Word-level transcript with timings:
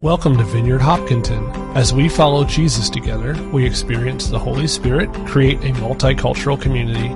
Welcome 0.00 0.36
to 0.36 0.44
Vineyard 0.44 0.78
Hopkinton. 0.78 1.44
As 1.76 1.92
we 1.92 2.08
follow 2.08 2.44
Jesus 2.44 2.88
together, 2.88 3.34
we 3.50 3.66
experience 3.66 4.28
the 4.28 4.38
Holy 4.38 4.68
Spirit, 4.68 5.12
create 5.26 5.58
a 5.64 5.72
multicultural 5.80 6.60
community, 6.60 7.08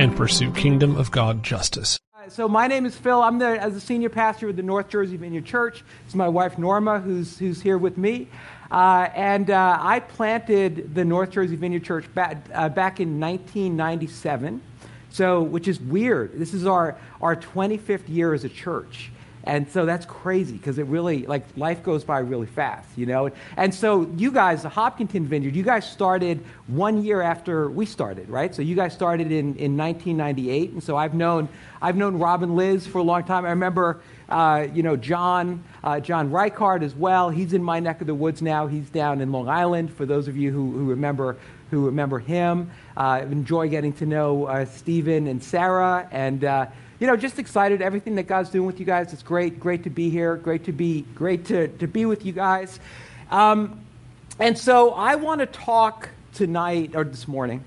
and 0.00 0.16
pursue 0.16 0.52
kingdom 0.52 0.94
of 0.94 1.10
God 1.10 1.42
justice. 1.42 1.98
So 2.28 2.48
my 2.48 2.68
name 2.68 2.86
is 2.86 2.94
Phil. 2.94 3.20
I'm 3.20 3.40
the 3.40 3.60
as 3.60 3.74
a 3.74 3.80
senior 3.80 4.08
pastor 4.08 4.50
of 4.50 4.54
the 4.54 4.62
North 4.62 4.88
Jersey 4.88 5.16
Vineyard 5.16 5.46
Church. 5.46 5.82
It's 6.06 6.14
my 6.14 6.28
wife 6.28 6.58
Norma 6.58 7.00
who's 7.00 7.36
who's 7.40 7.60
here 7.60 7.76
with 7.76 7.98
me, 7.98 8.28
uh, 8.70 9.08
and 9.16 9.50
uh, 9.50 9.76
I 9.80 9.98
planted 9.98 10.94
the 10.94 11.04
North 11.04 11.32
Jersey 11.32 11.56
Vineyard 11.56 11.82
Church 11.82 12.04
back, 12.14 12.36
uh, 12.54 12.68
back 12.68 13.00
in 13.00 13.18
1997. 13.18 14.62
So, 15.10 15.42
which 15.42 15.66
is 15.66 15.80
weird. 15.80 16.38
This 16.38 16.54
is 16.54 16.66
our 16.66 16.96
our 17.20 17.34
25th 17.34 18.08
year 18.08 18.32
as 18.32 18.44
a 18.44 18.48
church. 18.48 19.10
And 19.44 19.68
so 19.70 19.86
that's 19.86 20.04
crazy 20.04 20.56
because 20.56 20.78
it 20.78 20.86
really, 20.86 21.26
like, 21.26 21.44
life 21.56 21.82
goes 21.82 22.04
by 22.04 22.18
really 22.18 22.46
fast, 22.46 22.88
you 22.96 23.06
know? 23.06 23.30
And 23.56 23.74
so 23.74 24.10
you 24.16 24.30
guys, 24.30 24.62
the 24.62 24.68
Hopkinton 24.68 25.26
Vineyard, 25.26 25.54
you 25.54 25.62
guys 25.62 25.88
started 25.88 26.44
one 26.66 27.02
year 27.02 27.22
after 27.22 27.70
we 27.70 27.86
started, 27.86 28.28
right? 28.28 28.54
So 28.54 28.62
you 28.62 28.74
guys 28.74 28.92
started 28.92 29.32
in, 29.32 29.56
in 29.56 29.76
1998. 29.76 30.72
And 30.72 30.82
so 30.82 30.96
I've 30.96 31.14
known, 31.14 31.48
I've 31.80 31.96
known 31.96 32.18
Robin 32.18 32.56
Liz 32.56 32.86
for 32.86 32.98
a 32.98 33.02
long 33.02 33.24
time. 33.24 33.46
I 33.46 33.50
remember, 33.50 34.00
uh, 34.28 34.66
you 34.74 34.82
know, 34.82 34.96
John, 34.96 35.64
uh, 35.82 36.00
John 36.00 36.30
Reichard 36.30 36.82
as 36.82 36.94
well. 36.94 37.30
He's 37.30 37.52
in 37.52 37.62
my 37.62 37.80
neck 37.80 38.00
of 38.00 38.06
the 38.06 38.14
woods 38.14 38.42
now. 38.42 38.66
He's 38.66 38.90
down 38.90 39.20
in 39.20 39.32
Long 39.32 39.48
Island, 39.48 39.92
for 39.92 40.04
those 40.04 40.28
of 40.28 40.36
you 40.36 40.50
who, 40.50 40.72
who 40.72 40.84
remember 40.90 41.36
who 41.70 41.84
remember 41.84 42.18
him. 42.18 42.70
Uh, 42.96 43.20
enjoy 43.30 43.68
getting 43.68 43.92
to 43.92 44.06
know 44.06 44.46
uh, 44.46 44.64
Stephen 44.64 45.26
and 45.26 45.42
Sarah. 45.42 46.08
And, 46.10 46.44
uh, 46.44 46.66
you 47.00 47.06
know, 47.06 47.16
just 47.16 47.38
excited 47.38 47.80
everything 47.80 48.16
that 48.16 48.24
God's 48.24 48.50
doing 48.50 48.66
with 48.66 48.80
you 48.80 48.86
guys. 48.86 49.12
It's 49.12 49.22
great, 49.22 49.60
great 49.60 49.84
to 49.84 49.90
be 49.90 50.10
here. 50.10 50.36
Great 50.36 50.64
to 50.64 50.72
be, 50.72 51.02
great 51.14 51.44
to, 51.46 51.68
to 51.68 51.86
be 51.86 52.06
with 52.06 52.24
you 52.24 52.32
guys. 52.32 52.80
Um, 53.30 53.80
and 54.40 54.58
so 54.58 54.92
I 54.92 55.14
want 55.14 55.40
to 55.40 55.46
talk 55.46 56.08
tonight 56.34 56.92
or 56.94 57.04
this 57.04 57.28
morning 57.28 57.64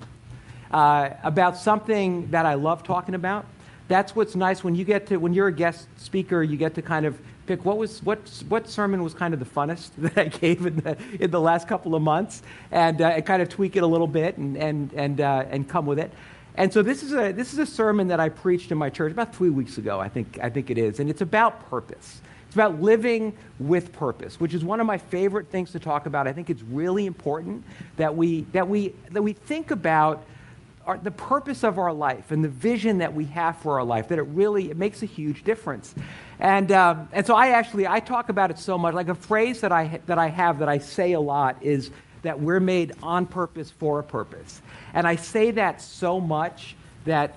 uh, 0.71 1.09
about 1.23 1.57
something 1.57 2.31
that 2.31 2.45
I 2.45 2.55
love 2.55 2.83
talking 2.83 3.15
about. 3.15 3.45
That's 3.87 4.15
what's 4.15 4.35
nice 4.35 4.63
when 4.63 4.75
you 4.75 4.85
get 4.85 5.07
to 5.07 5.17
when 5.17 5.33
you're 5.33 5.47
a 5.47 5.53
guest 5.53 5.87
speaker, 5.97 6.41
you 6.41 6.55
get 6.55 6.75
to 6.75 6.81
kind 6.81 7.05
of 7.05 7.19
pick 7.45 7.65
what 7.65 7.77
was 7.77 8.01
what 8.03 8.19
what 8.47 8.69
sermon 8.69 9.03
was 9.03 9.13
kind 9.13 9.33
of 9.33 9.39
the 9.39 9.45
funnest 9.45 9.89
that 9.97 10.17
I 10.17 10.25
gave 10.25 10.65
in 10.65 10.77
the 10.77 10.97
in 11.19 11.31
the 11.31 11.41
last 11.41 11.67
couple 11.67 11.95
of 11.95 12.01
months, 12.01 12.41
and, 12.71 13.01
uh, 13.01 13.07
and 13.07 13.25
kind 13.25 13.41
of 13.41 13.49
tweak 13.49 13.75
it 13.75 13.83
a 13.83 13.87
little 13.87 14.07
bit 14.07 14.37
and 14.37 14.55
and 14.57 14.93
and 14.93 15.19
uh, 15.19 15.45
and 15.49 15.67
come 15.67 15.85
with 15.85 15.99
it. 15.99 16.11
And 16.55 16.71
so 16.71 16.81
this 16.81 17.03
is 17.03 17.13
a 17.13 17.31
this 17.31 17.53
is 17.53 17.59
a 17.59 17.65
sermon 17.65 18.09
that 18.09 18.19
I 18.19 18.29
preached 18.29 18.71
in 18.71 18.77
my 18.77 18.89
church 18.89 19.11
about 19.11 19.33
three 19.33 19.49
weeks 19.49 19.77
ago. 19.77 19.99
I 19.99 20.09
think 20.09 20.39
I 20.41 20.49
think 20.49 20.69
it 20.69 20.77
is, 20.77 20.99
and 20.99 21.09
it's 21.09 21.21
about 21.21 21.69
purpose. 21.69 22.21
It's 22.47 22.55
about 22.55 22.81
living 22.81 23.31
with 23.59 23.93
purpose, 23.93 24.37
which 24.37 24.53
is 24.53 24.61
one 24.61 24.81
of 24.81 24.85
my 24.85 24.97
favorite 24.97 25.47
things 25.47 25.71
to 25.71 25.79
talk 25.79 26.05
about. 26.05 26.27
I 26.27 26.33
think 26.33 26.49
it's 26.49 26.61
really 26.63 27.05
important 27.05 27.63
that 27.95 28.17
we 28.17 28.41
that 28.51 28.67
we 28.67 28.93
that 29.11 29.21
we 29.21 29.31
think 29.31 29.71
about 29.71 30.25
our, 30.85 30.97
the 30.97 31.11
purpose 31.11 31.63
of 31.63 31.77
our 31.77 31.93
life 31.93 32.31
and 32.31 32.43
the 32.43 32.49
vision 32.49 32.97
that 32.97 33.13
we 33.13 33.23
have 33.25 33.57
for 33.59 33.79
our 33.79 33.85
life. 33.85 34.09
That 34.09 34.19
it 34.19 34.23
really 34.23 34.69
it 34.69 34.75
makes 34.75 35.01
a 35.01 35.05
huge 35.05 35.45
difference. 35.45 35.95
And 36.39 36.73
um, 36.73 37.07
and 37.13 37.25
so 37.25 37.35
I 37.35 37.51
actually 37.51 37.87
I 37.87 38.01
talk 38.01 38.27
about 38.27 38.51
it 38.51 38.59
so 38.59 38.77
much. 38.77 38.93
Like 38.93 39.07
a 39.07 39.15
phrase 39.15 39.61
that 39.61 39.71
I 39.71 40.01
that 40.07 40.17
I 40.17 40.27
have 40.27 40.59
that 40.59 40.67
I 40.67 40.79
say 40.79 41.13
a 41.13 41.21
lot 41.21 41.55
is 41.61 41.89
that 42.21 42.39
we're 42.39 42.59
made 42.59 42.93
on 43.01 43.25
purpose 43.25 43.71
for 43.71 43.99
a 43.99 44.03
purpose. 44.03 44.61
And 44.93 45.07
I 45.07 45.15
say 45.15 45.51
that 45.51 45.81
so 45.81 46.19
much 46.19 46.75
that 47.05 47.35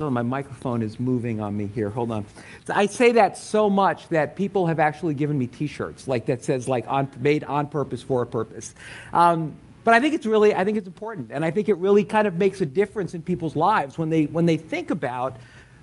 oh, 0.00 0.10
my 0.10 0.22
microphone 0.22 0.82
is 0.82 0.98
moving 0.98 1.40
on 1.40 1.56
me 1.56 1.68
here. 1.68 1.90
Hold 1.90 2.10
on. 2.10 2.26
So 2.66 2.74
I 2.74 2.86
say 2.86 3.12
that 3.12 3.38
so 3.38 3.70
much 3.70 4.08
that 4.08 4.36
people 4.36 4.66
have 4.66 4.80
actually 4.80 5.14
given 5.14 5.38
me 5.38 5.46
T-shirts 5.46 6.08
like 6.08 6.26
that 6.26 6.44
says 6.44 6.68
like 6.68 6.84
on, 6.88 7.08
made 7.18 7.44
on 7.44 7.68
purpose 7.68 8.02
for 8.02 8.22
a 8.22 8.26
purpose. 8.26 8.74
Um, 9.12 9.56
but 9.84 9.94
I 9.94 10.00
think 10.00 10.14
it's 10.14 10.26
really 10.26 10.52
I 10.52 10.64
think 10.64 10.78
it's 10.78 10.88
important, 10.88 11.30
and 11.30 11.44
I 11.44 11.52
think 11.52 11.68
it 11.68 11.76
really 11.76 12.02
kind 12.02 12.26
of 12.26 12.34
makes 12.34 12.60
a 12.60 12.66
difference 12.66 13.14
in 13.14 13.22
people's 13.22 13.54
lives 13.54 13.96
when 13.96 14.10
they 14.10 14.24
when 14.24 14.44
they 14.44 14.56
think 14.56 14.90
about 14.90 15.36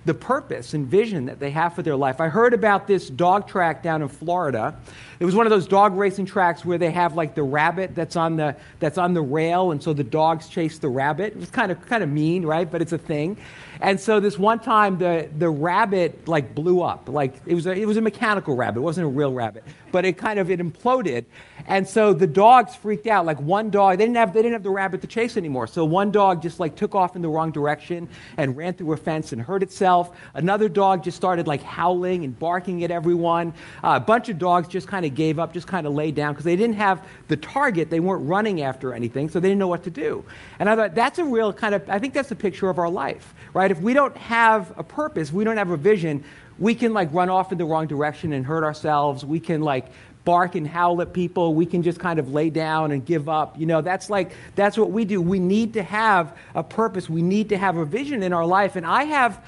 the 0.04 0.14
purpose 0.14 0.74
and 0.74 0.86
vision 0.86 1.26
that 1.26 1.40
they 1.40 1.50
have 1.50 1.74
for 1.74 1.82
their 1.82 1.96
life. 1.96 2.20
I 2.20 2.28
heard 2.28 2.52
about 2.52 2.86
this 2.86 3.08
dog 3.08 3.48
track 3.48 3.82
down 3.82 4.02
in 4.02 4.08
Florida. 4.08 4.76
It 5.18 5.24
was 5.24 5.34
one 5.34 5.46
of 5.46 5.50
those 5.50 5.66
dog 5.66 5.96
racing 5.96 6.26
tracks 6.26 6.64
where 6.64 6.76
they 6.76 6.90
have 6.90 7.14
like 7.14 7.34
the 7.34 7.42
rabbit 7.42 7.94
that's 7.94 8.16
on 8.16 8.36
the 8.36 8.56
that's 8.80 8.98
on 8.98 9.14
the 9.14 9.22
rail, 9.22 9.70
and 9.70 9.82
so 9.82 9.92
the 9.92 10.04
dogs 10.04 10.48
chase 10.48 10.78
the 10.78 10.88
rabbit. 10.88 11.32
It 11.32 11.38
was 11.38 11.50
kind 11.50 11.72
of 11.72 11.84
kind 11.86 12.02
of 12.02 12.10
mean, 12.10 12.44
right? 12.44 12.70
But 12.70 12.82
it's 12.82 12.92
a 12.92 12.98
thing. 12.98 13.36
And 13.84 14.00
so 14.00 14.18
this 14.18 14.38
one 14.38 14.60
time, 14.60 14.96
the 14.96 15.28
the 15.36 15.50
rabbit 15.50 16.26
like 16.26 16.54
blew 16.54 16.80
up. 16.80 17.06
Like 17.06 17.34
it 17.44 17.54
was 17.54 17.66
a, 17.66 17.72
it 17.72 17.84
was 17.84 17.98
a 17.98 18.00
mechanical 18.00 18.56
rabbit. 18.56 18.78
It 18.78 18.82
wasn't 18.82 19.06
a 19.06 19.10
real 19.10 19.30
rabbit, 19.30 19.62
but 19.92 20.06
it 20.06 20.16
kind 20.16 20.38
of 20.38 20.50
it 20.50 20.58
imploded. 20.58 21.26
And 21.66 21.86
so 21.86 22.14
the 22.14 22.26
dogs 22.26 22.74
freaked 22.74 23.06
out. 23.06 23.26
Like 23.26 23.38
one 23.42 23.68
dog, 23.68 23.98
they 23.98 24.04
didn't 24.04 24.16
have 24.16 24.32
they 24.32 24.40
didn't 24.40 24.54
have 24.54 24.62
the 24.62 24.70
rabbit 24.70 25.02
to 25.02 25.06
chase 25.06 25.36
anymore. 25.36 25.66
So 25.66 25.84
one 25.84 26.10
dog 26.10 26.40
just 26.40 26.60
like 26.60 26.76
took 26.76 26.94
off 26.94 27.14
in 27.14 27.20
the 27.20 27.28
wrong 27.28 27.52
direction 27.52 28.08
and 28.38 28.56
ran 28.56 28.72
through 28.72 28.94
a 28.94 28.96
fence 28.96 29.32
and 29.32 29.42
hurt 29.42 29.62
itself. 29.62 30.16
Another 30.32 30.70
dog 30.70 31.04
just 31.04 31.18
started 31.18 31.46
like 31.46 31.62
howling 31.62 32.24
and 32.24 32.38
barking 32.38 32.84
at 32.84 32.90
everyone. 32.90 33.52
Uh, 33.82 33.92
a 33.96 34.00
bunch 34.00 34.30
of 34.30 34.38
dogs 34.38 34.66
just 34.66 34.88
kind 34.88 35.04
of 35.04 35.14
gave 35.14 35.38
up, 35.38 35.52
just 35.52 35.66
kind 35.66 35.86
of 35.86 35.92
laid 35.92 36.14
down 36.14 36.32
because 36.32 36.46
they 36.46 36.56
didn't 36.56 36.76
have 36.76 37.06
the 37.28 37.36
target. 37.36 37.90
They 37.90 38.00
weren't 38.00 38.26
running 38.26 38.62
after 38.62 38.94
anything, 38.94 39.28
so 39.28 39.40
they 39.40 39.48
didn't 39.48 39.58
know 39.58 39.68
what 39.68 39.84
to 39.84 39.90
do. 39.90 40.24
And 40.58 40.70
I 40.70 40.76
thought 40.76 40.94
that's 40.94 41.18
a 41.18 41.24
real 41.24 41.52
kind 41.52 41.74
of 41.74 41.90
I 41.90 41.98
think 41.98 42.14
that's 42.14 42.30
a 42.30 42.36
picture 42.36 42.70
of 42.70 42.78
our 42.78 42.88
life, 42.88 43.33
right? 43.54 43.70
If 43.70 43.80
we 43.80 43.94
don't 43.94 44.16
have 44.18 44.72
a 44.76 44.82
purpose, 44.82 45.32
we 45.32 45.44
don't 45.44 45.56
have 45.56 45.70
a 45.70 45.76
vision, 45.76 46.24
we 46.58 46.74
can 46.74 46.92
like 46.92 47.12
run 47.12 47.30
off 47.30 47.52
in 47.52 47.58
the 47.58 47.64
wrong 47.64 47.86
direction 47.86 48.32
and 48.32 48.44
hurt 48.44 48.64
ourselves. 48.64 49.24
We 49.24 49.40
can 49.40 49.62
like 49.62 49.86
bark 50.24 50.54
and 50.54 50.66
howl 50.66 51.00
at 51.02 51.12
people. 51.12 51.54
We 51.54 51.66
can 51.66 51.82
just 51.82 51.98
kind 51.98 52.18
of 52.18 52.32
lay 52.32 52.50
down 52.50 52.92
and 52.92 53.04
give 53.04 53.28
up. 53.28 53.58
You 53.58 53.66
know, 53.66 53.80
that's 53.80 54.10
like, 54.10 54.32
that's 54.54 54.76
what 54.76 54.90
we 54.90 55.04
do. 55.04 55.20
We 55.20 55.38
need 55.38 55.74
to 55.74 55.82
have 55.82 56.36
a 56.54 56.62
purpose. 56.62 57.08
We 57.08 57.22
need 57.22 57.50
to 57.50 57.58
have 57.58 57.76
a 57.76 57.84
vision 57.84 58.22
in 58.22 58.32
our 58.32 58.46
life. 58.46 58.76
And 58.76 58.86
I 58.86 59.04
have, 59.04 59.44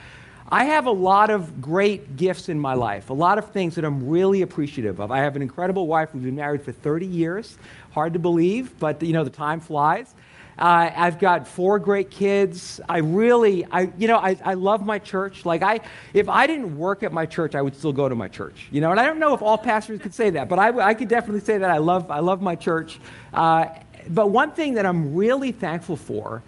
I 0.49 0.65
have 0.65 0.87
a 0.87 0.93
lot 0.93 1.31
of 1.31 1.61
great 1.61 2.17
gifts 2.17 2.49
in 2.49 2.61
my 2.61 2.75
life, 2.75 3.11
a 3.11 3.15
lot 3.15 3.39
of 3.39 3.51
things 3.51 3.75
that 3.77 3.85
I'm 3.85 4.09
really 4.09 4.43
appreciative 4.43 5.01
of. 5.01 5.11
I 5.11 5.19
have 5.19 5.35
an 5.35 5.43
incredible 5.43 5.87
wife. 5.87 6.15
We've 6.15 6.23
been 6.23 6.37
married 6.37 6.63
for 6.63 6.73
30 6.73 7.07
years. 7.07 7.59
Hard 7.93 8.13
to 8.13 8.19
believe, 8.19 8.79
but 8.79 9.03
you 9.03 9.13
know, 9.13 9.25
the 9.25 9.31
time 9.31 9.61
flies. 9.61 10.15
Uh, 10.59 10.91
I've 10.95 11.19
got 11.19 11.47
four 11.47 11.79
great 11.79 12.11
kids. 12.11 12.81
I 12.89 12.99
really, 12.99 13.67
I, 13.67 13.93
you 13.99 14.09
know, 14.09 14.17
I, 14.17 14.39
I 14.43 14.55
love 14.55 14.87
my 14.87 14.99
church. 14.99 15.45
Like 15.45 15.63
I, 15.63 15.81
if 16.15 16.29
I 16.29 16.47
didn't 16.47 16.79
work 16.79 17.03
at 17.03 17.13
my 17.13 17.27
church, 17.27 17.55
I 17.55 17.61
would 17.61 17.77
still 17.77 17.93
go 17.93 18.09
to 18.09 18.15
my 18.15 18.29
church. 18.29 18.69
You 18.71 18.81
know, 18.81 18.91
and 18.91 18.99
I 18.99 19.05
don't 19.05 19.19
know 19.19 19.35
if 19.35 19.43
all 19.43 19.59
pastors 19.59 20.01
could 20.01 20.15
say 20.15 20.31
that, 20.31 20.49
but 20.49 20.59
I, 20.59 20.69
I 20.79 20.95
could 20.95 21.09
definitely 21.09 21.41
say 21.43 21.59
that 21.59 21.71
I 21.71 21.79
love, 21.79 22.11
I 22.11 22.21
love 22.21 22.41
my 22.41 22.55
church. 22.55 22.99
Uh, 23.35 23.67
but 24.09 24.31
one 24.31 24.53
thing 24.53 24.75
that 24.75 24.87
I'm 24.87 25.15
really 25.15 25.53
thankful 25.53 25.97
for 25.97 26.43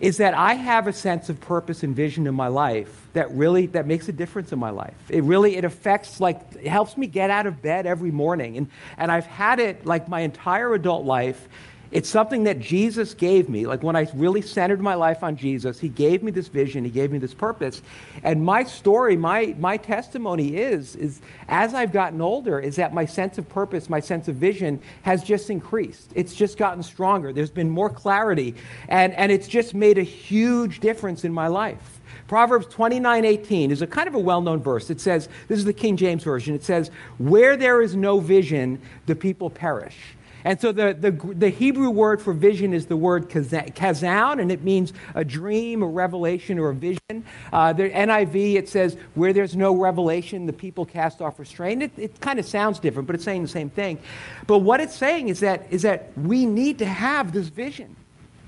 is 0.00 0.16
that 0.16 0.32
I 0.34 0.54
have 0.54 0.86
a 0.86 0.92
sense 0.92 1.28
of 1.28 1.40
purpose 1.40 1.82
and 1.82 1.94
vision 1.94 2.26
in 2.26 2.34
my 2.34 2.48
life 2.48 3.06
that 3.12 3.30
really 3.32 3.66
that 3.66 3.86
makes 3.86 4.08
a 4.08 4.12
difference 4.12 4.50
in 4.52 4.58
my 4.58 4.70
life. 4.70 4.96
It 5.10 5.22
really 5.24 5.56
it 5.56 5.64
affects 5.64 6.20
like 6.20 6.40
it 6.54 6.68
helps 6.68 6.96
me 6.96 7.06
get 7.06 7.30
out 7.30 7.46
of 7.46 7.60
bed 7.60 7.86
every 7.86 8.10
morning 8.10 8.56
and 8.56 8.70
and 8.96 9.12
I've 9.12 9.26
had 9.26 9.60
it 9.60 9.84
like 9.84 10.08
my 10.08 10.20
entire 10.20 10.72
adult 10.72 11.04
life 11.04 11.48
it's 11.92 12.08
something 12.08 12.44
that 12.44 12.60
Jesus 12.60 13.14
gave 13.14 13.48
me. 13.48 13.66
Like 13.66 13.82
when 13.82 13.96
I 13.96 14.08
really 14.14 14.42
centered 14.42 14.80
my 14.80 14.94
life 14.94 15.22
on 15.22 15.36
Jesus, 15.36 15.80
He 15.80 15.88
gave 15.88 16.22
me 16.22 16.30
this 16.30 16.48
vision, 16.48 16.84
He 16.84 16.90
gave 16.90 17.10
me 17.10 17.18
this 17.18 17.34
purpose. 17.34 17.82
And 18.22 18.44
my 18.44 18.64
story, 18.64 19.16
my, 19.16 19.54
my 19.58 19.76
testimony 19.76 20.56
is, 20.56 20.94
is 20.96 21.20
as 21.48 21.74
I've 21.74 21.92
gotten 21.92 22.20
older, 22.20 22.60
is 22.60 22.76
that 22.76 22.94
my 22.94 23.04
sense 23.04 23.38
of 23.38 23.48
purpose, 23.48 23.90
my 23.90 24.00
sense 24.00 24.28
of 24.28 24.36
vision 24.36 24.80
has 25.02 25.24
just 25.24 25.50
increased. 25.50 26.12
It's 26.14 26.34
just 26.34 26.56
gotten 26.56 26.82
stronger. 26.82 27.32
There's 27.32 27.50
been 27.50 27.70
more 27.70 27.90
clarity. 27.90 28.54
And, 28.88 29.12
and 29.14 29.32
it's 29.32 29.48
just 29.48 29.74
made 29.74 29.98
a 29.98 30.02
huge 30.02 30.80
difference 30.80 31.24
in 31.24 31.32
my 31.32 31.48
life. 31.48 32.00
Proverbs 32.28 32.66
29 32.66 33.24
18 33.24 33.72
is 33.72 33.82
a 33.82 33.88
kind 33.88 34.06
of 34.06 34.14
a 34.14 34.18
well 34.18 34.40
known 34.40 34.62
verse. 34.62 34.90
It 34.90 35.00
says, 35.00 35.28
this 35.48 35.58
is 35.58 35.64
the 35.64 35.72
King 35.72 35.96
James 35.96 36.22
Version, 36.22 36.54
it 36.54 36.62
says, 36.62 36.92
Where 37.18 37.56
there 37.56 37.82
is 37.82 37.96
no 37.96 38.20
vision, 38.20 38.80
the 39.06 39.16
people 39.16 39.50
perish. 39.50 39.96
And 40.44 40.60
so 40.60 40.72
the, 40.72 40.94
the, 40.98 41.10
the, 41.10 41.50
Hebrew 41.50 41.90
word 41.90 42.22
for 42.22 42.32
vision 42.32 42.72
is 42.72 42.86
the 42.86 42.96
word 42.96 43.28
chazon, 43.28 44.40
and 44.40 44.50
it 44.50 44.62
means 44.62 44.92
a 45.14 45.24
dream, 45.24 45.82
a 45.82 45.86
revelation, 45.86 46.58
or 46.58 46.70
a 46.70 46.74
vision. 46.74 47.24
Uh, 47.52 47.72
the 47.72 47.90
NIV, 47.90 48.54
it 48.54 48.68
says, 48.68 48.96
where 49.14 49.32
there's 49.32 49.54
no 49.54 49.74
revelation, 49.74 50.46
the 50.46 50.52
people 50.52 50.86
cast 50.86 51.20
off 51.20 51.38
restraint. 51.38 51.82
It, 51.82 51.92
it 51.96 52.20
kind 52.20 52.38
of 52.38 52.46
sounds 52.46 52.78
different, 52.78 53.06
but 53.06 53.16
it's 53.16 53.24
saying 53.24 53.42
the 53.42 53.48
same 53.48 53.70
thing. 53.70 53.98
But 54.46 54.58
what 54.58 54.80
it's 54.80 54.94
saying 54.94 55.28
is 55.28 55.40
that, 55.40 55.66
is 55.70 55.82
that 55.82 56.16
we 56.16 56.46
need 56.46 56.78
to 56.78 56.86
have 56.86 57.32
this 57.32 57.48
vision. 57.48 57.96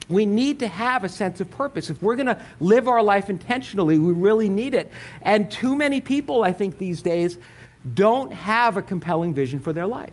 We 0.09 0.27
need 0.27 0.59
to 0.61 0.69
have 0.69 1.05
a 1.05 1.09
sense 1.09 1.41
of 1.41 1.51
purpose. 1.51 1.91
If 1.91 2.03
we're 2.03 2.17
going 2.17 2.27
to 2.27 2.41
live 2.61 2.89
our 2.89 3.03
life 3.03 3.31
intentionally, 3.31 3.99
we 3.99 4.13
really 4.13 4.49
need 4.49 4.75
it. 4.75 4.91
And 5.23 5.51
too 5.51 5.77
many 5.77 6.01
people, 6.01 6.43
I 6.43 6.53
think, 6.53 6.79
these 6.79 7.03
days 7.03 7.39
don't 7.95 8.33
have 8.33 8.77
a 8.77 8.83
compelling 8.83 9.35
vision 9.35 9.61
for 9.61 9.73
their 9.73 9.87
life. 9.87 10.13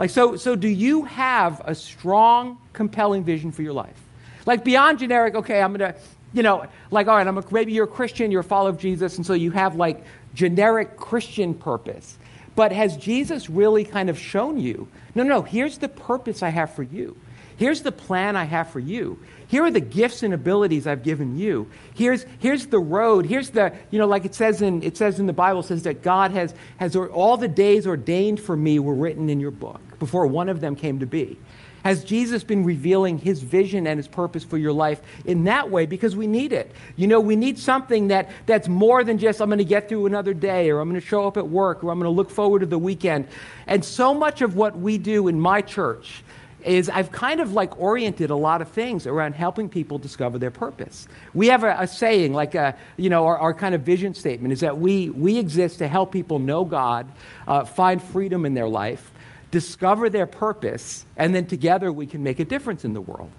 Like, 0.00 0.08
so, 0.08 0.36
so 0.36 0.56
do 0.56 0.66
you 0.66 1.04
have 1.04 1.60
a 1.62 1.74
strong, 1.74 2.56
compelling 2.72 3.22
vision 3.22 3.52
for 3.52 3.60
your 3.60 3.74
life? 3.74 4.00
Like, 4.46 4.64
beyond 4.64 4.98
generic, 4.98 5.34
okay, 5.34 5.60
I'm 5.60 5.74
going 5.74 5.92
to, 5.92 6.00
you 6.32 6.42
know, 6.42 6.64
like, 6.90 7.06
all 7.06 7.16
right, 7.16 7.26
I'm 7.26 7.36
a, 7.36 7.44
maybe 7.50 7.74
you're 7.74 7.84
a 7.84 7.86
Christian, 7.86 8.30
you're 8.30 8.40
a 8.40 8.44
follower 8.44 8.70
of 8.70 8.78
Jesus, 8.78 9.18
and 9.18 9.26
so 9.26 9.34
you 9.34 9.50
have 9.50 9.76
like 9.76 10.02
generic 10.32 10.96
Christian 10.96 11.52
purpose. 11.52 12.16
But 12.56 12.72
has 12.72 12.96
Jesus 12.96 13.50
really 13.50 13.84
kind 13.84 14.08
of 14.08 14.18
shown 14.18 14.58
you? 14.58 14.88
No, 15.14 15.22
no, 15.22 15.28
no, 15.28 15.42
here's 15.42 15.76
the 15.76 15.88
purpose 15.90 16.42
I 16.42 16.48
have 16.48 16.74
for 16.74 16.82
you. 16.82 17.14
Here's 17.58 17.82
the 17.82 17.92
plan 17.92 18.36
I 18.36 18.44
have 18.44 18.70
for 18.70 18.80
you. 18.80 19.18
Here 19.48 19.64
are 19.64 19.70
the 19.70 19.80
gifts 19.80 20.22
and 20.22 20.32
abilities 20.32 20.86
I've 20.86 21.02
given 21.02 21.36
you. 21.36 21.70
Here's, 21.92 22.24
here's 22.38 22.68
the 22.68 22.78
road. 22.78 23.26
Here's 23.26 23.50
the, 23.50 23.74
you 23.90 23.98
know, 23.98 24.06
like 24.06 24.24
it 24.24 24.34
says 24.34 24.62
in, 24.62 24.82
it 24.82 24.96
says 24.96 25.20
in 25.20 25.26
the 25.26 25.34
Bible, 25.34 25.62
says 25.62 25.82
that 25.82 26.00
God 26.00 26.30
has, 26.30 26.54
has 26.78 26.96
all 26.96 27.36
the 27.36 27.48
days 27.48 27.86
ordained 27.86 28.40
for 28.40 28.56
me 28.56 28.78
were 28.78 28.94
written 28.94 29.28
in 29.28 29.40
your 29.40 29.50
book 29.50 29.82
before 30.00 30.26
one 30.26 30.48
of 30.48 30.60
them 30.60 30.74
came 30.74 30.98
to 30.98 31.06
be. 31.06 31.38
Has 31.84 32.04
Jesus 32.04 32.44
been 32.44 32.64
revealing 32.64 33.16
his 33.16 33.42
vision 33.42 33.86
and 33.86 33.98
his 33.98 34.08
purpose 34.08 34.44
for 34.44 34.58
your 34.58 34.72
life 34.72 35.00
in 35.24 35.44
that 35.44 35.70
way? 35.70 35.86
Because 35.86 36.14
we 36.14 36.26
need 36.26 36.52
it. 36.52 36.72
You 36.96 37.06
know, 37.06 37.20
we 37.20 37.36
need 37.36 37.58
something 37.58 38.08
that, 38.08 38.30
that's 38.46 38.68
more 38.68 39.02
than 39.02 39.16
just, 39.16 39.40
I'm 39.40 39.48
going 39.48 39.58
to 39.58 39.64
get 39.64 39.88
through 39.88 40.06
another 40.06 40.34
day, 40.34 40.70
or 40.70 40.80
I'm 40.80 40.90
going 40.90 41.00
to 41.00 41.06
show 41.06 41.26
up 41.26 41.36
at 41.36 41.48
work, 41.48 41.82
or 41.82 41.90
I'm 41.90 41.98
going 41.98 42.10
to 42.10 42.14
look 42.14 42.30
forward 42.30 42.58
to 42.60 42.66
the 42.66 42.78
weekend. 42.78 43.28
And 43.66 43.84
so 43.84 44.12
much 44.12 44.42
of 44.42 44.56
what 44.56 44.78
we 44.78 44.98
do 44.98 45.28
in 45.28 45.40
my 45.40 45.62
church 45.62 46.22
is 46.64 46.90
I've 46.90 47.10
kind 47.10 47.40
of 47.40 47.52
like 47.52 47.78
oriented 47.80 48.28
a 48.28 48.36
lot 48.36 48.60
of 48.60 48.68
things 48.68 49.06
around 49.06 49.34
helping 49.34 49.68
people 49.68 49.98
discover 49.98 50.38
their 50.38 50.50
purpose. 50.50 51.08
We 51.32 51.48
have 51.48 51.64
a, 51.64 51.74
a 51.78 51.86
saying, 51.86 52.34
like 52.34 52.54
a, 52.54 52.76
you 52.98 53.08
know, 53.08 53.26
our, 53.26 53.38
our, 53.38 53.54
kind 53.54 53.74
of 53.74 53.80
vision 53.82 54.12
statement 54.14 54.52
is 54.52 54.60
that 54.60 54.78
we, 54.78 55.10
we 55.10 55.38
exist 55.38 55.78
to 55.78 55.88
help 55.88 56.12
people 56.12 56.38
know 56.38 56.64
God, 56.64 57.10
uh, 57.48 57.64
find 57.64 58.02
freedom 58.02 58.44
in 58.44 58.52
their 58.54 58.68
life, 58.68 59.10
discover 59.50 60.08
their 60.08 60.26
purpose, 60.26 61.04
and 61.16 61.34
then 61.34 61.46
together 61.46 61.92
we 61.92 62.06
can 62.06 62.22
make 62.22 62.38
a 62.38 62.44
difference 62.44 62.84
in 62.84 62.92
the 62.92 63.00
world. 63.00 63.30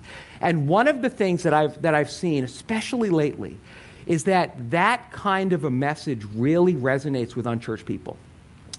And 0.42 0.68
one 0.68 0.88
of 0.88 1.02
the 1.02 1.10
things 1.10 1.44
that 1.44 1.54
I've, 1.54 1.81
that 1.81 1.96
I've 1.96 2.12
seen, 2.12 2.44
especially 2.44 3.10
lately, 3.10 3.58
is 4.06 4.25
that 4.25 4.72
that 4.72 5.12
kind 5.12 5.54
of 5.54 5.63
a 5.63 5.69
message 5.69 6.24
really 6.36 6.74
resonates 6.74 7.36
with 7.36 7.46
unchurched 7.48 7.86
people. 7.86 8.18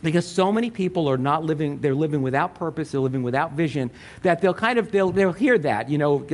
Because 0.02 0.26
so 0.26 0.50
many 0.50 0.68
people 0.68 1.08
are 1.08 1.16
not 1.16 1.44
living, 1.44 1.78
they're 1.78 1.94
living 1.94 2.22
without 2.22 2.56
purpose, 2.56 2.90
they're 2.90 3.00
living 3.00 3.22
without 3.22 3.52
vision, 3.52 3.88
that 4.22 4.40
they'll 4.40 4.52
kind 4.52 4.78
of, 4.80 4.90
they'll, 4.90 5.12
they'll 5.12 5.32
hear 5.32 5.56
that, 5.58 5.88
you 5.88 5.96
know, 5.96 6.26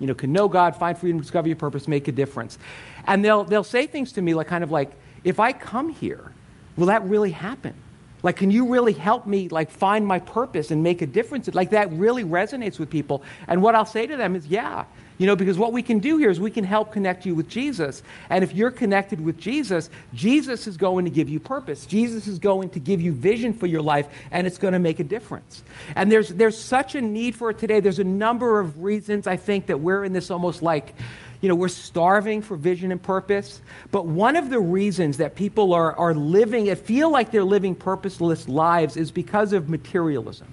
you 0.00 0.06
know, 0.08 0.14
can 0.14 0.32
know 0.32 0.48
God, 0.48 0.74
find 0.74 0.98
freedom, 0.98 1.20
discover 1.20 1.46
your 1.46 1.56
purpose, 1.56 1.86
make 1.86 2.08
a 2.08 2.12
difference. 2.12 2.58
And 3.06 3.24
they'll, 3.24 3.44
they'll 3.44 3.62
say 3.62 3.86
things 3.86 4.12
to 4.12 4.22
me 4.22 4.34
like, 4.34 4.48
kind 4.48 4.64
of 4.64 4.72
like, 4.72 4.90
if 5.22 5.38
I 5.38 5.52
come 5.52 5.88
here, 5.88 6.32
will 6.76 6.86
that 6.86 7.04
really 7.04 7.30
happen? 7.30 7.74
Like, 8.22 8.36
can 8.36 8.50
you 8.50 8.68
really 8.68 8.92
help 8.92 9.26
me, 9.26 9.48
like, 9.48 9.70
find 9.70 10.06
my 10.06 10.20
purpose 10.20 10.70
and 10.70 10.82
make 10.82 11.02
a 11.02 11.06
difference? 11.06 11.52
Like, 11.52 11.70
that 11.70 11.90
really 11.92 12.24
resonates 12.24 12.78
with 12.78 12.88
people. 12.88 13.22
And 13.48 13.62
what 13.62 13.74
I'll 13.74 13.84
say 13.84 14.06
to 14.06 14.16
them 14.16 14.36
is, 14.36 14.46
yeah. 14.46 14.84
You 15.18 15.26
know, 15.26 15.36
because 15.36 15.58
what 15.58 15.72
we 15.72 15.82
can 15.82 15.98
do 15.98 16.16
here 16.16 16.30
is 16.30 16.40
we 16.40 16.50
can 16.50 16.64
help 16.64 16.92
connect 16.92 17.26
you 17.26 17.34
with 17.34 17.48
Jesus. 17.48 18.02
And 18.30 18.42
if 18.42 18.54
you're 18.54 18.70
connected 18.70 19.20
with 19.20 19.38
Jesus, 19.38 19.90
Jesus 20.14 20.66
is 20.66 20.76
going 20.76 21.04
to 21.04 21.10
give 21.10 21.28
you 21.28 21.38
purpose. 21.38 21.86
Jesus 21.86 22.26
is 22.26 22.38
going 22.38 22.70
to 22.70 22.80
give 22.80 23.00
you 23.00 23.12
vision 23.12 23.52
for 23.52 23.66
your 23.66 23.82
life, 23.82 24.08
and 24.30 24.46
it's 24.46 24.58
going 24.58 24.72
to 24.72 24.80
make 24.80 25.00
a 25.00 25.04
difference. 25.04 25.62
And 25.94 26.10
there's, 26.10 26.30
there's 26.30 26.58
such 26.58 26.94
a 26.94 27.00
need 27.00 27.36
for 27.36 27.50
it 27.50 27.58
today. 27.58 27.80
There's 27.80 27.98
a 27.98 28.04
number 28.04 28.58
of 28.58 28.82
reasons 28.82 29.26
I 29.26 29.36
think 29.36 29.66
that 29.66 29.78
we're 29.78 30.04
in 30.04 30.12
this 30.12 30.30
almost 30.30 30.62
like, 30.62 30.94
you 31.42 31.48
know, 31.48 31.54
we're 31.56 31.68
starving 31.68 32.40
for 32.40 32.56
vision 32.56 32.92
and 32.92 33.02
purpose. 33.02 33.60
But 33.90 34.06
one 34.06 34.36
of 34.36 34.48
the 34.48 34.60
reasons 34.60 35.18
that 35.18 35.34
people 35.34 35.74
are, 35.74 35.94
are 35.96 36.14
living, 36.14 36.66
it 36.66 36.78
feel 36.78 37.10
like 37.10 37.32
they're 37.32 37.44
living 37.44 37.74
purposeless 37.74 38.48
lives 38.48 38.96
is 38.96 39.10
because 39.10 39.52
of 39.52 39.68
materialism. 39.68 40.46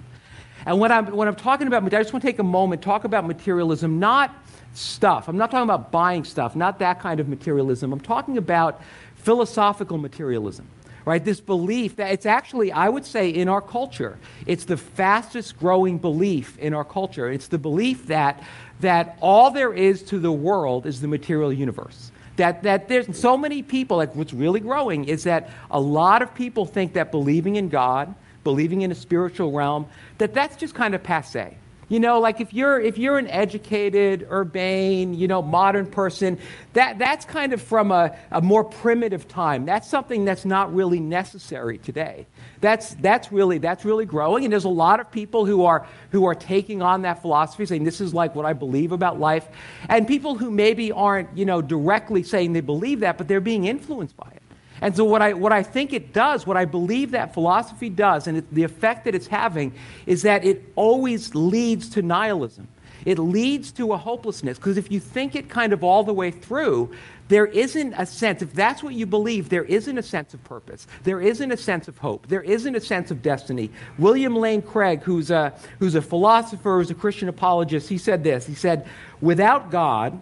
And 0.66 0.78
when 0.78 0.92
I'm, 0.92 1.06
when 1.06 1.28
I'm 1.28 1.36
talking 1.36 1.68
about, 1.68 1.84
I 1.84 1.88
just 1.88 2.12
want 2.12 2.22
to 2.22 2.28
take 2.28 2.40
a 2.40 2.44
moment, 2.44 2.82
talk 2.82 3.04
about 3.04 3.24
materialism, 3.26 3.98
not 3.98 4.34
stuff. 4.74 5.28
I'm 5.28 5.36
not 5.36 5.50
talking 5.50 5.64
about 5.64 5.90
buying 5.90 6.24
stuff, 6.24 6.54
not 6.54 6.80
that 6.80 7.00
kind 7.00 7.20
of 7.20 7.28
materialism. 7.28 7.92
I'm 7.92 8.00
talking 8.00 8.36
about 8.36 8.82
philosophical 9.14 9.96
materialism 9.96 10.66
right? 11.04 11.24
This 11.24 11.40
belief 11.40 11.96
that 11.96 12.12
it's 12.12 12.26
actually, 12.26 12.72
I 12.72 12.88
would 12.88 13.06
say, 13.06 13.30
in 13.30 13.48
our 13.48 13.60
culture, 13.60 14.18
it's 14.46 14.64
the 14.64 14.76
fastest 14.76 15.58
growing 15.58 15.98
belief 15.98 16.58
in 16.58 16.74
our 16.74 16.84
culture. 16.84 17.30
It's 17.30 17.48
the 17.48 17.58
belief 17.58 18.06
that 18.06 18.42
that 18.80 19.18
all 19.20 19.50
there 19.50 19.72
is 19.72 20.02
to 20.02 20.18
the 20.18 20.32
world 20.32 20.86
is 20.86 21.00
the 21.00 21.08
material 21.08 21.52
universe. 21.52 22.10
That, 22.36 22.62
that 22.62 22.88
there's 22.88 23.18
so 23.18 23.36
many 23.36 23.62
people, 23.62 23.98
like 23.98 24.14
what's 24.14 24.32
really 24.32 24.60
growing 24.60 25.04
is 25.04 25.24
that 25.24 25.50
a 25.70 25.80
lot 25.80 26.22
of 26.22 26.34
people 26.34 26.64
think 26.64 26.94
that 26.94 27.10
believing 27.10 27.56
in 27.56 27.68
God, 27.68 28.14
believing 28.44 28.80
in 28.80 28.90
a 28.90 28.94
spiritual 28.94 29.52
realm, 29.52 29.86
that 30.18 30.32
that's 30.32 30.56
just 30.56 30.74
kind 30.74 30.94
of 30.94 31.02
passe. 31.02 31.56
You 31.90 31.98
know, 31.98 32.20
like 32.20 32.40
if 32.40 32.54
you're 32.54 32.80
if 32.80 32.98
you're 32.98 33.18
an 33.18 33.26
educated, 33.26 34.28
urbane, 34.30 35.12
you 35.12 35.26
know, 35.26 35.42
modern 35.42 35.86
person, 35.86 36.38
that 36.74 37.00
that's 37.00 37.24
kind 37.24 37.52
of 37.52 37.60
from 37.60 37.90
a, 37.90 38.16
a 38.30 38.40
more 38.40 38.62
primitive 38.62 39.26
time. 39.26 39.66
That's 39.66 39.88
something 39.88 40.24
that's 40.24 40.44
not 40.44 40.72
really 40.72 41.00
necessary 41.00 41.78
today. 41.78 42.28
That's 42.60 42.94
that's 42.94 43.32
really 43.32 43.58
that's 43.58 43.84
really 43.84 44.06
growing, 44.06 44.44
and 44.44 44.52
there's 44.52 44.62
a 44.62 44.68
lot 44.68 45.00
of 45.00 45.10
people 45.10 45.44
who 45.44 45.64
are 45.64 45.84
who 46.12 46.26
are 46.26 46.34
taking 46.36 46.80
on 46.80 47.02
that 47.02 47.22
philosophy, 47.22 47.66
saying 47.66 47.82
this 47.82 48.00
is 48.00 48.14
like 48.14 48.36
what 48.36 48.46
I 48.46 48.52
believe 48.52 48.92
about 48.92 49.18
life, 49.18 49.48
and 49.88 50.06
people 50.06 50.36
who 50.36 50.48
maybe 50.52 50.92
aren't 50.92 51.36
you 51.36 51.44
know 51.44 51.60
directly 51.60 52.22
saying 52.22 52.52
they 52.52 52.60
believe 52.60 53.00
that, 53.00 53.18
but 53.18 53.26
they're 53.26 53.40
being 53.40 53.64
influenced 53.64 54.16
by 54.16 54.30
it. 54.32 54.39
And 54.80 54.96
so, 54.96 55.04
what 55.04 55.22
I, 55.22 55.34
what 55.34 55.52
I 55.52 55.62
think 55.62 55.92
it 55.92 56.12
does, 56.12 56.46
what 56.46 56.56
I 56.56 56.64
believe 56.64 57.10
that 57.10 57.34
philosophy 57.34 57.90
does, 57.90 58.26
and 58.26 58.38
it, 58.38 58.54
the 58.54 58.62
effect 58.62 59.04
that 59.04 59.14
it's 59.14 59.26
having, 59.26 59.72
is 60.06 60.22
that 60.22 60.44
it 60.44 60.72
always 60.74 61.34
leads 61.34 61.90
to 61.90 62.02
nihilism. 62.02 62.68
It 63.04 63.18
leads 63.18 63.72
to 63.72 63.92
a 63.92 63.96
hopelessness. 63.96 64.58
Because 64.58 64.76
if 64.76 64.90
you 64.90 65.00
think 65.00 65.34
it 65.34 65.48
kind 65.48 65.72
of 65.72 65.82
all 65.82 66.04
the 66.04 66.12
way 66.12 66.30
through, 66.30 66.90
there 67.28 67.46
isn't 67.46 67.94
a 67.94 68.04
sense, 68.04 68.42
if 68.42 68.52
that's 68.52 68.82
what 68.82 68.94
you 68.94 69.06
believe, 69.06 69.48
there 69.48 69.64
isn't 69.64 69.96
a 69.96 70.02
sense 70.02 70.34
of 70.34 70.42
purpose. 70.44 70.86
There 71.04 71.20
isn't 71.20 71.52
a 71.52 71.56
sense 71.56 71.88
of 71.88 71.96
hope. 71.96 72.26
There 72.26 72.42
isn't 72.42 72.74
a 72.74 72.80
sense 72.80 73.10
of 73.10 73.22
destiny. 73.22 73.70
William 73.98 74.34
Lane 74.34 74.62
Craig, 74.62 75.02
who's 75.02 75.30
a, 75.30 75.54
who's 75.78 75.94
a 75.94 76.02
philosopher, 76.02 76.78
who's 76.78 76.90
a 76.90 76.94
Christian 76.94 77.28
apologist, 77.28 77.88
he 77.88 77.98
said 77.98 78.24
this. 78.24 78.46
He 78.46 78.54
said, 78.54 78.86
Without 79.20 79.70
God, 79.70 80.20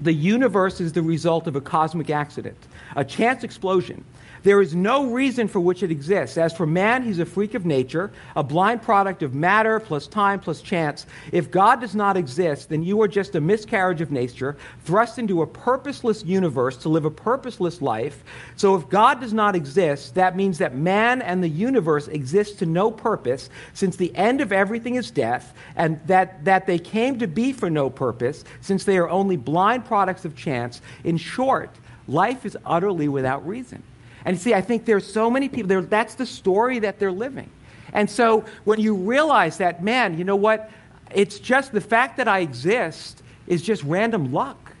the 0.00 0.12
universe 0.12 0.80
is 0.80 0.92
the 0.92 1.02
result 1.02 1.46
of 1.46 1.54
a 1.54 1.60
cosmic 1.60 2.10
accident 2.10 2.58
a 2.96 3.04
chance 3.04 3.44
explosion. 3.44 4.04
There 4.42 4.60
is 4.60 4.74
no 4.74 5.06
reason 5.06 5.46
for 5.46 5.60
which 5.60 5.84
it 5.84 5.92
exists. 5.92 6.36
As 6.36 6.52
for 6.52 6.66
man, 6.66 7.04
he's 7.04 7.20
a 7.20 7.24
freak 7.24 7.54
of 7.54 7.64
nature, 7.64 8.10
a 8.34 8.42
blind 8.42 8.82
product 8.82 9.22
of 9.22 9.34
matter 9.34 9.78
plus 9.78 10.08
time 10.08 10.40
plus 10.40 10.60
chance. 10.60 11.06
If 11.30 11.50
God 11.50 11.80
does 11.80 11.94
not 11.94 12.16
exist, 12.16 12.68
then 12.68 12.82
you 12.82 13.00
are 13.02 13.08
just 13.08 13.36
a 13.36 13.40
miscarriage 13.40 14.00
of 14.00 14.10
nature, 14.10 14.56
thrust 14.84 15.18
into 15.18 15.42
a 15.42 15.46
purposeless 15.46 16.24
universe 16.24 16.76
to 16.78 16.88
live 16.88 17.04
a 17.04 17.10
purposeless 17.10 17.80
life. 17.80 18.24
So 18.56 18.74
if 18.74 18.88
God 18.88 19.20
does 19.20 19.32
not 19.32 19.54
exist, 19.54 20.16
that 20.16 20.34
means 20.34 20.58
that 20.58 20.74
man 20.74 21.22
and 21.22 21.42
the 21.42 21.48
universe 21.48 22.08
exist 22.08 22.58
to 22.58 22.66
no 22.66 22.90
purpose, 22.90 23.48
since 23.74 23.94
the 23.94 24.14
end 24.16 24.40
of 24.40 24.52
everything 24.52 24.96
is 24.96 25.12
death, 25.12 25.54
and 25.76 26.00
that, 26.08 26.44
that 26.44 26.66
they 26.66 26.80
came 26.80 27.18
to 27.20 27.28
be 27.28 27.52
for 27.52 27.70
no 27.70 27.88
purpose, 27.88 28.42
since 28.60 28.82
they 28.82 28.98
are 28.98 29.08
only 29.08 29.36
blind 29.36 29.84
products 29.84 30.24
of 30.24 30.34
chance. 30.34 30.80
In 31.04 31.16
short, 31.16 31.70
Life 32.08 32.44
is 32.44 32.56
utterly 32.64 33.08
without 33.08 33.46
reason. 33.46 33.82
And 34.24 34.38
see, 34.38 34.54
I 34.54 34.60
think 34.60 34.84
there's 34.84 35.10
so 35.10 35.30
many 35.30 35.48
people, 35.48 35.82
that's 35.82 36.14
the 36.14 36.26
story 36.26 36.78
that 36.80 36.98
they're 36.98 37.12
living. 37.12 37.50
And 37.92 38.08
so 38.08 38.44
when 38.64 38.80
you 38.80 38.94
realize 38.94 39.58
that, 39.58 39.82
man, 39.82 40.16
you 40.16 40.24
know 40.24 40.36
what? 40.36 40.70
It's 41.14 41.38
just 41.38 41.72
the 41.72 41.80
fact 41.80 42.16
that 42.16 42.28
I 42.28 42.40
exist 42.40 43.22
is 43.46 43.62
just 43.62 43.82
random 43.82 44.32
luck. 44.32 44.72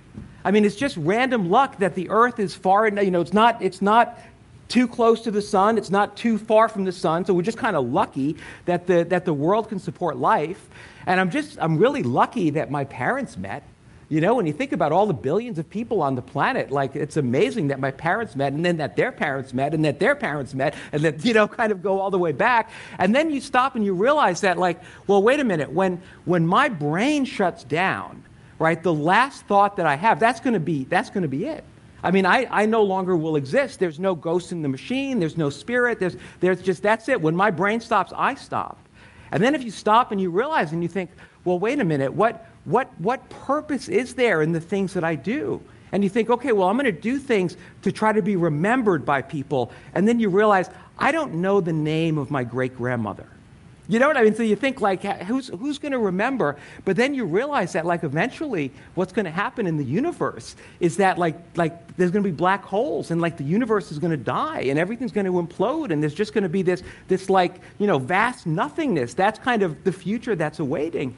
I 0.44 0.50
mean, 0.50 0.64
it's 0.64 0.76
just 0.76 0.96
random 0.96 1.50
luck 1.50 1.78
that 1.78 1.94
the 1.94 2.08
earth 2.10 2.38
is 2.38 2.54
far, 2.54 2.88
you 2.88 3.10
know, 3.10 3.20
it's 3.20 3.32
not, 3.32 3.60
it's 3.62 3.82
not 3.82 4.18
too 4.68 4.88
close 4.88 5.20
to 5.22 5.30
the 5.30 5.42
sun, 5.42 5.76
it's 5.76 5.90
not 5.90 6.16
too 6.16 6.38
far 6.38 6.68
from 6.68 6.84
the 6.84 6.92
sun, 6.92 7.24
so 7.24 7.34
we're 7.34 7.42
just 7.42 7.58
kind 7.58 7.76
of 7.76 7.86
lucky 7.86 8.36
that 8.64 8.86
the, 8.86 9.04
that 9.04 9.24
the 9.24 9.32
world 9.32 9.68
can 9.68 9.78
support 9.78 10.16
life. 10.16 10.68
And 11.06 11.20
I'm 11.20 11.30
just, 11.30 11.58
I'm 11.60 11.78
really 11.78 12.02
lucky 12.02 12.50
that 12.50 12.70
my 12.70 12.84
parents 12.84 13.36
met. 13.36 13.62
You 14.12 14.20
know, 14.20 14.34
when 14.34 14.46
you 14.46 14.52
think 14.52 14.72
about 14.72 14.92
all 14.92 15.06
the 15.06 15.14
billions 15.14 15.58
of 15.58 15.70
people 15.70 16.02
on 16.02 16.16
the 16.16 16.20
planet, 16.20 16.70
like 16.70 16.94
it's 16.94 17.16
amazing 17.16 17.68
that 17.68 17.80
my 17.80 17.90
parents 17.90 18.36
met 18.36 18.52
and 18.52 18.62
then 18.62 18.76
that 18.76 18.94
their 18.94 19.10
parents 19.10 19.54
met 19.54 19.72
and 19.72 19.82
that 19.86 19.98
their 20.00 20.14
parents 20.14 20.52
met 20.52 20.74
and 20.92 21.02
that, 21.02 21.24
you 21.24 21.32
know, 21.32 21.48
kind 21.48 21.72
of 21.72 21.82
go 21.82 21.98
all 21.98 22.10
the 22.10 22.18
way 22.18 22.30
back. 22.30 22.70
And 22.98 23.14
then 23.14 23.30
you 23.30 23.40
stop 23.40 23.74
and 23.74 23.82
you 23.82 23.94
realize 23.94 24.42
that, 24.42 24.58
like, 24.58 24.82
well, 25.06 25.22
wait 25.22 25.40
a 25.40 25.44
minute, 25.44 25.72
when, 25.72 25.98
when 26.26 26.46
my 26.46 26.68
brain 26.68 27.24
shuts 27.24 27.64
down, 27.64 28.22
right, 28.58 28.82
the 28.82 28.92
last 28.92 29.46
thought 29.46 29.76
that 29.76 29.86
I 29.86 29.94
have, 29.94 30.20
that's 30.20 30.40
going 30.40 30.52
to 30.52 30.60
be, 30.60 30.84
that's 30.84 31.08
going 31.08 31.22
to 31.22 31.28
be 31.28 31.46
it. 31.46 31.64
I 32.02 32.10
mean, 32.10 32.26
I, 32.26 32.46
I 32.50 32.66
no 32.66 32.82
longer 32.82 33.16
will 33.16 33.36
exist. 33.36 33.80
There's 33.80 33.98
no 33.98 34.14
ghost 34.14 34.52
in 34.52 34.60
the 34.60 34.68
machine. 34.68 35.20
There's 35.20 35.38
no 35.38 35.48
spirit. 35.48 35.98
There's, 35.98 36.18
there's 36.40 36.60
just, 36.60 36.82
that's 36.82 37.08
it. 37.08 37.18
When 37.18 37.34
my 37.34 37.50
brain 37.50 37.80
stops, 37.80 38.12
I 38.14 38.34
stop. 38.34 38.78
And 39.30 39.42
then 39.42 39.54
if 39.54 39.64
you 39.64 39.70
stop 39.70 40.12
and 40.12 40.20
you 40.20 40.28
realize 40.28 40.72
and 40.72 40.82
you 40.82 40.88
think, 40.90 41.08
well, 41.44 41.58
wait 41.58 41.80
a 41.80 41.84
minute, 41.84 42.12
what, 42.12 42.46
what, 42.64 42.88
what 43.00 43.28
purpose 43.28 43.88
is 43.88 44.14
there 44.14 44.42
in 44.42 44.52
the 44.52 44.60
things 44.60 44.94
that 44.94 45.04
I 45.04 45.14
do? 45.14 45.60
And 45.92 46.02
you 46.02 46.08
think, 46.08 46.30
okay, 46.30 46.52
well, 46.52 46.68
I'm 46.68 46.76
going 46.76 46.86
to 46.86 47.00
do 47.00 47.18
things 47.18 47.56
to 47.82 47.92
try 47.92 48.12
to 48.12 48.22
be 48.22 48.36
remembered 48.36 49.04
by 49.04 49.20
people. 49.20 49.72
And 49.94 50.08
then 50.08 50.18
you 50.18 50.30
realize, 50.30 50.70
I 50.98 51.12
don't 51.12 51.34
know 51.34 51.60
the 51.60 51.72
name 51.72 52.16
of 52.16 52.30
my 52.30 52.44
great 52.44 52.76
grandmother. 52.76 53.26
You 53.88 53.98
know 53.98 54.06
what 54.06 54.16
I 54.16 54.22
mean? 54.22 54.34
So 54.34 54.42
you 54.44 54.56
think 54.56 54.80
like, 54.80 55.02
who's, 55.02 55.48
who's 55.48 55.78
going 55.78 55.92
to 55.92 55.98
remember? 55.98 56.56
But 56.84 56.96
then 56.96 57.14
you 57.14 57.24
realize 57.26 57.72
that 57.72 57.84
like 57.84 58.04
eventually 58.04 58.70
what's 58.94 59.12
going 59.12 59.24
to 59.24 59.30
happen 59.30 59.66
in 59.66 59.76
the 59.76 59.84
universe 59.84 60.56
is 60.80 60.96
that 60.96 61.18
like, 61.18 61.36
like 61.56 61.96
there's 61.96 62.10
going 62.10 62.22
to 62.22 62.30
be 62.30 62.34
black 62.34 62.64
holes 62.64 63.10
and 63.10 63.20
like 63.20 63.36
the 63.36 63.44
universe 63.44 63.90
is 63.90 63.98
going 63.98 64.12
to 64.12 64.16
die 64.16 64.60
and 64.62 64.78
everything's 64.78 65.12
going 65.12 65.26
to 65.26 65.32
implode 65.32 65.90
and 65.90 66.00
there's 66.00 66.14
just 66.14 66.32
going 66.32 66.44
to 66.44 66.48
be 66.48 66.62
this, 66.62 66.82
this 67.08 67.28
like, 67.28 67.60
you 67.78 67.86
know, 67.86 67.98
vast 67.98 68.46
nothingness. 68.46 69.14
That's 69.14 69.38
kind 69.38 69.62
of 69.62 69.82
the 69.82 69.92
future 69.92 70.36
that's 70.36 70.60
awaiting. 70.60 71.14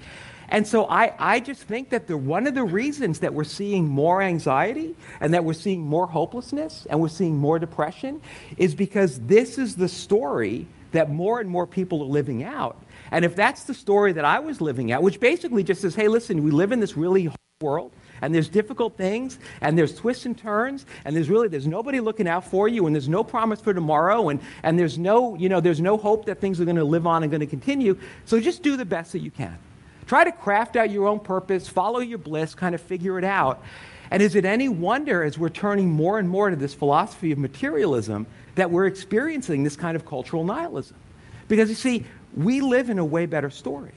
And 0.48 0.66
so 0.66 0.86
I, 0.86 1.14
I 1.18 1.40
just 1.40 1.62
think 1.62 1.90
that 1.90 2.06
the, 2.06 2.16
one 2.16 2.46
of 2.46 2.54
the 2.54 2.64
reasons 2.64 3.20
that 3.20 3.34
we're 3.34 3.44
seeing 3.44 3.88
more 3.88 4.22
anxiety 4.22 4.94
and 5.20 5.34
that 5.34 5.44
we're 5.44 5.54
seeing 5.54 5.82
more 5.82 6.06
hopelessness 6.06 6.86
and 6.90 7.00
we're 7.00 7.08
seeing 7.08 7.36
more 7.36 7.58
depression 7.58 8.20
is 8.56 8.74
because 8.74 9.20
this 9.20 9.58
is 9.58 9.76
the 9.76 9.88
story 9.88 10.66
that 10.92 11.10
more 11.10 11.40
and 11.40 11.50
more 11.50 11.66
people 11.66 12.02
are 12.02 12.06
living 12.06 12.44
out. 12.44 12.80
And 13.10 13.24
if 13.24 13.34
that's 13.34 13.64
the 13.64 13.74
story 13.74 14.12
that 14.12 14.24
I 14.24 14.38
was 14.38 14.60
living 14.60 14.92
out, 14.92 15.02
which 15.02 15.20
basically 15.20 15.62
just 15.62 15.80
says, 15.80 15.94
hey, 15.94 16.08
listen, 16.08 16.42
we 16.42 16.50
live 16.50 16.72
in 16.72 16.80
this 16.80 16.96
really 16.96 17.26
hard 17.26 17.38
world 17.60 17.92
and 18.20 18.34
there's 18.34 18.48
difficult 18.48 18.96
things 18.96 19.38
and 19.60 19.78
there's 19.78 19.94
twists 19.94 20.26
and 20.26 20.36
turns 20.36 20.86
and 21.04 21.14
there's 21.14 21.30
really 21.30 21.46
there's 21.48 21.66
nobody 21.66 22.00
looking 22.00 22.26
out 22.26 22.44
for 22.44 22.68
you 22.68 22.86
and 22.86 22.94
there's 22.94 23.08
no 23.08 23.22
promise 23.22 23.60
for 23.60 23.72
tomorrow 23.72 24.28
and, 24.28 24.40
and 24.62 24.78
there's 24.78 24.98
no 24.98 25.34
you 25.36 25.48
know 25.48 25.60
there's 25.60 25.80
no 25.80 25.96
hope 25.96 26.26
that 26.26 26.40
things 26.40 26.60
are 26.60 26.64
going 26.64 26.76
to 26.76 26.84
live 26.84 27.06
on 27.06 27.22
and 27.22 27.30
going 27.30 27.40
to 27.40 27.46
continue 27.46 27.96
so 28.24 28.40
just 28.40 28.62
do 28.62 28.76
the 28.76 28.84
best 28.84 29.12
that 29.12 29.20
you 29.20 29.30
can 29.30 29.56
try 30.06 30.24
to 30.24 30.32
craft 30.32 30.76
out 30.76 30.90
your 30.90 31.06
own 31.06 31.20
purpose 31.20 31.68
follow 31.68 32.00
your 32.00 32.18
bliss 32.18 32.54
kind 32.54 32.74
of 32.74 32.80
figure 32.80 33.18
it 33.18 33.24
out 33.24 33.62
and 34.10 34.22
is 34.22 34.34
it 34.34 34.44
any 34.44 34.68
wonder 34.68 35.22
as 35.22 35.38
we're 35.38 35.48
turning 35.48 35.90
more 35.90 36.18
and 36.18 36.28
more 36.28 36.50
to 36.50 36.56
this 36.56 36.74
philosophy 36.74 37.32
of 37.32 37.38
materialism 37.38 38.26
that 38.54 38.70
we're 38.70 38.86
experiencing 38.86 39.64
this 39.64 39.76
kind 39.76 39.96
of 39.96 40.06
cultural 40.06 40.44
nihilism. 40.44 40.96
Because 41.48 41.68
you 41.68 41.74
see, 41.74 42.04
we 42.36 42.60
live 42.60 42.90
in 42.90 42.98
a 42.98 43.04
way 43.04 43.26
better 43.26 43.50
story. 43.50 43.92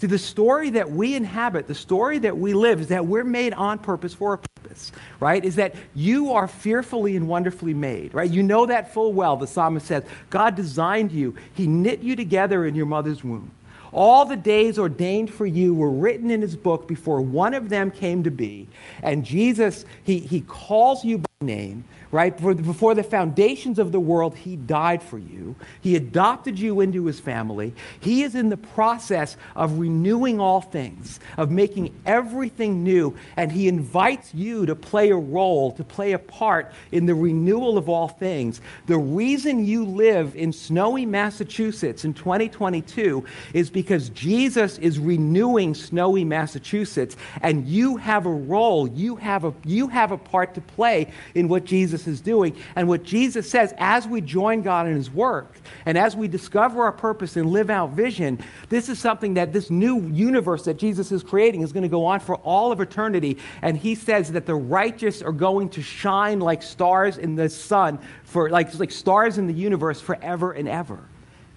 See, 0.00 0.06
the 0.06 0.18
story 0.18 0.70
that 0.70 0.92
we 0.92 1.16
inhabit, 1.16 1.66
the 1.66 1.74
story 1.74 2.18
that 2.18 2.36
we 2.36 2.54
live, 2.54 2.80
is 2.80 2.88
that 2.88 3.06
we're 3.06 3.24
made 3.24 3.52
on 3.52 3.78
purpose 3.78 4.14
for 4.14 4.34
a 4.34 4.38
purpose, 4.38 4.92
right? 5.18 5.44
Is 5.44 5.56
that 5.56 5.74
you 5.94 6.32
are 6.32 6.46
fearfully 6.46 7.16
and 7.16 7.26
wonderfully 7.26 7.74
made, 7.74 8.14
right? 8.14 8.30
You 8.30 8.44
know 8.44 8.66
that 8.66 8.94
full 8.94 9.12
well. 9.12 9.36
The 9.36 9.48
psalmist 9.48 9.86
says, 9.86 10.04
God 10.30 10.54
designed 10.54 11.10
you, 11.10 11.34
He 11.54 11.66
knit 11.66 12.00
you 12.00 12.14
together 12.14 12.64
in 12.64 12.76
your 12.76 12.86
mother's 12.86 13.24
womb. 13.24 13.50
All 13.92 14.24
the 14.24 14.36
days 14.36 14.78
ordained 14.78 15.32
for 15.32 15.46
you 15.46 15.74
were 15.74 15.90
written 15.90 16.30
in 16.30 16.40
His 16.40 16.56
book 16.56 16.86
before 16.88 17.20
one 17.20 17.54
of 17.54 17.68
them 17.68 17.90
came 17.90 18.22
to 18.24 18.30
be. 18.30 18.68
And 19.02 19.24
Jesus, 19.24 19.84
He, 20.04 20.18
he 20.18 20.42
calls 20.42 21.04
you 21.04 21.22
name 21.40 21.84
right? 22.10 22.36
Before 22.36 22.94
the 22.94 23.02
foundations 23.02 23.78
of 23.78 23.92
the 23.92 24.00
world, 24.00 24.36
He 24.36 24.56
died 24.56 25.02
for 25.02 25.18
you. 25.18 25.54
He 25.80 25.96
adopted 25.96 26.58
you 26.58 26.80
into 26.80 27.04
His 27.06 27.20
family. 27.20 27.74
He 28.00 28.22
is 28.22 28.34
in 28.34 28.48
the 28.48 28.56
process 28.56 29.36
of 29.54 29.78
renewing 29.78 30.40
all 30.40 30.60
things, 30.60 31.20
of 31.36 31.50
making 31.50 31.94
everything 32.06 32.82
new, 32.82 33.16
and 33.36 33.52
He 33.52 33.68
invites 33.68 34.34
you 34.34 34.66
to 34.66 34.74
play 34.74 35.10
a 35.10 35.16
role, 35.16 35.72
to 35.72 35.84
play 35.84 36.12
a 36.12 36.18
part 36.18 36.72
in 36.92 37.06
the 37.06 37.14
renewal 37.14 37.76
of 37.76 37.88
all 37.88 38.08
things. 38.08 38.60
The 38.86 38.98
reason 38.98 39.64
you 39.64 39.84
live 39.84 40.34
in 40.34 40.52
snowy 40.52 41.04
Massachusetts 41.04 42.04
in 42.04 42.14
2022 42.14 43.24
is 43.52 43.70
because 43.70 44.08
Jesus 44.10 44.78
is 44.78 44.98
renewing 44.98 45.74
snowy 45.74 46.24
Massachusetts, 46.24 47.16
and 47.42 47.66
you 47.66 47.96
have 47.96 48.24
a 48.24 48.30
role, 48.30 48.88
you 48.88 49.16
have 49.16 49.44
a, 49.44 49.52
you 49.64 49.88
have 49.88 50.10
a 50.10 50.18
part 50.18 50.54
to 50.54 50.60
play 50.60 51.12
in 51.34 51.48
what 51.48 51.64
Jesus 51.64 52.06
is 52.06 52.20
doing. 52.20 52.56
And 52.76 52.88
what 52.88 53.02
Jesus 53.02 53.48
says, 53.48 53.74
as 53.78 54.06
we 54.06 54.20
join 54.20 54.62
God 54.62 54.86
in 54.86 54.94
His 54.94 55.10
work, 55.10 55.54
and 55.86 55.98
as 55.98 56.16
we 56.16 56.28
discover 56.28 56.82
our 56.82 56.92
purpose 56.92 57.36
and 57.36 57.50
live 57.50 57.70
out 57.70 57.90
vision, 57.90 58.38
this 58.68 58.88
is 58.88 58.98
something 58.98 59.34
that 59.34 59.52
this 59.52 59.70
new 59.70 60.00
universe 60.08 60.64
that 60.64 60.78
Jesus 60.78 61.12
is 61.12 61.22
creating 61.22 61.62
is 61.62 61.72
going 61.72 61.82
to 61.82 61.88
go 61.88 62.06
on 62.06 62.20
for 62.20 62.36
all 62.36 62.72
of 62.72 62.80
eternity. 62.80 63.38
And 63.62 63.76
He 63.76 63.94
says 63.94 64.32
that 64.32 64.46
the 64.46 64.54
righteous 64.54 65.22
are 65.22 65.32
going 65.32 65.68
to 65.70 65.82
shine 65.82 66.40
like 66.40 66.62
stars 66.62 67.18
in 67.18 67.34
the 67.34 67.48
sun, 67.48 67.98
for 68.24 68.50
like, 68.50 68.74
like 68.78 68.90
stars 68.90 69.38
in 69.38 69.46
the 69.46 69.54
universe 69.54 70.00
forever 70.00 70.52
and 70.52 70.68
ever. 70.68 70.98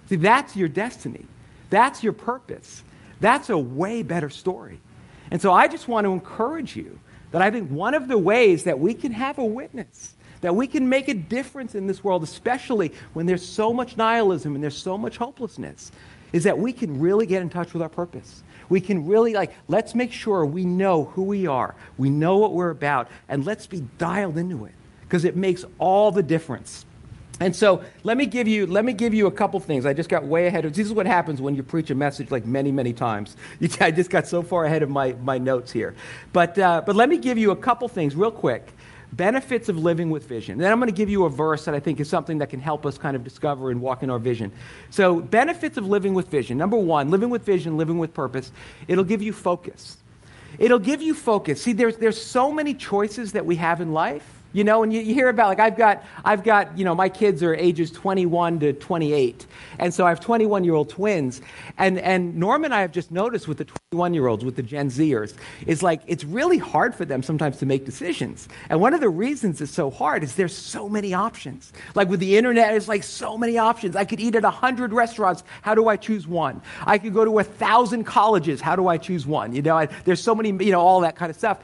See, 0.08 0.16
that's 0.16 0.56
your 0.56 0.68
destiny. 0.68 1.26
That's 1.70 2.02
your 2.02 2.12
purpose. 2.12 2.82
That's 3.20 3.50
a 3.50 3.56
way 3.56 4.02
better 4.02 4.28
story. 4.28 4.80
And 5.30 5.40
so 5.40 5.52
I 5.52 5.68
just 5.68 5.88
want 5.88 6.04
to 6.04 6.12
encourage 6.12 6.76
you 6.76 6.98
that 7.32 7.42
I 7.42 7.50
think 7.50 7.70
one 7.70 7.94
of 7.94 8.08
the 8.08 8.18
ways 8.18 8.64
that 8.64 8.78
we 8.78 8.94
can 8.94 9.12
have 9.12 9.38
a 9.38 9.44
witness 9.44 10.14
that 10.42 10.54
we 10.54 10.66
can 10.66 10.88
make 10.88 11.08
a 11.08 11.14
difference 11.14 11.74
in 11.74 11.86
this 11.86 12.04
world, 12.04 12.22
especially 12.22 12.92
when 13.14 13.26
there's 13.26 13.46
so 13.46 13.72
much 13.72 13.96
nihilism 13.96 14.54
and 14.54 14.62
there's 14.62 14.76
so 14.76 14.98
much 14.98 15.16
hopelessness, 15.16 15.90
is 16.32 16.44
that 16.44 16.58
we 16.58 16.72
can 16.72 17.00
really 17.00 17.26
get 17.26 17.42
in 17.42 17.48
touch 17.48 17.72
with 17.72 17.80
our 17.80 17.88
purpose. 17.88 18.42
We 18.68 18.80
can 18.80 19.06
really, 19.06 19.34
like, 19.34 19.52
let's 19.68 19.94
make 19.94 20.12
sure 20.12 20.44
we 20.44 20.64
know 20.64 21.04
who 21.04 21.22
we 21.22 21.46
are, 21.46 21.74
we 21.96 22.10
know 22.10 22.38
what 22.38 22.52
we're 22.52 22.70
about, 22.70 23.08
and 23.28 23.44
let's 23.44 23.66
be 23.66 23.80
dialed 23.98 24.36
into 24.36 24.64
it 24.64 24.72
because 25.02 25.24
it 25.24 25.36
makes 25.36 25.64
all 25.78 26.10
the 26.10 26.22
difference. 26.22 26.84
And 27.40 27.54
so 27.56 27.82
let 28.04 28.16
me 28.16 28.26
give 28.26 28.46
you 28.46 28.66
let 28.66 28.84
me 28.84 28.92
give 28.92 29.14
you 29.14 29.26
a 29.26 29.30
couple 29.30 29.58
things. 29.58 29.86
I 29.86 29.92
just 29.92 30.08
got 30.08 30.24
way 30.24 30.46
ahead 30.46 30.64
of 30.64 30.74
this 30.74 30.86
is 30.86 30.92
what 30.92 31.06
happens 31.06 31.40
when 31.40 31.56
you 31.56 31.62
preach 31.62 31.90
a 31.90 31.94
message 31.94 32.30
like 32.30 32.46
many 32.46 32.70
many 32.70 32.92
times. 32.92 33.36
I 33.80 33.90
just 33.90 34.10
got 34.10 34.26
so 34.26 34.42
far 34.42 34.64
ahead 34.64 34.82
of 34.82 34.90
my, 34.90 35.14
my 35.22 35.38
notes 35.38 35.72
here. 35.72 35.94
But 36.32 36.58
uh, 36.58 36.82
but 36.84 36.94
let 36.94 37.08
me 37.08 37.18
give 37.18 37.38
you 37.38 37.50
a 37.50 37.56
couple 37.56 37.88
things 37.88 38.14
real 38.14 38.30
quick 38.30 38.72
benefits 39.12 39.68
of 39.68 39.78
living 39.78 40.10
with 40.10 40.26
vision. 40.26 40.58
Then 40.58 40.72
I'm 40.72 40.78
going 40.78 40.90
to 40.90 40.96
give 40.96 41.10
you 41.10 41.24
a 41.24 41.30
verse 41.30 41.66
that 41.66 41.74
I 41.74 41.80
think 41.80 42.00
is 42.00 42.08
something 42.08 42.38
that 42.38 42.48
can 42.48 42.60
help 42.60 42.86
us 42.86 42.96
kind 42.96 43.14
of 43.14 43.22
discover 43.22 43.70
and 43.70 43.80
walk 43.80 44.02
in 44.02 44.10
our 44.10 44.18
vision. 44.18 44.50
So, 44.90 45.20
benefits 45.20 45.76
of 45.76 45.86
living 45.86 46.14
with 46.14 46.28
vision. 46.28 46.56
Number 46.56 46.78
one, 46.78 47.10
living 47.10 47.30
with 47.30 47.44
vision, 47.44 47.76
living 47.76 47.98
with 47.98 48.14
purpose. 48.14 48.52
It'll 48.88 49.04
give 49.04 49.22
you 49.22 49.32
focus. 49.32 49.98
It'll 50.58 50.78
give 50.78 51.02
you 51.02 51.14
focus. 51.14 51.62
See, 51.62 51.72
there's, 51.72 51.96
there's 51.96 52.20
so 52.20 52.50
many 52.50 52.74
choices 52.74 53.32
that 53.32 53.44
we 53.44 53.56
have 53.56 53.80
in 53.80 53.92
life 53.92 54.41
you 54.52 54.64
know, 54.64 54.82
and 54.82 54.92
you, 54.92 55.00
you, 55.00 55.14
hear 55.14 55.28
about 55.28 55.48
like 55.48 55.60
I've 55.60 55.76
got 55.76 56.04
I've 56.24 56.44
got, 56.44 56.76
you 56.76 56.84
know, 56.84 56.94
my 56.94 57.08
kids 57.08 57.42
are 57.42 57.54
ages 57.54 57.90
21 57.90 58.60
to 58.60 58.72
28. 58.72 59.46
And 59.78 59.92
so 59.92 60.06
I 60.06 60.10
have 60.10 60.20
21-year-old 60.20 60.90
twins. 60.90 61.40
And 61.78 61.98
and 61.98 62.36
Norm 62.36 62.64
and 62.64 62.74
I 62.74 62.80
have 62.80 62.92
just 62.92 63.10
noticed 63.10 63.48
with 63.48 63.58
the 63.58 63.64
21-year-olds, 63.92 64.44
with 64.44 64.56
the 64.56 64.62
Gen 64.62 64.90
Zers, 64.90 65.34
is 65.66 65.82
like 65.82 66.02
it's 66.06 66.24
really 66.24 66.58
hard 66.58 66.94
for 66.94 67.04
them 67.04 67.22
sometimes 67.22 67.58
to 67.58 67.66
make 67.66 67.84
decisions. 67.84 68.48
And 68.68 68.80
one 68.80 68.94
of 68.94 69.00
the 69.00 69.08
reasons 69.08 69.60
it's 69.60 69.72
so 69.72 69.90
hard 69.90 70.22
is 70.22 70.34
there's 70.34 70.56
so 70.56 70.88
many 70.88 71.14
options. 71.14 71.72
Like 71.94 72.08
with 72.08 72.20
the 72.20 72.36
internet, 72.36 72.74
it's 72.74 72.88
like 72.88 73.02
so 73.02 73.38
many 73.38 73.58
options. 73.58 73.96
I 73.96 74.04
could 74.04 74.20
eat 74.20 74.34
at 74.34 74.42
100 74.42 74.92
restaurants. 74.92 75.44
How 75.62 75.74
do 75.74 75.88
I 75.88 75.96
choose 75.96 76.26
one? 76.26 76.60
I 76.86 76.98
could 76.98 77.14
go 77.14 77.24
to 77.24 77.38
a 77.38 77.44
thousand 77.44 78.04
colleges. 78.04 78.60
How 78.60 78.76
do 78.76 78.88
I 78.88 78.98
choose 78.98 79.26
one? 79.26 79.54
You 79.54 79.62
know, 79.62 79.76
I, 79.76 79.86
there's 80.04 80.22
so 80.22 80.34
many, 80.34 80.50
you 80.64 80.72
know, 80.72 80.80
all 80.80 81.00
that 81.00 81.16
kind 81.16 81.30
of 81.30 81.36
stuff. 81.36 81.60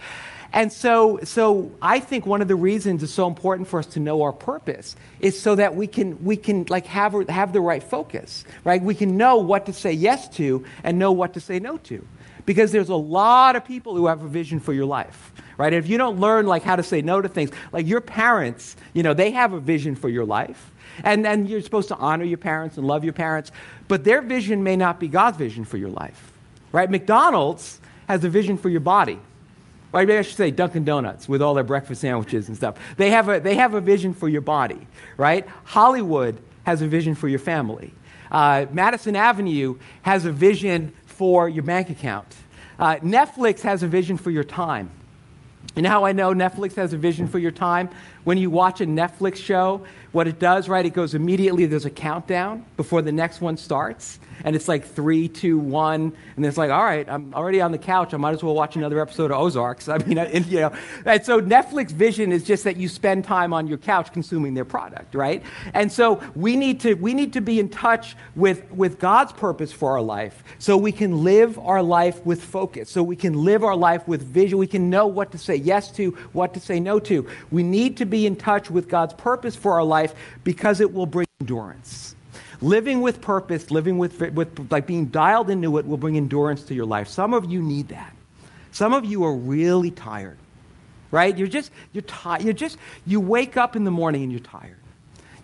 And 0.52 0.72
so, 0.72 1.20
so 1.24 1.70
I 1.82 2.00
think 2.00 2.24
one 2.24 2.40
of 2.40 2.48
the 2.48 2.56
reasons 2.56 3.02
it's 3.02 3.12
so 3.12 3.26
important 3.26 3.68
for 3.68 3.78
us 3.78 3.86
to 3.86 4.00
know 4.00 4.22
our 4.22 4.32
purpose 4.32 4.96
is 5.20 5.38
so 5.38 5.54
that 5.56 5.74
we 5.74 5.86
can, 5.86 6.24
we 6.24 6.36
can 6.36 6.64
like 6.68 6.86
have, 6.86 7.28
have 7.28 7.52
the 7.52 7.60
right 7.60 7.82
focus, 7.82 8.44
right? 8.64 8.82
We 8.82 8.94
can 8.94 9.16
know 9.16 9.36
what 9.36 9.66
to 9.66 9.72
say 9.72 9.92
yes 9.92 10.28
to 10.36 10.64
and 10.82 10.98
know 10.98 11.12
what 11.12 11.34
to 11.34 11.40
say 11.40 11.58
no 11.58 11.76
to. 11.78 12.06
Because 12.46 12.72
there's 12.72 12.88
a 12.88 12.96
lot 12.96 13.56
of 13.56 13.64
people 13.66 13.94
who 13.94 14.06
have 14.06 14.22
a 14.22 14.28
vision 14.28 14.58
for 14.58 14.72
your 14.72 14.86
life, 14.86 15.32
right? 15.58 15.74
And 15.74 15.84
if 15.84 15.90
you 15.90 15.98
don't 15.98 16.18
learn 16.18 16.46
like 16.46 16.62
how 16.62 16.76
to 16.76 16.82
say 16.82 17.02
no 17.02 17.20
to 17.20 17.28
things, 17.28 17.50
like 17.72 17.86
your 17.86 18.00
parents, 18.00 18.74
you 18.94 19.02
know, 19.02 19.12
they 19.12 19.32
have 19.32 19.52
a 19.52 19.60
vision 19.60 19.94
for 19.94 20.08
your 20.08 20.24
life. 20.24 20.70
And, 21.04 21.26
and 21.26 21.46
you're 21.46 21.60
supposed 21.60 21.88
to 21.88 21.96
honor 21.96 22.24
your 22.24 22.38
parents 22.38 22.78
and 22.78 22.86
love 22.86 23.04
your 23.04 23.12
parents, 23.12 23.52
but 23.86 24.02
their 24.02 24.22
vision 24.22 24.64
may 24.64 24.76
not 24.76 24.98
be 24.98 25.08
God's 25.08 25.36
vision 25.36 25.66
for 25.66 25.76
your 25.76 25.90
life, 25.90 26.32
right? 26.72 26.90
McDonald's 26.90 27.80
has 28.08 28.24
a 28.24 28.30
vision 28.30 28.56
for 28.56 28.70
your 28.70 28.80
body 28.80 29.20
or 29.92 30.00
maybe 30.00 30.18
I 30.18 30.22
should 30.22 30.36
say 30.36 30.50
Dunkin' 30.50 30.84
Donuts 30.84 31.28
with 31.28 31.40
all 31.40 31.54
their 31.54 31.64
breakfast 31.64 32.00
sandwiches 32.00 32.48
and 32.48 32.56
stuff. 32.56 32.76
They 32.96 33.10
have 33.10 33.28
a, 33.28 33.40
they 33.40 33.54
have 33.54 33.74
a 33.74 33.80
vision 33.80 34.12
for 34.14 34.28
your 34.28 34.40
body, 34.40 34.86
right? 35.16 35.46
Hollywood 35.64 36.38
has 36.64 36.82
a 36.82 36.86
vision 36.86 37.14
for 37.14 37.28
your 37.28 37.38
family. 37.38 37.92
Uh, 38.30 38.66
Madison 38.70 39.16
Avenue 39.16 39.78
has 40.02 40.26
a 40.26 40.32
vision 40.32 40.92
for 41.06 41.48
your 41.48 41.62
bank 41.62 41.90
account. 41.90 42.36
Uh, 42.78 42.96
Netflix 42.96 43.60
has 43.62 43.82
a 43.82 43.88
vision 43.88 44.16
for 44.16 44.30
your 44.30 44.44
time. 44.44 44.90
You 45.74 45.82
know 45.82 45.90
how 45.90 46.04
I 46.04 46.12
know 46.12 46.32
Netflix 46.34 46.74
has 46.74 46.92
a 46.92 46.96
vision 46.96 47.28
for 47.28 47.38
your 47.38 47.50
time? 47.50 47.88
When 48.28 48.36
you 48.36 48.50
watch 48.50 48.82
a 48.82 48.84
Netflix 48.84 49.36
show, 49.36 49.86
what 50.12 50.28
it 50.28 50.38
does, 50.38 50.68
right, 50.68 50.84
it 50.84 50.92
goes 50.92 51.14
immediately, 51.14 51.64
there's 51.64 51.86
a 51.86 51.90
countdown 51.90 52.66
before 52.76 53.00
the 53.00 53.10
next 53.10 53.40
one 53.40 53.56
starts 53.56 54.18
and 54.44 54.54
it's 54.54 54.68
like 54.68 54.84
three, 54.84 55.28
two, 55.28 55.58
one, 55.58 56.12
and 56.36 56.46
it's 56.46 56.56
like, 56.56 56.70
all 56.70 56.84
right, 56.84 57.08
I'm 57.08 57.34
already 57.34 57.60
on 57.60 57.72
the 57.72 57.78
couch. 57.78 58.14
I 58.14 58.16
might 58.16 58.32
as 58.32 58.42
well 58.42 58.54
watch 58.54 58.76
another 58.76 59.00
episode 59.00 59.30
of 59.30 59.38
Ozarks. 59.38 59.88
I 59.88 59.98
mean, 59.98 60.18
and, 60.18 60.46
you 60.46 60.60
know, 60.60 60.72
and 61.04 61.24
so 61.24 61.40
Netflix 61.40 61.90
vision 61.90 62.32
is 62.32 62.44
just 62.44 62.64
that 62.64 62.76
you 62.76 62.88
spend 62.88 63.24
time 63.24 63.52
on 63.52 63.66
your 63.66 63.78
couch 63.78 64.12
consuming 64.12 64.54
their 64.54 64.64
product, 64.64 65.14
right? 65.14 65.42
And 65.74 65.90
so 65.90 66.22
we 66.34 66.56
need 66.56 66.80
to 66.80 66.94
we 66.94 67.14
need 67.14 67.32
to 67.34 67.40
be 67.40 67.58
in 67.60 67.68
touch 67.68 68.16
with 68.36 68.70
with 68.70 68.98
God's 68.98 69.32
purpose 69.32 69.72
for 69.72 69.92
our 69.92 70.02
life, 70.02 70.42
so 70.58 70.76
we 70.76 70.92
can 70.92 71.24
live 71.24 71.58
our 71.58 71.82
life 71.82 72.24
with 72.24 72.42
focus, 72.42 72.90
so 72.90 73.02
we 73.02 73.16
can 73.16 73.44
live 73.44 73.64
our 73.64 73.76
life 73.76 74.06
with 74.06 74.22
vision. 74.22 74.58
We 74.58 74.66
can 74.66 74.90
know 74.90 75.06
what 75.06 75.32
to 75.32 75.38
say 75.38 75.56
yes 75.56 75.90
to, 75.92 76.10
what 76.32 76.54
to 76.54 76.60
say 76.60 76.80
no 76.80 76.98
to. 77.00 77.26
We 77.50 77.62
need 77.62 77.96
to 77.98 78.06
be 78.06 78.17
in 78.26 78.36
touch 78.36 78.70
with 78.70 78.88
God's 78.88 79.14
purpose 79.14 79.56
for 79.56 79.72
our 79.74 79.84
life 79.84 80.14
because 80.44 80.80
it 80.80 80.92
will 80.92 81.06
bring 81.06 81.26
endurance. 81.40 82.14
living 82.60 83.00
with 83.00 83.20
purpose, 83.20 83.70
living 83.70 83.98
with, 83.98 84.20
with 84.32 84.70
like 84.70 84.86
being 84.86 85.06
dialed 85.06 85.50
into 85.50 85.78
it 85.78 85.86
will 85.86 85.96
bring 85.96 86.16
endurance 86.16 86.62
to 86.64 86.74
your 86.74 86.86
life. 86.86 87.08
Some 87.08 87.34
of 87.34 87.50
you 87.50 87.62
need 87.62 87.88
that. 87.88 88.14
Some 88.72 88.92
of 88.92 89.04
you 89.04 89.24
are 89.24 89.34
really 89.34 89.90
tired, 89.90 90.38
right? 91.10 91.36
You're 91.36 91.48
just, 91.48 91.70
you're 91.92 92.02
tired. 92.02 92.42
You're 92.42 92.52
just, 92.52 92.78
you 93.06 93.20
wake 93.20 93.56
up 93.56 93.76
in 93.76 93.84
the 93.84 93.90
morning 93.90 94.22
and 94.22 94.32
you're 94.32 94.40
tired. 94.40 94.76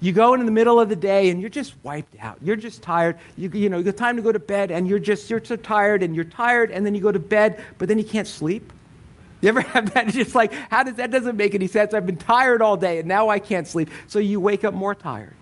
You 0.00 0.12
go 0.12 0.34
in 0.34 0.44
the 0.44 0.52
middle 0.52 0.78
of 0.78 0.88
the 0.88 0.96
day 0.96 1.30
and 1.30 1.40
you're 1.40 1.48
just 1.48 1.74
wiped 1.82 2.16
out. 2.20 2.36
You're 2.42 2.56
just 2.56 2.82
tired. 2.82 3.18
You, 3.38 3.48
you 3.50 3.68
know, 3.70 3.78
it's 3.78 3.98
time 3.98 4.16
to 4.16 4.22
go 4.22 4.32
to 4.32 4.38
bed 4.38 4.70
and 4.70 4.86
you're 4.86 4.98
just, 4.98 5.30
you're 5.30 5.42
so 5.42 5.56
tired 5.56 6.02
and 6.02 6.14
you're 6.14 6.24
tired 6.24 6.70
and 6.70 6.84
then 6.84 6.94
you 6.94 7.00
go 7.00 7.12
to 7.12 7.18
bed, 7.18 7.64
but 7.78 7.88
then 7.88 7.98
you 7.98 8.04
can't 8.04 8.28
sleep. 8.28 8.72
You 9.44 9.50
ever 9.50 9.60
have 9.74 9.92
that? 9.94 10.06
It's 10.08 10.16
just 10.16 10.34
like, 10.34 10.52
how 10.70 10.82
does 10.82 10.94
that 10.94 11.10
doesn't 11.10 11.36
make 11.36 11.54
any 11.54 11.66
sense? 11.66 11.94
I've 11.94 12.06
been 12.06 12.16
tired 12.16 12.62
all 12.62 12.76
day 12.76 12.98
and 12.98 13.06
now 13.06 13.28
I 13.28 13.38
can't 13.38 13.68
sleep. 13.68 13.90
So 14.06 14.18
you 14.18 14.40
wake 14.40 14.64
up 14.64 14.74
more 14.74 14.94
tired. 14.94 15.34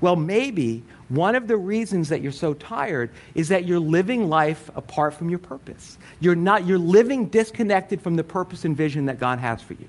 Well, 0.00 0.16
maybe 0.16 0.84
one 1.08 1.34
of 1.34 1.48
the 1.48 1.56
reasons 1.56 2.10
that 2.10 2.20
you're 2.20 2.30
so 2.30 2.54
tired 2.54 3.10
is 3.34 3.48
that 3.48 3.64
you're 3.64 3.80
living 3.80 4.28
life 4.28 4.70
apart 4.76 5.14
from 5.14 5.30
your 5.30 5.38
purpose. 5.38 5.98
You're 6.20 6.36
not 6.36 6.66
you're 6.66 6.78
living 6.78 7.26
disconnected 7.26 8.00
from 8.00 8.14
the 8.14 8.22
purpose 8.22 8.64
and 8.64 8.76
vision 8.76 9.06
that 9.06 9.18
God 9.18 9.38
has 9.38 9.60
for 9.62 9.72
you. 9.72 9.88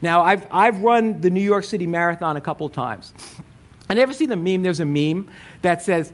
Now, 0.00 0.22
I've 0.22 0.46
I've 0.50 0.80
run 0.80 1.20
the 1.20 1.28
New 1.28 1.42
York 1.42 1.64
City 1.64 1.86
Marathon 1.86 2.36
a 2.36 2.40
couple 2.40 2.68
times. 2.70 3.12
I 3.90 3.94
never 3.94 4.14
see 4.14 4.26
the 4.26 4.36
meme. 4.36 4.62
There's 4.62 4.80
a 4.80 4.86
meme 4.86 5.28
that 5.62 5.82
says, 5.82 6.12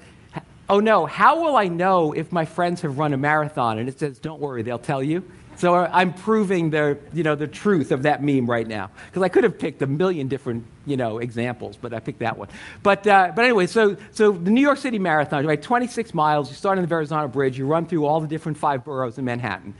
Oh 0.68 0.80
no, 0.80 1.06
how 1.06 1.44
will 1.44 1.56
I 1.56 1.68
know 1.68 2.12
if 2.12 2.32
my 2.32 2.46
friends 2.46 2.80
have 2.80 2.98
run 2.98 3.12
a 3.12 3.16
marathon? 3.16 3.78
And 3.78 3.88
it 3.88 4.00
says, 4.00 4.18
Don't 4.18 4.40
worry, 4.40 4.62
they'll 4.62 4.78
tell 4.78 5.02
you. 5.02 5.22
So 5.56 5.74
uh, 5.74 5.90
I'm 5.92 6.12
proving 6.12 6.70
the, 6.70 6.98
you 7.12 7.22
know, 7.22 7.34
the 7.34 7.46
truth 7.46 7.92
of 7.92 8.02
that 8.02 8.22
meme 8.22 8.48
right 8.48 8.66
now. 8.66 8.90
Because 9.06 9.22
I 9.22 9.28
could 9.28 9.44
have 9.44 9.58
picked 9.58 9.82
a 9.82 9.86
million 9.86 10.28
different 10.28 10.64
you 10.86 10.96
know, 10.96 11.18
examples, 11.18 11.76
but 11.76 11.92
I 11.92 12.00
picked 12.00 12.20
that 12.20 12.38
one. 12.38 12.48
But, 12.82 13.06
uh, 13.06 13.32
but 13.34 13.44
anyway, 13.44 13.66
so, 13.66 13.96
so 14.12 14.32
the 14.32 14.50
New 14.50 14.60
York 14.60 14.78
City 14.78 14.98
Marathon, 14.98 15.44
right, 15.46 15.60
26 15.60 16.14
miles, 16.14 16.48
you 16.48 16.54
start 16.54 16.78
on 16.78 16.82
the 16.82 16.88
Verrazano 16.88 17.28
Bridge, 17.28 17.58
you 17.58 17.66
run 17.66 17.86
through 17.86 18.06
all 18.06 18.20
the 18.20 18.28
different 18.28 18.56
five 18.56 18.84
boroughs 18.84 19.18
in 19.18 19.24
Manhattan. 19.24 19.74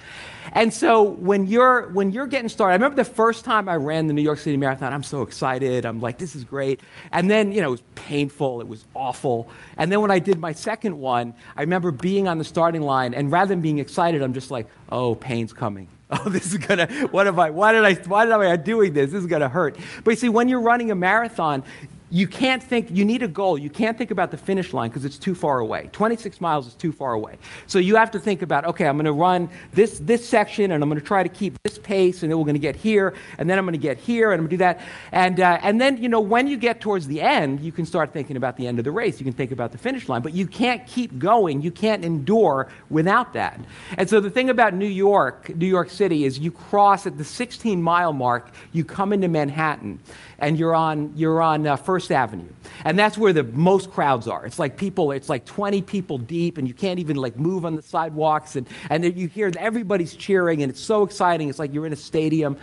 And 0.53 0.73
so 0.73 1.03
when 1.03 1.47
you're, 1.47 1.89
when 1.91 2.13
you're 2.13 2.27
getting 2.27 2.49
started, 2.49 2.73
I 2.73 2.77
remember 2.77 2.97
the 2.97 3.09
first 3.09 3.45
time 3.45 3.69
I 3.69 3.77
ran 3.77 4.07
the 4.07 4.13
New 4.13 4.23
York 4.23 4.39
City 4.39 4.57
Marathon, 4.57 4.93
I'm 4.93 5.03
so 5.03 5.23
excited. 5.23 5.87
I'm 5.87 6.01
like, 6.01 6.19
this 6.19 6.35
is 6.35 6.45
great. 6.45 6.81
And 7.13 7.31
then, 7.31 7.53
you 7.53 7.61
know, 7.61 7.69
it 7.69 7.73
was 7.73 7.83
painful, 7.95 8.61
it 8.61 8.69
was 8.69 8.85
awful. 8.95 9.49
And 9.77 9.91
then 9.91 10.01
when 10.01 10.11
I 10.11 10.19
did 10.19 10.39
my 10.39 10.53
second 10.53 10.99
one, 10.99 11.35
I 11.57 11.63
remember 11.63 11.91
being 11.93 12.29
on 12.29 12.39
the 12.39 12.45
starting 12.45 12.83
line, 12.83 13.15
and 13.15 13.31
rather 13.31 13.49
than 13.49 13.61
being 13.61 13.79
excited, 13.79 14.23
I'm 14.23 14.35
just 14.35 14.51
like, 14.51 14.67
oh, 14.91 15.15
pain's 15.15 15.53
coming 15.53 15.89
Oh, 16.11 16.29
this 16.29 16.53
is 16.53 16.59
gonna. 16.59 16.87
What 17.09 17.27
am 17.27 17.41
I? 17.41 17.51
Why 17.51 17.73
did 17.73 17.85
I? 17.85 17.95
Why 17.95 18.27
did 18.27 18.35
I 18.35 18.55
doing 18.55 18.93
this? 18.93 19.11
This 19.11 19.21
is 19.21 19.27
gonna 19.27 19.49
hurt. 19.49 19.77
But 20.05 20.13
you 20.13 20.17
see, 20.17 20.29
when 20.29 20.49
you're 20.49 20.61
running 20.61 20.93
a 20.93 20.95
marathon, 20.95 21.65
you 22.11 22.29
can't 22.29 22.63
think, 22.63 22.89
you 22.91 23.05
need 23.05 23.23
a 23.23 23.29
goal. 23.29 23.59
You 23.59 23.69
can't 23.69 23.99
think 23.99 24.13
about 24.13 24.31
the 24.31 24.37
finish 24.37 24.73
line 24.73 24.91
because 24.91 25.05
it's 25.05 25.19
too 25.19 25.35
far 25.35 25.59
away. 25.59 25.91
26 25.93 26.41
miles 26.41 26.69
is 26.69 26.75
too 26.75 26.93
far 26.93 27.15
away. 27.15 27.37
So 27.67 27.81
you 27.81 27.97
have 27.97 28.13
to 28.13 28.21
think 28.21 28.43
about, 28.43 28.65
okay, 28.65 28.87
I'm 28.87 28.97
going 28.97 29.07
to 29.07 29.13
run 29.13 29.49
this, 29.73 29.99
this 29.99 30.27
section 30.27 30.71
and 30.71 30.83
I'm 30.83 30.89
going 30.89 31.01
to 31.01 31.07
try 31.07 31.25
to 31.25 31.29
keep 31.29 31.61
this 31.65 31.79
pace 31.79 32.23
and 32.23 32.31
then 32.31 32.39
we're 32.39 32.45
going 32.45 32.55
to 32.55 32.61
get 32.61 32.77
here 32.77 33.15
and 33.39 33.51
then 33.51 33.59
I'm 33.59 33.65
going 33.65 33.73
to 33.73 33.79
get 33.79 33.99
here 33.99 34.31
and 34.31 34.41
I'm 34.41 34.47
going 34.47 34.51
to 34.51 34.57
do 34.57 34.59
that. 34.59 34.81
And, 35.11 35.41
uh, 35.41 35.59
and 35.63 35.81
then, 35.81 36.01
you 36.01 36.09
know, 36.09 36.21
when 36.21 36.47
you 36.47 36.57
get 36.57 36.81
towards 36.81 37.09
the 37.09 37.21
end, 37.21 37.61
you 37.61 37.73
can 37.73 37.85
start 37.85 38.13
thinking 38.13 38.37
about 38.37 38.57
the 38.57 38.69
end 38.69 38.79
of 38.79 38.85
the 38.85 38.93
race. 38.93 39.19
You 39.19 39.25
can 39.25 39.33
think 39.33 39.51
about 39.51 39.73
the 39.73 39.79
finish 39.79 40.09
line, 40.09 40.23
but 40.23 40.33
you 40.33 40.47
can't 40.47 40.87
keep 40.87 41.19
going. 41.19 41.61
You 41.61 41.73
can't 41.73 42.05
endure 42.05 42.69
without 42.89 43.33
that. 43.33 43.59
And 43.99 44.09
so 44.09 44.21
the 44.21 44.31
thing 44.31 44.49
about 44.49 44.75
New 44.75 44.87
York, 44.87 45.55
New 45.57 45.67
York 45.67 45.91
City, 45.91 46.25
is 46.25 46.39
you 46.39 46.53
cross 46.53 47.07
at 47.07 47.19
the 47.19 47.25
16 47.25 47.83
mile 47.83 48.13
mark, 48.13 48.53
you 48.73 48.85
come 48.85 49.13
into 49.13 49.27
Manhattan 49.27 49.99
and 50.39 50.59
you're 50.59 50.75
on, 50.75 51.13
you're 51.17 51.41
on 51.41 51.67
uh, 51.67 51.77
First 51.77 52.13
Avenue. 52.13 52.49
And 52.85 52.99
that's 52.99 53.17
where 53.17 53.33
the 53.33 53.43
most 53.43 53.91
crowds 53.91 54.29
are. 54.29 54.45
It's 54.45 54.59
like 54.59 54.77
people, 54.77 55.13
it's 55.13 55.29
like 55.29 55.45
20 55.47 55.83
people 55.83 56.19
deep, 56.19 56.59
and 56.59 56.69
you 56.69 56.75
can't 56.75 56.99
even 56.99 57.17
like 57.17 57.39
move 57.39 57.65
on 57.65 57.77
the 57.77 57.83
sidewalks. 57.83 58.57
And, 58.57 58.67
and 58.91 59.17
you 59.17 59.29
hear 59.29 59.51
everybody's 59.59 60.15
cheering, 60.15 60.63
and 60.63 60.71
it's 60.71 60.81
so 60.81 61.03
exciting. 61.03 61.49
It's 61.49 61.59
like 61.59 61.73
you're 61.73 61.87
in 61.87 61.93
a 61.93 61.97
stadium. 61.97 62.57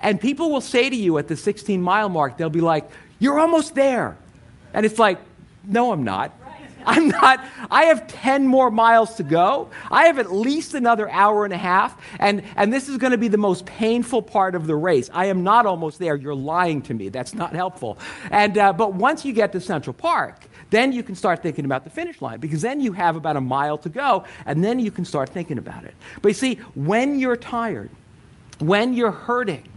And 0.00 0.20
people 0.20 0.50
will 0.50 0.62
say 0.62 0.88
to 0.88 0.96
you 0.96 1.18
at 1.18 1.28
the 1.28 1.36
16 1.36 1.82
mile 1.82 2.08
mark, 2.08 2.36
they'll 2.38 2.48
be 2.48 2.60
like, 2.60 2.90
You're 3.18 3.38
almost 3.38 3.74
there. 3.74 4.16
And 4.72 4.86
it's 4.86 4.98
like, 4.98 5.18
No, 5.64 5.92
I'm 5.92 6.04
not. 6.04 6.32
I'm 6.86 7.08
not, 7.08 7.44
I 7.70 7.84
have 7.84 8.06
10 8.06 8.46
more 8.46 8.70
miles 8.70 9.16
to 9.16 9.22
go. 9.22 9.70
I 9.90 10.06
have 10.06 10.18
at 10.18 10.32
least 10.32 10.74
another 10.74 11.08
hour 11.10 11.44
and 11.44 11.52
a 11.52 11.58
half, 11.58 12.00
and, 12.18 12.42
and 12.56 12.72
this 12.72 12.88
is 12.88 12.96
going 12.96 13.12
to 13.12 13.18
be 13.18 13.28
the 13.28 13.38
most 13.38 13.66
painful 13.66 14.22
part 14.22 14.54
of 14.54 14.66
the 14.66 14.76
race. 14.76 15.10
I 15.12 15.26
am 15.26 15.42
not 15.42 15.66
almost 15.66 15.98
there. 15.98 16.16
You're 16.16 16.34
lying 16.34 16.82
to 16.82 16.94
me. 16.94 17.08
That's 17.08 17.34
not 17.34 17.54
helpful. 17.54 17.98
And, 18.30 18.56
uh, 18.58 18.72
but 18.72 18.94
once 18.94 19.24
you 19.24 19.32
get 19.32 19.52
to 19.52 19.60
Central 19.60 19.94
Park, 19.94 20.44
then 20.70 20.92
you 20.92 21.02
can 21.02 21.14
start 21.14 21.42
thinking 21.42 21.64
about 21.64 21.84
the 21.84 21.90
finish 21.90 22.22
line 22.22 22.40
because 22.40 22.62
then 22.62 22.80
you 22.80 22.92
have 22.92 23.16
about 23.16 23.36
a 23.36 23.40
mile 23.40 23.78
to 23.78 23.88
go, 23.88 24.24
and 24.46 24.64
then 24.64 24.78
you 24.78 24.90
can 24.90 25.04
start 25.04 25.28
thinking 25.28 25.58
about 25.58 25.84
it. 25.84 25.94
But 26.22 26.28
you 26.28 26.34
see, 26.34 26.54
when 26.74 27.18
you're 27.18 27.36
tired, 27.36 27.90
when 28.58 28.94
you're 28.94 29.10
hurting, 29.10 29.69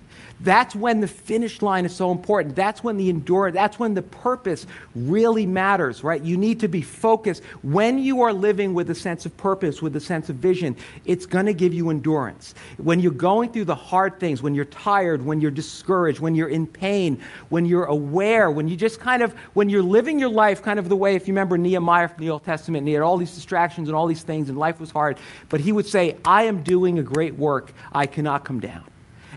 that's 0.44 0.76
when 0.76 1.00
the 1.00 1.08
finish 1.08 1.62
line 1.62 1.86
is 1.86 1.96
so 1.96 2.12
important. 2.12 2.56
That's 2.56 2.84
when 2.84 2.98
the 2.98 3.10
endurance, 3.10 3.56
that's 3.56 3.80
when 3.80 3.94
the 3.94 4.02
purpose 4.02 4.68
really 4.94 5.46
matters, 5.46 6.04
right? 6.04 6.22
You 6.22 6.38
need 6.38 6.60
to 6.60 6.68
be 6.68 6.82
focused. 6.82 7.44
When 7.62 7.98
you 7.98 8.22
are 8.22 8.34
living 8.34 8.74
with 8.74 8.90
a 8.90 8.96
sense 8.96 9.26
of 9.26 9.36
purpose, 9.38 9.82
with 9.82 9.96
a 9.96 10.00
sense 10.00 10.30
of 10.30 10.36
vision, 10.36 10.76
it's 11.06 11.26
going 11.26 11.46
to 11.46 11.54
give 11.54 11.74
you 11.74 11.90
endurance. 11.90 12.56
When 12.78 13.00
you're 13.00 13.12
going 13.12 13.52
through 13.52 13.66
the 13.66 13.76
hard 13.76 14.20
things, 14.20 14.42
when 14.42 14.54
you're 14.54 14.66
tired, 14.66 15.26
when 15.26 15.40
you're 15.40 15.52
discouraged, 15.52 16.20
when 16.20 16.36
you're 16.36 16.50
in 16.50 16.68
pain, 16.68 17.22
when 17.50 17.66
you're 17.66 17.86
aware, 17.86 18.52
when 18.52 18.68
you 18.68 18.76
just 18.76 19.00
kind 19.00 19.24
of, 19.24 19.34
when 19.54 19.70
you're 19.70 19.82
living 19.82 20.20
your 20.20 20.30
life 20.30 20.62
kind 20.62 20.78
of 20.78 20.90
the 20.90 20.96
way, 20.96 21.16
if 21.16 21.28
you 21.28 21.34
remember 21.34 21.58
Nehemiah 21.58 22.10
from 22.10 22.24
the 22.24 22.30
Old 22.30 22.44
Testament, 22.44 22.82
and 22.82 22.88
he 22.88 22.94
had 22.94 23.04
all 23.04 23.18
these 23.18 23.34
distractions 23.34 23.88
and 23.88 23.96
all 23.96 24.08
these 24.08 24.24
things, 24.24 24.50
and 24.50 24.58
life 24.58 24.80
was 24.80 24.92
hard, 24.92 25.18
but 25.50 25.62
he 25.62 25.72
would 25.72 25.88
say, 25.88 26.18
I 26.26 26.44
am 26.44 26.64
doing 26.64 27.00
a 27.00 27.04
great 27.04 27.36
work. 27.36 27.74
I 27.94 28.08
cannot 28.08 28.44
come 28.44 28.60
down. 28.60 28.84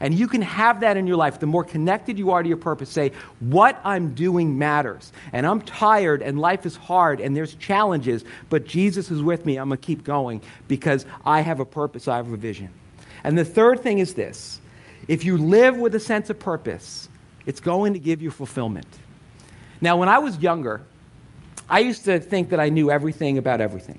And 0.00 0.14
you 0.14 0.28
can 0.28 0.42
have 0.42 0.80
that 0.80 0.96
in 0.96 1.06
your 1.06 1.16
life. 1.16 1.40
The 1.40 1.46
more 1.46 1.64
connected 1.64 2.18
you 2.18 2.30
are 2.30 2.42
to 2.42 2.48
your 2.48 2.58
purpose, 2.58 2.90
say, 2.90 3.12
What 3.40 3.80
I'm 3.84 4.14
doing 4.14 4.58
matters. 4.58 5.12
And 5.32 5.46
I'm 5.46 5.60
tired, 5.62 6.22
and 6.22 6.38
life 6.38 6.66
is 6.66 6.76
hard, 6.76 7.20
and 7.20 7.36
there's 7.36 7.54
challenges, 7.54 8.24
but 8.48 8.66
Jesus 8.66 9.10
is 9.10 9.22
with 9.22 9.46
me. 9.46 9.56
I'm 9.56 9.68
going 9.68 9.78
to 9.78 9.86
keep 9.86 10.04
going 10.04 10.42
because 10.68 11.06
I 11.24 11.40
have 11.40 11.60
a 11.60 11.64
purpose, 11.64 12.08
I 12.08 12.16
have 12.16 12.32
a 12.32 12.36
vision. 12.36 12.70
And 13.24 13.36
the 13.36 13.44
third 13.44 13.80
thing 13.80 13.98
is 13.98 14.14
this 14.14 14.60
if 15.08 15.24
you 15.24 15.36
live 15.36 15.76
with 15.76 15.94
a 15.94 16.00
sense 16.00 16.30
of 16.30 16.38
purpose, 16.38 17.08
it's 17.44 17.60
going 17.60 17.92
to 17.92 17.98
give 17.98 18.22
you 18.22 18.30
fulfillment. 18.30 18.86
Now, 19.80 19.96
when 19.96 20.08
I 20.08 20.18
was 20.18 20.38
younger, 20.38 20.82
I 21.68 21.80
used 21.80 22.04
to 22.04 22.18
think 22.18 22.50
that 22.50 22.60
I 22.60 22.68
knew 22.68 22.90
everything 22.90 23.38
about 23.38 23.60
everything. 23.60 23.98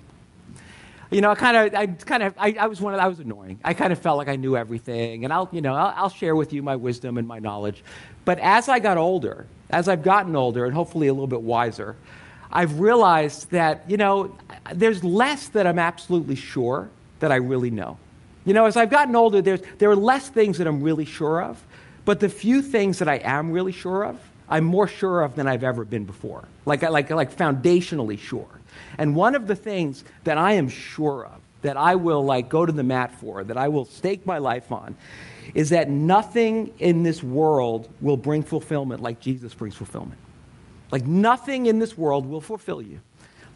You 1.10 1.22
know, 1.22 1.32
I 1.32 1.36
kind 1.36 1.56
of, 1.56 1.74
I 1.74 1.86
kind 1.88 2.24
of, 2.24 2.34
I, 2.38 2.56
I, 2.60 2.68
was 2.68 2.82
one 2.82 2.94
of, 2.94 3.00
I 3.00 3.08
was 3.08 3.20
annoying. 3.20 3.60
I 3.64 3.74
kind 3.74 3.94
of 3.94 4.00
felt 4.00 4.18
like 4.18 4.28
I 4.28 4.36
knew 4.36 4.58
everything, 4.58 5.24
and 5.24 5.32
I'll, 5.32 5.48
you 5.54 5.62
know, 5.62 5.74
I'll, 5.74 5.94
I'll 5.96 6.10
share 6.10 6.36
with 6.36 6.52
you 6.52 6.62
my 6.62 6.76
wisdom 6.76 7.18
and 7.18 7.28
my 7.28 7.40
knowledge. 7.40 7.84
But 8.26 8.40
as 8.40 8.68
I 8.68 8.80
got 8.80 8.98
older, 8.98 9.46
as 9.70 9.88
I've 9.88 10.04
gotten 10.04 10.36
older, 10.36 10.66
and 10.66 10.74
hopefully 10.74 11.08
a 11.08 11.14
little 11.14 11.28
bit 11.28 11.42
wiser, 11.42 11.96
I've 12.52 12.80
realized 12.80 13.52
that, 13.52 13.90
you 13.90 13.98
know, 13.98 14.36
there's 14.74 15.04
less 15.04 15.48
that 15.50 15.66
I'm 15.66 15.80
absolutely 15.80 16.36
sure 16.36 16.90
that 17.20 17.32
I 17.32 17.36
really 17.38 17.72
know. 17.72 17.98
You 18.46 18.54
know, 18.54 18.66
as 18.66 18.78
I've 18.78 18.90
gotten 18.90 19.16
older, 19.16 19.42
there's, 19.42 19.62
there 19.78 19.90
are 19.90 19.96
less 19.96 20.30
things 20.30 20.58
that 20.58 20.68
I'm 20.68 20.82
really 20.82 21.06
sure 21.06 21.42
of, 21.42 21.62
but 22.06 22.20
the 22.20 22.30
few 22.30 22.62
things 22.62 23.00
that 23.00 23.10
I 23.10 23.16
am 23.16 23.52
really 23.52 23.74
sure 23.74 24.06
of, 24.06 24.18
I'm 24.50 24.64
more 24.64 24.88
sure 24.88 25.24
of 25.24 25.36
than 25.36 25.48
I've 25.48 25.64
ever 25.64 25.84
been 25.84 26.06
before. 26.06 26.46
Like, 26.66 26.82
like, 26.82 27.10
like 27.10 27.36
foundationally 27.36 28.18
sure. 28.18 28.48
And 28.98 29.16
one 29.16 29.36
of 29.36 29.48
the 29.48 29.56
things 29.56 30.04
that 30.24 30.38
I 30.38 30.54
am 30.54 30.70
sure 30.70 31.26
of, 31.26 31.42
that 31.62 31.78
I 31.78 31.96
will 31.96 32.24
like 32.24 32.50
go 32.50 32.66
to 32.66 32.72
the 32.72 32.84
mat 32.84 33.12
for, 33.14 33.44
that 33.44 33.58
I 33.58 33.68
will 33.68 33.86
stake 33.86 34.26
my 34.26 34.38
life 34.38 34.72
on, 34.72 34.96
is 35.54 35.70
that 35.70 35.90
nothing 35.90 36.74
in 36.80 37.04
this 37.04 37.24
world 37.24 37.90
will 38.02 38.18
bring 38.18 38.44
fulfillment 38.44 39.02
like 39.02 39.20
Jesus 39.20 39.54
brings 39.54 39.76
fulfillment. 39.76 40.20
Like 40.92 41.06
nothing 41.06 41.66
in 41.66 41.80
this 41.80 41.98
world 41.98 42.26
will 42.26 42.42
fulfill 42.42 42.82
you 42.82 43.00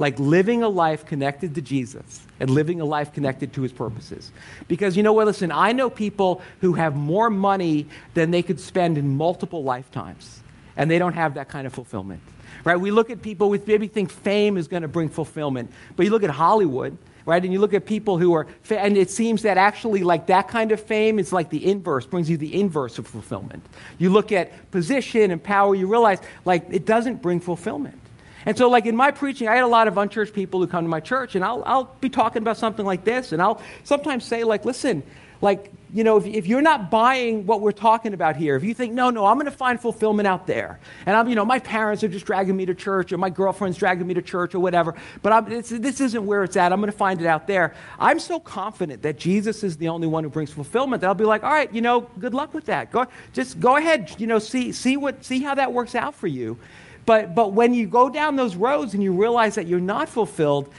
like 0.02 0.18
living 0.20 0.64
a 0.64 0.68
life 0.68 1.06
connected 1.06 1.54
to 1.56 1.62
Jesus 1.62 2.26
and 2.40 2.50
living 2.50 2.82
a 2.82 2.86
life 2.86 3.14
connected 3.14 3.54
to 3.54 3.62
his 3.62 3.72
purposes. 3.72 4.32
Because 4.68 4.98
you 4.98 5.04
know 5.04 5.14
what, 5.14 5.28
listen, 5.28 5.52
I 5.52 5.74
know 5.74 5.90
people 5.90 6.42
who 6.60 6.74
have 6.74 6.96
more 6.96 7.30
money 7.30 7.88
than 8.16 8.32
they 8.32 8.42
could 8.42 8.60
spend 8.60 8.98
in 8.98 9.16
multiple 9.16 9.64
lifetimes, 9.64 10.42
and 10.76 10.90
they 10.90 10.98
don't 10.98 11.14
have 11.14 11.36
that 11.36 11.50
kind 11.50 11.68
of 11.68 11.74
fulfillment 11.74 12.22
right? 12.64 12.76
We 12.76 12.92
look 12.92 13.10
at 13.10 13.22
people 13.22 13.50
we 13.50 13.60
maybe 13.66 13.88
think 13.88 14.12
fame 14.12 14.58
is 14.58 14.68
going 14.68 14.84
to 14.84 14.88
bring 14.88 15.10
fulfillment, 15.10 15.72
but 15.96 16.06
you 16.06 16.12
look 16.12 16.24
at 16.24 16.30
Hollywood, 16.30 16.98
right? 17.26 17.44
And 17.44 17.54
you 17.54 17.60
look 17.60 17.74
at 17.74 17.86
people 17.86 18.18
who 18.18 18.34
are, 18.34 18.48
and 18.70 18.98
it 18.98 19.10
seems 19.10 19.44
that 19.44 19.58
actually, 19.58 20.04
like 20.04 20.28
that 20.28 20.48
kind 20.48 20.72
of 20.72 20.82
fame 20.82 21.20
is 21.20 21.32
like 21.32 21.50
the 21.50 21.70
inverse, 21.70 22.06
brings 22.06 22.30
you 22.30 22.38
the 22.38 22.60
inverse 22.60 22.98
of 22.98 23.08
fulfillment. 23.08 23.64
You 23.98 24.10
look 24.10 24.32
at 24.32 24.72
position 24.72 25.32
and 25.32 25.44
power, 25.44 25.76
you 25.76 25.88
realize 25.88 26.20
like 26.46 26.66
it 26.70 26.86
doesn't 26.86 27.22
bring 27.22 27.40
fulfillment. 27.40 27.98
And 28.46 28.58
so, 28.58 28.70
like 28.70 28.86
in 28.88 28.96
my 28.96 29.12
preaching, 29.12 29.48
I 29.48 29.56
had 29.56 29.64
a 29.64 29.68
lot 29.68 29.88
of 29.88 29.98
unchurched 29.98 30.34
people 30.34 30.60
who 30.60 30.68
come 30.68 30.84
to 30.84 30.90
my 30.90 31.00
church, 31.00 31.36
and 31.36 31.46
I'll, 31.46 31.64
I'll 31.66 31.96
be 32.02 32.10
talking 32.10 32.42
about 32.42 32.58
something 32.58 32.86
like 32.86 33.04
this, 33.04 33.34
and 33.34 33.42
I'll 33.42 33.62
sometimes 33.84 34.26
say, 34.26 34.44
like, 34.44 34.66
listen, 34.66 35.04
like 35.42 35.72
you 35.94 36.04
know, 36.06 36.18
if, 36.18 36.26
if 36.26 36.48
you're 36.48 36.62
not 36.62 36.90
buying 36.90 37.46
what 37.46 37.60
we're 37.60 37.72
talking 37.72 38.14
about 38.14 38.38
here, 38.38 38.56
if 38.56 38.64
you 38.64 38.74
think, 38.74 38.94
no, 38.94 39.10
no, 39.10 39.26
I'm 39.26 39.36
going 39.36 39.46
to 39.46 39.52
find 39.52 39.80
fulfillment 39.80 40.26
out 40.28 40.48
there, 40.48 40.80
and 41.06 41.16
I'm, 41.16 41.28
you 41.28 41.36
know, 41.36 41.44
my 41.44 41.60
parents 41.60 42.04
are 42.04 42.08
just 42.08 42.26
dragging 42.26 42.56
me 42.56 42.66
to 42.66 42.74
church, 42.74 43.12
or 43.12 43.18
my 43.18 43.30
girlfriend's 43.30 43.78
dragging 43.78 44.08
me 44.08 44.14
to 44.14 44.22
church, 44.22 44.56
or 44.56 44.60
whatever, 44.60 44.96
but 45.22 45.34
I'm, 45.34 45.46
this 45.50 46.02
isn't 46.02 46.26
where 46.26 46.44
it's 46.44 46.56
at. 46.56 46.72
I'm 46.72 46.80
going 46.80 46.92
to 46.92 46.98
find 46.98 47.20
it 47.20 47.28
out 47.28 47.46
there. 47.46 47.74
I'm 48.00 48.20
so 48.20 48.40
confident 48.40 49.02
that 49.02 49.18
Jesus 49.18 49.64
is 49.64 49.76
the 49.78 49.90
only 49.90 50.08
one 50.08 50.24
who 50.24 50.30
brings 50.30 50.52
fulfillment 50.52 51.02
that 51.02 51.08
I'll 51.08 51.14
be 51.14 51.26
like, 51.26 51.44
all 51.44 51.52
right, 51.52 51.72
you 51.74 51.82
know, 51.82 52.02
good 52.20 52.34
luck 52.34 52.54
with 52.54 52.66
that. 52.66 52.92
Go, 52.92 53.06
just 53.34 53.60
go 53.60 53.76
ahead, 53.76 54.16
you 54.18 54.28
know, 54.28 54.40
see, 54.40 54.72
see, 54.72 54.96
what, 54.96 55.26
see 55.26 55.42
how 55.42 55.56
that 55.56 55.74
works 55.74 55.96
out 55.96 56.16
for 56.16 56.28
you. 56.28 56.58
But, 57.06 57.36
but 57.36 57.52
when 57.52 57.74
you 57.74 57.88
go 57.88 58.10
down 58.10 58.36
those 58.38 58.56
roads 58.56 58.94
and 58.94 59.04
you 59.04 59.12
realize 59.12 59.56
that 59.56 59.68
you're 59.68 59.80
not 59.80 60.08
fulfilled, 60.08 60.72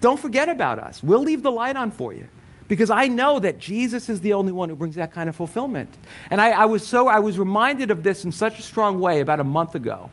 don't 0.00 0.18
forget 0.18 0.48
about 0.48 0.78
us. 0.78 1.02
We'll 1.02 1.22
leave 1.22 1.42
the 1.42 1.50
light 1.50 1.76
on 1.76 1.90
for 1.90 2.12
you 2.12 2.26
because 2.68 2.90
I 2.90 3.08
know 3.08 3.38
that 3.40 3.58
Jesus 3.58 4.08
is 4.08 4.20
the 4.20 4.34
only 4.34 4.52
one 4.52 4.68
who 4.68 4.76
brings 4.76 4.94
that 4.96 5.12
kind 5.12 5.28
of 5.28 5.34
fulfillment. 5.34 5.88
And 6.30 6.40
I, 6.40 6.50
I, 6.50 6.64
was 6.66 6.86
so 6.86 7.08
I 7.08 7.18
was 7.18 7.38
reminded 7.38 7.90
of 7.90 8.02
this 8.02 8.24
in 8.24 8.32
such 8.32 8.58
a 8.58 8.62
strong 8.62 9.00
way 9.00 9.20
about 9.20 9.40
a 9.40 9.44
month 9.44 9.74
ago. 9.74 10.10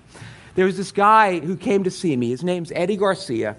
There 0.56 0.66
was 0.66 0.78
this 0.78 0.92
guy 0.92 1.40
who 1.40 1.58
came 1.58 1.84
to 1.84 1.92
see 1.92 2.16
me. 2.16 2.30
His 2.30 2.44
name's 2.44 2.72
Eddie 2.72 2.96
Garcia. 2.96 3.58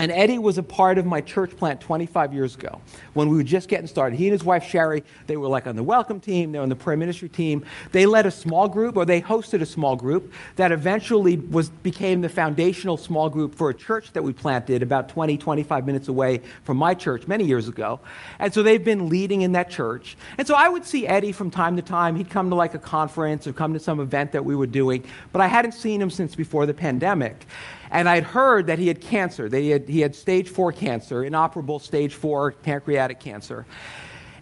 And 0.00 0.10
Eddie 0.10 0.38
was 0.38 0.56
a 0.56 0.62
part 0.62 0.96
of 0.96 1.04
my 1.04 1.20
church 1.20 1.54
plant 1.58 1.78
25 1.82 2.32
years 2.32 2.54
ago 2.54 2.80
when 3.12 3.28
we 3.28 3.36
were 3.36 3.42
just 3.42 3.68
getting 3.68 3.86
started. 3.86 4.16
He 4.16 4.28
and 4.28 4.32
his 4.32 4.42
wife 4.42 4.64
Sherry, 4.64 5.04
they 5.26 5.36
were 5.36 5.46
like 5.46 5.66
on 5.66 5.76
the 5.76 5.82
welcome 5.82 6.20
team, 6.20 6.52
they 6.52 6.58
were 6.58 6.62
on 6.62 6.70
the 6.70 6.74
prayer 6.74 6.96
ministry 6.96 7.28
team. 7.28 7.66
They 7.92 8.06
led 8.06 8.24
a 8.24 8.30
small 8.30 8.66
group, 8.66 8.96
or 8.96 9.04
they 9.04 9.20
hosted 9.20 9.60
a 9.60 9.66
small 9.66 9.96
group 9.96 10.32
that 10.56 10.72
eventually 10.72 11.36
was, 11.36 11.68
became 11.68 12.22
the 12.22 12.30
foundational 12.30 12.96
small 12.96 13.28
group 13.28 13.54
for 13.54 13.68
a 13.68 13.74
church 13.74 14.14
that 14.14 14.22
we 14.22 14.32
planted 14.32 14.82
about 14.82 15.10
20, 15.10 15.36
25 15.36 15.84
minutes 15.84 16.08
away 16.08 16.40
from 16.64 16.78
my 16.78 16.94
church 16.94 17.28
many 17.28 17.44
years 17.44 17.68
ago. 17.68 18.00
And 18.38 18.54
so 18.54 18.62
they've 18.62 18.82
been 18.82 19.10
leading 19.10 19.42
in 19.42 19.52
that 19.52 19.68
church. 19.68 20.16
And 20.38 20.46
so 20.46 20.54
I 20.54 20.70
would 20.70 20.86
see 20.86 21.06
Eddie 21.06 21.32
from 21.32 21.50
time 21.50 21.76
to 21.76 21.82
time. 21.82 22.16
He'd 22.16 22.30
come 22.30 22.48
to 22.48 22.56
like 22.56 22.72
a 22.72 22.78
conference 22.78 23.46
or 23.46 23.52
come 23.52 23.74
to 23.74 23.78
some 23.78 24.00
event 24.00 24.32
that 24.32 24.46
we 24.46 24.56
were 24.56 24.66
doing, 24.66 25.04
but 25.30 25.42
I 25.42 25.46
hadn't 25.46 25.72
seen 25.72 26.00
him 26.00 26.08
since 26.08 26.34
before 26.34 26.64
the 26.64 26.72
pandemic. 26.72 27.44
And 27.90 28.08
I'd 28.08 28.24
heard 28.24 28.66
that 28.68 28.78
he 28.78 28.88
had 28.88 29.00
cancer. 29.00 29.48
That 29.48 29.60
he 29.60 29.70
had, 29.70 29.88
he 29.88 30.00
had 30.00 30.14
stage 30.14 30.48
four 30.48 30.72
cancer, 30.72 31.24
inoperable 31.24 31.78
stage 31.78 32.14
four 32.14 32.52
pancreatic 32.52 33.20
cancer. 33.20 33.66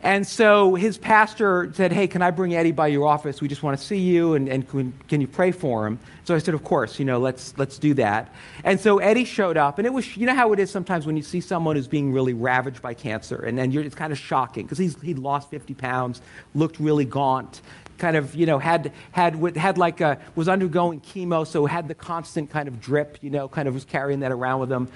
And 0.00 0.24
so 0.24 0.76
his 0.76 0.96
pastor 0.96 1.72
said, 1.74 1.92
Hey, 1.92 2.06
can 2.06 2.22
I 2.22 2.30
bring 2.30 2.54
Eddie 2.54 2.72
by 2.72 2.86
your 2.86 3.06
office? 3.06 3.40
We 3.40 3.48
just 3.48 3.62
want 3.62 3.78
to 3.78 3.84
see 3.84 3.98
you, 3.98 4.34
and, 4.34 4.48
and 4.48 4.68
can, 4.68 4.92
can, 5.08 5.20
you 5.20 5.26
pray 5.26 5.50
for 5.50 5.86
him? 5.86 5.98
So 6.24 6.34
I 6.34 6.38
said, 6.38 6.54
Of 6.54 6.62
course, 6.62 6.98
you 7.00 7.04
know, 7.04 7.18
let's, 7.18 7.56
let's 7.58 7.78
do 7.78 7.94
that. 7.94 8.32
And 8.62 8.78
so 8.78 8.98
Eddie 8.98 9.24
showed 9.24 9.56
up, 9.56 9.78
and 9.78 9.86
it 9.86 9.92
was, 9.92 10.16
you 10.16 10.26
know 10.26 10.34
how 10.34 10.52
it 10.52 10.60
is 10.60 10.70
sometimes 10.70 11.04
when 11.04 11.16
you 11.16 11.22
see 11.22 11.40
someone 11.40 11.74
who's 11.74 11.88
being 11.88 12.12
really 12.12 12.32
ravaged 12.32 12.80
by 12.80 12.94
cancer, 12.94 13.36
and 13.44 13.58
then 13.58 13.72
you're 13.72 13.82
it's 13.82 13.94
kind 13.94 14.12
of 14.12 14.18
shocking 14.18 14.66
because 14.66 14.78
he'd 14.78 15.18
lost 15.18 15.50
50 15.50 15.74
pounds, 15.74 16.22
looked 16.54 16.78
really 16.78 17.04
gaunt, 17.04 17.60
kind 17.98 18.16
of, 18.16 18.34
you 18.34 18.46
know, 18.46 18.58
had, 18.58 18.92
had, 19.12 19.34
had 19.56 19.76
like 19.76 20.00
a, 20.00 20.18
was 20.34 20.48
undergoing 20.48 21.00
chemo, 21.00 21.46
so 21.46 21.66
had 21.66 21.88
the 21.88 21.94
constant 21.94 22.50
kind 22.50 22.68
of 22.68 22.80
drip, 22.80 23.18
you 23.20 23.30
know, 23.30 23.48
kind 23.48 23.68
of 23.68 23.74
was 23.74 23.84
carrying 23.84 24.20
that 24.20 24.32
around 24.32 24.60
with 24.60 24.72
him. 24.72 24.88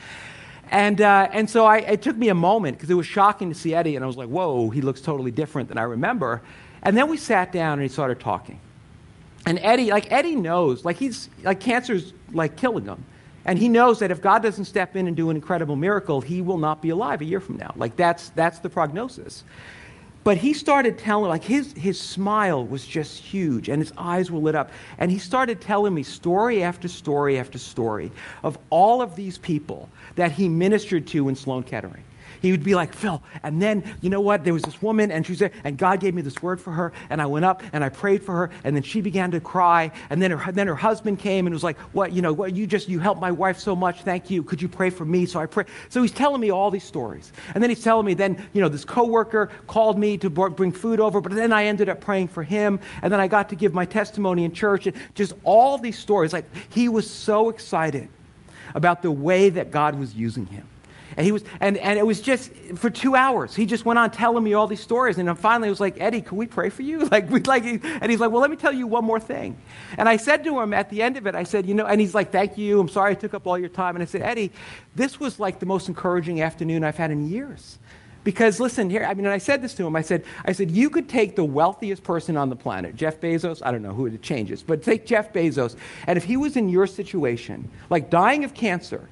And, 0.70 1.00
uh, 1.02 1.28
and 1.32 1.50
so 1.50 1.66
I, 1.66 1.78
it 1.78 2.00
took 2.00 2.16
me 2.16 2.28
a 2.28 2.34
moment 2.34 2.78
because 2.78 2.88
it 2.88 2.94
was 2.94 3.06
shocking 3.06 3.50
to 3.50 3.54
see 3.54 3.74
Eddie, 3.74 3.94
and 3.96 4.02
I 4.02 4.06
was 4.06 4.16
like, 4.16 4.28
whoa, 4.28 4.70
he 4.70 4.80
looks 4.80 5.02
totally 5.02 5.30
different 5.30 5.68
than 5.68 5.76
I 5.76 5.82
remember. 5.82 6.40
And 6.82 6.96
then 6.96 7.08
we 7.08 7.18
sat 7.18 7.52
down 7.52 7.74
and 7.74 7.82
he 7.82 7.88
started 7.88 8.20
talking. 8.20 8.58
And 9.44 9.58
Eddie, 9.58 9.90
like 9.90 10.10
Eddie 10.10 10.36
knows, 10.36 10.84
like 10.84 10.96
he's, 10.96 11.28
like 11.42 11.60
cancer's 11.60 12.14
like 12.32 12.56
killing 12.56 12.86
him. 12.86 13.04
And 13.44 13.58
he 13.58 13.68
knows 13.68 13.98
that 13.98 14.10
if 14.10 14.22
God 14.22 14.42
doesn't 14.42 14.66
step 14.66 14.94
in 14.94 15.08
and 15.08 15.16
do 15.16 15.28
an 15.28 15.36
incredible 15.36 15.74
miracle, 15.74 16.20
he 16.20 16.40
will 16.40 16.58
not 16.58 16.80
be 16.80 16.90
alive 16.90 17.20
a 17.20 17.24
year 17.24 17.40
from 17.40 17.56
now. 17.56 17.74
Like 17.76 17.96
that's, 17.96 18.30
that's 18.30 18.60
the 18.60 18.70
prognosis. 18.70 19.42
But 20.24 20.36
he 20.36 20.52
started 20.52 20.98
telling, 20.98 21.28
like 21.28 21.42
his, 21.42 21.72
his 21.72 22.00
smile 22.00 22.64
was 22.64 22.86
just 22.86 23.18
huge 23.18 23.68
and 23.68 23.82
his 23.82 23.92
eyes 23.98 24.30
were 24.30 24.38
lit 24.38 24.54
up. 24.54 24.70
And 24.98 25.10
he 25.10 25.18
started 25.18 25.60
telling 25.60 25.94
me 25.94 26.02
story 26.02 26.62
after 26.62 26.86
story 26.86 27.38
after 27.38 27.58
story 27.58 28.12
of 28.44 28.56
all 28.70 29.02
of 29.02 29.16
these 29.16 29.38
people 29.38 29.88
that 30.14 30.32
he 30.32 30.48
ministered 30.48 31.06
to 31.08 31.28
in 31.28 31.34
Sloan 31.34 31.64
Kettering 31.64 32.04
he 32.42 32.50
would 32.50 32.64
be 32.64 32.74
like, 32.74 32.92
Phil, 32.92 33.22
and 33.42 33.62
then, 33.62 33.84
you 34.00 34.10
know 34.10 34.20
what? 34.20 34.44
There 34.44 34.52
was 34.52 34.64
this 34.64 34.82
woman, 34.82 35.10
and 35.10 35.24
she 35.24 35.34
there, 35.34 35.52
and 35.64 35.78
God 35.78 36.00
gave 36.00 36.12
me 36.12 36.22
this 36.22 36.42
word 36.42 36.60
for 36.60 36.72
her, 36.72 36.92
and 37.08 37.22
I 37.22 37.26
went 37.26 37.44
up 37.44 37.62
and 37.72 37.82
I 37.82 37.88
prayed 37.88 38.22
for 38.22 38.34
her, 38.36 38.50
and 38.64 38.76
then 38.76 38.82
she 38.82 39.00
began 39.00 39.30
to 39.30 39.40
cry, 39.40 39.90
and 40.10 40.20
then 40.20 40.32
her, 40.32 40.52
then 40.52 40.66
her 40.66 40.74
husband 40.74 41.18
came 41.18 41.46
and 41.46 41.54
was 41.54 41.62
like, 41.62 41.78
what, 41.94 42.12
you 42.12 42.20
know, 42.20 42.32
what, 42.32 42.54
you 42.54 42.66
just, 42.66 42.88
you 42.88 42.98
helped 42.98 43.20
my 43.20 43.30
wife 43.30 43.58
so 43.58 43.74
much, 43.76 44.02
thank 44.02 44.28
you. 44.28 44.42
Could 44.42 44.60
you 44.60 44.68
pray 44.68 44.90
for 44.90 45.04
me? 45.04 45.24
So 45.24 45.40
I 45.40 45.46
pray. 45.46 45.64
So 45.88 46.02
he's 46.02 46.12
telling 46.12 46.40
me 46.40 46.50
all 46.50 46.70
these 46.70 46.84
stories. 46.84 47.32
And 47.54 47.62
then 47.62 47.70
he's 47.70 47.82
telling 47.82 48.04
me, 48.04 48.14
then, 48.14 48.44
you 48.52 48.60
know, 48.60 48.68
this 48.68 48.84
coworker 48.84 49.50
called 49.68 49.98
me 49.98 50.18
to 50.18 50.28
bring 50.28 50.72
food 50.72 51.00
over, 51.00 51.20
but 51.20 51.32
then 51.32 51.52
I 51.52 51.66
ended 51.66 51.88
up 51.88 52.00
praying 52.00 52.28
for 52.28 52.42
him, 52.42 52.80
and 53.02 53.12
then 53.12 53.20
I 53.20 53.28
got 53.28 53.48
to 53.50 53.56
give 53.56 53.72
my 53.72 53.84
testimony 53.84 54.44
in 54.44 54.52
church, 54.52 54.86
and 54.86 54.96
just 55.14 55.32
all 55.44 55.78
these 55.78 55.98
stories. 55.98 56.32
Like, 56.32 56.46
he 56.70 56.88
was 56.88 57.08
so 57.08 57.48
excited 57.48 58.08
about 58.74 59.02
the 59.02 59.10
way 59.10 59.50
that 59.50 59.70
God 59.70 59.98
was 59.98 60.14
using 60.14 60.46
him. 60.46 60.66
And 61.16 61.26
he 61.26 61.32
was, 61.32 61.44
and, 61.60 61.76
and 61.78 61.98
it 61.98 62.06
was 62.06 62.20
just 62.20 62.52
for 62.76 62.90
two 62.90 63.14
hours. 63.14 63.54
He 63.54 63.66
just 63.66 63.84
went 63.84 63.98
on 63.98 64.10
telling 64.10 64.42
me 64.42 64.54
all 64.54 64.66
these 64.66 64.80
stories. 64.80 65.18
And 65.18 65.28
then 65.28 65.36
finally, 65.36 65.68
I 65.68 65.70
was 65.70 65.80
like, 65.80 66.00
Eddie, 66.00 66.22
can 66.22 66.36
we 66.36 66.46
pray 66.46 66.70
for 66.70 66.82
you? 66.82 67.02
Like, 67.12 67.28
we 67.28 67.40
like, 67.40 67.64
and 67.64 68.10
he's 68.10 68.20
like, 68.20 68.30
well, 68.30 68.40
let 68.40 68.50
me 68.50 68.56
tell 68.56 68.72
you 68.72 68.86
one 68.86 69.04
more 69.04 69.20
thing. 69.20 69.58
And 69.98 70.08
I 70.08 70.16
said 70.16 70.44
to 70.44 70.60
him 70.60 70.72
at 70.72 70.88
the 70.88 71.02
end 71.02 71.18
of 71.18 71.26
it, 71.26 71.34
I 71.34 71.42
said, 71.42 71.66
you 71.66 71.74
know, 71.74 71.84
and 71.84 72.00
he's 72.00 72.14
like, 72.14 72.32
thank 72.32 72.56
you. 72.56 72.80
I'm 72.80 72.88
sorry 72.88 73.10
I 73.10 73.14
took 73.14 73.34
up 73.34 73.46
all 73.46 73.58
your 73.58 73.68
time. 73.68 73.96
And 73.96 74.02
I 74.02 74.06
said, 74.06 74.22
Eddie, 74.22 74.50
this 74.94 75.20
was 75.20 75.38
like 75.38 75.58
the 75.58 75.66
most 75.66 75.88
encouraging 75.88 76.40
afternoon 76.40 76.84
I've 76.84 76.96
had 76.96 77.10
in 77.10 77.28
years. 77.28 77.78
Because 78.24 78.60
listen 78.60 78.88
here, 78.88 79.04
I 79.04 79.14
mean, 79.14 79.26
and 79.26 79.34
I 79.34 79.38
said 79.38 79.62
this 79.62 79.74
to 79.74 79.86
him. 79.86 79.96
I 79.96 80.02
said, 80.02 80.24
I 80.44 80.52
said, 80.52 80.70
you 80.70 80.90
could 80.90 81.08
take 81.08 81.34
the 81.34 81.44
wealthiest 81.44 82.04
person 82.04 82.36
on 82.36 82.50
the 82.50 82.56
planet, 82.56 82.94
Jeff 82.94 83.20
Bezos. 83.20 83.60
I 83.64 83.72
don't 83.72 83.82
know 83.82 83.92
who 83.92 84.06
it 84.06 84.22
changes, 84.22 84.62
but 84.62 84.82
take 84.82 85.06
Jeff 85.06 85.32
Bezos, 85.32 85.76
and 86.06 86.16
if 86.16 86.24
he 86.24 86.36
was 86.36 86.56
in 86.56 86.68
your 86.68 86.86
situation, 86.86 87.68
like 87.90 88.10
dying 88.10 88.44
of 88.44 88.54
cancer, 88.54 89.08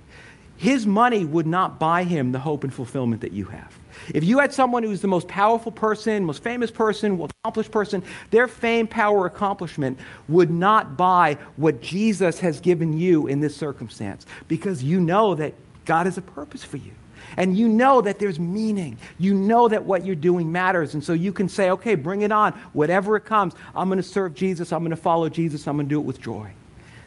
his 0.60 0.86
money 0.86 1.24
would 1.24 1.46
not 1.46 1.78
buy 1.78 2.04
him 2.04 2.32
the 2.32 2.38
hope 2.38 2.64
and 2.64 2.74
fulfillment 2.74 3.22
that 3.22 3.32
you 3.32 3.46
have. 3.46 3.78
If 4.12 4.24
you 4.24 4.40
had 4.40 4.52
someone 4.52 4.82
who's 4.82 5.00
the 5.00 5.08
most 5.08 5.26
powerful 5.26 5.72
person, 5.72 6.22
most 6.22 6.42
famous 6.42 6.70
person, 6.70 7.16
most 7.16 7.32
accomplished 7.42 7.70
person, 7.70 8.02
their 8.30 8.46
fame, 8.46 8.86
power, 8.86 9.24
accomplishment 9.24 9.98
would 10.28 10.50
not 10.50 10.98
buy 10.98 11.38
what 11.56 11.80
Jesus 11.80 12.40
has 12.40 12.60
given 12.60 12.92
you 12.92 13.26
in 13.26 13.40
this 13.40 13.56
circumstance 13.56 14.26
because 14.48 14.84
you 14.84 15.00
know 15.00 15.34
that 15.34 15.54
God 15.86 16.04
has 16.04 16.18
a 16.18 16.22
purpose 16.22 16.62
for 16.62 16.76
you. 16.76 16.92
And 17.38 17.56
you 17.56 17.66
know 17.66 18.02
that 18.02 18.18
there's 18.18 18.38
meaning. 18.38 18.98
You 19.16 19.32
know 19.32 19.66
that 19.66 19.86
what 19.86 20.04
you're 20.04 20.14
doing 20.14 20.52
matters. 20.52 20.92
And 20.92 21.02
so 21.02 21.14
you 21.14 21.32
can 21.32 21.48
say, 21.48 21.70
okay, 21.70 21.94
bring 21.94 22.20
it 22.20 22.32
on. 22.32 22.52
Whatever 22.74 23.16
it 23.16 23.24
comes, 23.24 23.54
I'm 23.74 23.88
going 23.88 23.96
to 23.96 24.02
serve 24.02 24.34
Jesus. 24.34 24.74
I'm 24.74 24.80
going 24.80 24.90
to 24.90 24.96
follow 24.96 25.30
Jesus. 25.30 25.66
I'm 25.66 25.76
going 25.76 25.86
to 25.86 25.94
do 25.94 26.00
it 26.00 26.04
with 26.04 26.20
joy. 26.20 26.52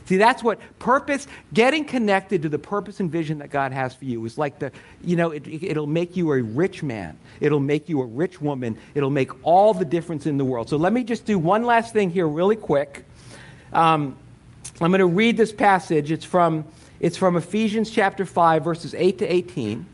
See, 0.05 0.17
that's 0.17 0.43
what 0.43 0.59
purpose, 0.79 1.27
getting 1.53 1.85
connected 1.85 2.41
to 2.41 2.49
the 2.49 2.59
purpose 2.59 2.99
and 2.99 3.11
vision 3.11 3.39
that 3.39 3.49
God 3.49 3.71
has 3.71 3.95
for 3.95 4.05
you 4.05 4.23
is 4.25 4.37
like 4.37 4.59
the, 4.59 4.71
you 5.03 5.15
know, 5.15 5.31
it, 5.31 5.47
it'll 5.47 5.87
make 5.87 6.17
you 6.17 6.31
a 6.33 6.41
rich 6.41 6.83
man. 6.83 7.17
It'll 7.39 7.59
make 7.59 7.87
you 7.87 8.01
a 8.01 8.05
rich 8.05 8.41
woman. 8.41 8.77
It'll 8.95 9.09
make 9.09 9.31
all 9.45 9.73
the 9.73 9.85
difference 9.85 10.25
in 10.25 10.37
the 10.37 10.45
world. 10.45 10.69
So 10.69 10.77
let 10.77 10.91
me 10.91 11.03
just 11.03 11.25
do 11.25 11.39
one 11.39 11.63
last 11.63 11.93
thing 11.93 12.09
here, 12.09 12.27
really 12.27 12.57
quick. 12.57 13.05
Um, 13.71 14.17
I'm 14.81 14.91
going 14.91 14.99
to 14.99 15.05
read 15.05 15.37
this 15.37 15.53
passage. 15.53 16.11
It's 16.11 16.25
from, 16.25 16.65
it's 16.99 17.15
from 17.15 17.37
Ephesians 17.37 17.89
chapter 17.89 18.25
5, 18.25 18.63
verses 18.63 18.93
8 18.93 19.19
to 19.19 19.25
18. 19.25 19.85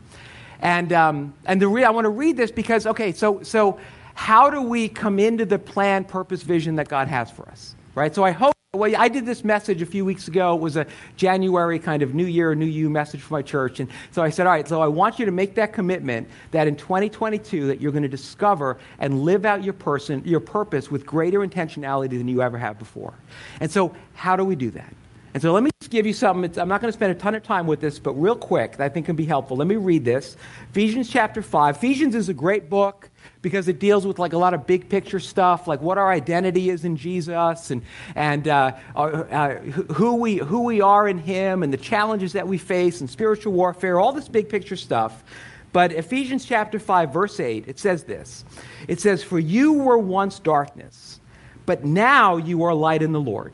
And, 0.62 0.92
um, 0.92 1.34
and 1.46 1.62
the 1.62 1.68
re- 1.68 1.84
I 1.84 1.90
want 1.90 2.04
to 2.04 2.10
read 2.10 2.36
this 2.36 2.50
because, 2.50 2.86
okay, 2.86 3.12
so, 3.12 3.42
so 3.42 3.78
how 4.14 4.50
do 4.50 4.60
we 4.60 4.88
come 4.88 5.18
into 5.18 5.44
the 5.44 5.58
plan, 5.58 6.04
purpose, 6.04 6.42
vision 6.42 6.76
that 6.76 6.88
God 6.88 7.08
has 7.08 7.30
for 7.30 7.48
us? 7.48 7.74
Right? 7.94 8.14
So 8.14 8.24
I 8.24 8.32
hope 8.32 8.54
well, 8.72 8.94
I 8.96 9.08
did 9.08 9.26
this 9.26 9.42
message 9.42 9.82
a 9.82 9.86
few 9.86 10.04
weeks 10.04 10.28
ago. 10.28 10.54
It 10.54 10.60
was 10.60 10.76
a 10.76 10.86
January 11.16 11.80
kind 11.80 12.04
of 12.04 12.14
New 12.14 12.26
Year, 12.26 12.54
New 12.54 12.66
You 12.66 12.88
message 12.88 13.20
for 13.20 13.34
my 13.34 13.42
church. 13.42 13.80
And 13.80 13.90
so 14.12 14.22
I 14.22 14.30
said, 14.30 14.46
all 14.46 14.52
right, 14.52 14.68
so 14.68 14.80
I 14.80 14.86
want 14.86 15.18
you 15.18 15.26
to 15.26 15.32
make 15.32 15.56
that 15.56 15.72
commitment 15.72 16.28
that 16.52 16.68
in 16.68 16.76
2022 16.76 17.66
that 17.66 17.80
you're 17.80 17.90
going 17.90 18.04
to 18.04 18.08
discover 18.08 18.78
and 19.00 19.24
live 19.24 19.44
out 19.44 19.64
your 19.64 19.72
person, 19.72 20.22
your 20.24 20.38
purpose 20.38 20.88
with 20.88 21.04
greater 21.04 21.40
intentionality 21.40 22.10
than 22.10 22.28
you 22.28 22.42
ever 22.42 22.56
have 22.58 22.78
before. 22.78 23.12
And 23.58 23.68
so 23.68 23.92
how 24.14 24.36
do 24.36 24.44
we 24.44 24.54
do 24.54 24.70
that? 24.70 24.94
And 25.34 25.42
so 25.42 25.52
let 25.52 25.64
me 25.64 25.70
just 25.80 25.90
give 25.90 26.06
you 26.06 26.12
something. 26.12 26.44
It's, 26.44 26.56
I'm 26.56 26.68
not 26.68 26.80
going 26.80 26.92
to 26.92 26.96
spend 26.96 27.10
a 27.10 27.16
ton 27.16 27.34
of 27.34 27.42
time 27.42 27.66
with 27.66 27.80
this, 27.80 27.98
but 27.98 28.12
real 28.12 28.36
quick, 28.36 28.78
I 28.78 28.88
think 28.88 29.06
can 29.06 29.16
be 29.16 29.26
helpful. 29.26 29.56
Let 29.56 29.66
me 29.66 29.76
read 29.76 30.04
this. 30.04 30.36
Ephesians 30.70 31.10
chapter 31.10 31.42
5. 31.42 31.74
Ephesians 31.74 32.14
is 32.14 32.28
a 32.28 32.34
great 32.34 32.70
book 32.70 33.09
because 33.42 33.68
it 33.68 33.78
deals 33.78 34.06
with 34.06 34.18
like 34.18 34.32
a 34.32 34.38
lot 34.38 34.54
of 34.54 34.66
big 34.66 34.88
picture 34.88 35.20
stuff, 35.20 35.66
like 35.66 35.80
what 35.80 35.98
our 35.98 36.10
identity 36.10 36.68
is 36.68 36.84
in 36.84 36.96
Jesus 36.96 37.70
and, 37.70 37.82
and 38.14 38.46
uh, 38.46 38.72
uh, 38.94 39.54
who, 39.54 40.16
we, 40.16 40.36
who 40.36 40.64
we 40.64 40.80
are 40.80 41.08
in 41.08 41.18
Him 41.18 41.62
and 41.62 41.72
the 41.72 41.78
challenges 41.78 42.34
that 42.34 42.46
we 42.46 42.58
face 42.58 43.00
and 43.00 43.08
spiritual 43.08 43.52
warfare, 43.52 43.98
all 43.98 44.12
this 44.12 44.28
big 44.28 44.48
picture 44.48 44.76
stuff. 44.76 45.24
But 45.72 45.92
Ephesians 45.92 46.44
chapter 46.44 46.78
5, 46.78 47.12
verse 47.12 47.38
8, 47.40 47.68
it 47.68 47.78
says 47.78 48.04
this 48.04 48.44
It 48.88 49.00
says, 49.00 49.22
For 49.22 49.38
you 49.38 49.74
were 49.74 49.98
once 49.98 50.38
darkness, 50.38 51.20
but 51.64 51.84
now 51.84 52.36
you 52.36 52.64
are 52.64 52.74
light 52.74 53.02
in 53.02 53.12
the 53.12 53.20
Lord. 53.20 53.52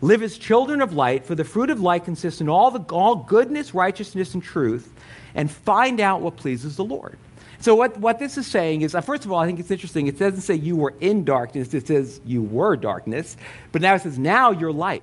Live 0.00 0.22
as 0.22 0.38
children 0.38 0.82
of 0.82 0.92
light, 0.92 1.24
for 1.24 1.34
the 1.34 1.44
fruit 1.44 1.70
of 1.70 1.80
light 1.80 2.04
consists 2.04 2.40
in 2.40 2.48
all, 2.48 2.70
the, 2.70 2.80
all 2.94 3.16
goodness, 3.16 3.74
righteousness, 3.74 4.34
and 4.34 4.42
truth, 4.42 4.92
and 5.34 5.50
find 5.50 6.00
out 6.00 6.20
what 6.20 6.36
pleases 6.36 6.76
the 6.76 6.84
Lord. 6.84 7.18
So, 7.60 7.74
what, 7.74 7.96
what 7.98 8.18
this 8.18 8.36
is 8.36 8.46
saying 8.46 8.82
is, 8.82 8.94
uh, 8.94 9.00
first 9.00 9.24
of 9.24 9.32
all, 9.32 9.38
I 9.38 9.46
think 9.46 9.60
it's 9.60 9.70
interesting. 9.70 10.06
It 10.06 10.18
doesn't 10.18 10.42
say 10.42 10.54
you 10.54 10.76
were 10.76 10.94
in 11.00 11.24
darkness, 11.24 11.72
it 11.74 11.86
says 11.86 12.20
you 12.24 12.42
were 12.42 12.76
darkness. 12.76 13.36
But 13.72 13.82
now 13.82 13.94
it 13.94 14.02
says, 14.02 14.18
now 14.18 14.50
you're 14.50 14.72
light. 14.72 15.02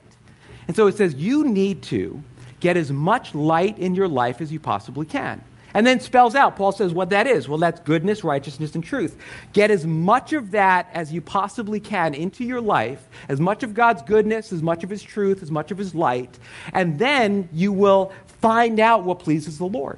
And 0.68 0.76
so 0.76 0.88
it 0.88 0.96
says 0.96 1.16
you 1.16 1.46
need 1.46 1.82
to 1.84 2.24
get 2.60 2.78
as 2.78 2.92
much 2.92 3.36
light 3.36 3.78
in 3.78 3.96
your 3.96 4.08
life 4.08 4.40
as 4.40 4.52
you 4.52 4.60
possibly 4.60 5.06
can. 5.06 5.44
And 5.74 5.88
then 5.88 6.00
spells 6.00 6.36
out, 6.36 6.56
Paul 6.56 6.72
says 6.72 6.94
what 6.94 7.10
that 7.10 7.26
is. 7.26 7.50
Well, 7.50 7.58
that's 7.58 7.80
goodness, 7.80 8.24
righteousness, 8.24 8.76
and 8.76 8.84
truth. 8.84 9.18
Get 9.54 9.72
as 9.72 9.88
much 9.88 10.32
of 10.32 10.52
that 10.52 10.88
as 10.94 11.12
you 11.12 11.20
possibly 11.20 11.80
can 11.80 12.14
into 12.14 12.44
your 12.44 12.62
life, 12.62 13.08
as 13.28 13.40
much 13.40 13.64
of 13.64 13.74
God's 13.74 14.04
goodness, 14.04 14.54
as 14.54 14.62
much 14.62 14.84
of 14.84 14.90
His 14.90 15.02
truth, 15.02 15.42
as 15.42 15.50
much 15.50 15.72
of 15.72 15.78
His 15.78 15.96
light, 15.96 16.38
and 16.74 17.00
then 17.00 17.50
you 17.52 17.72
will 17.72 18.14
find 18.40 18.80
out 18.80 19.04
what 19.04 19.20
pleases 19.20 19.58
the 19.58 19.66
Lord. 19.66 19.98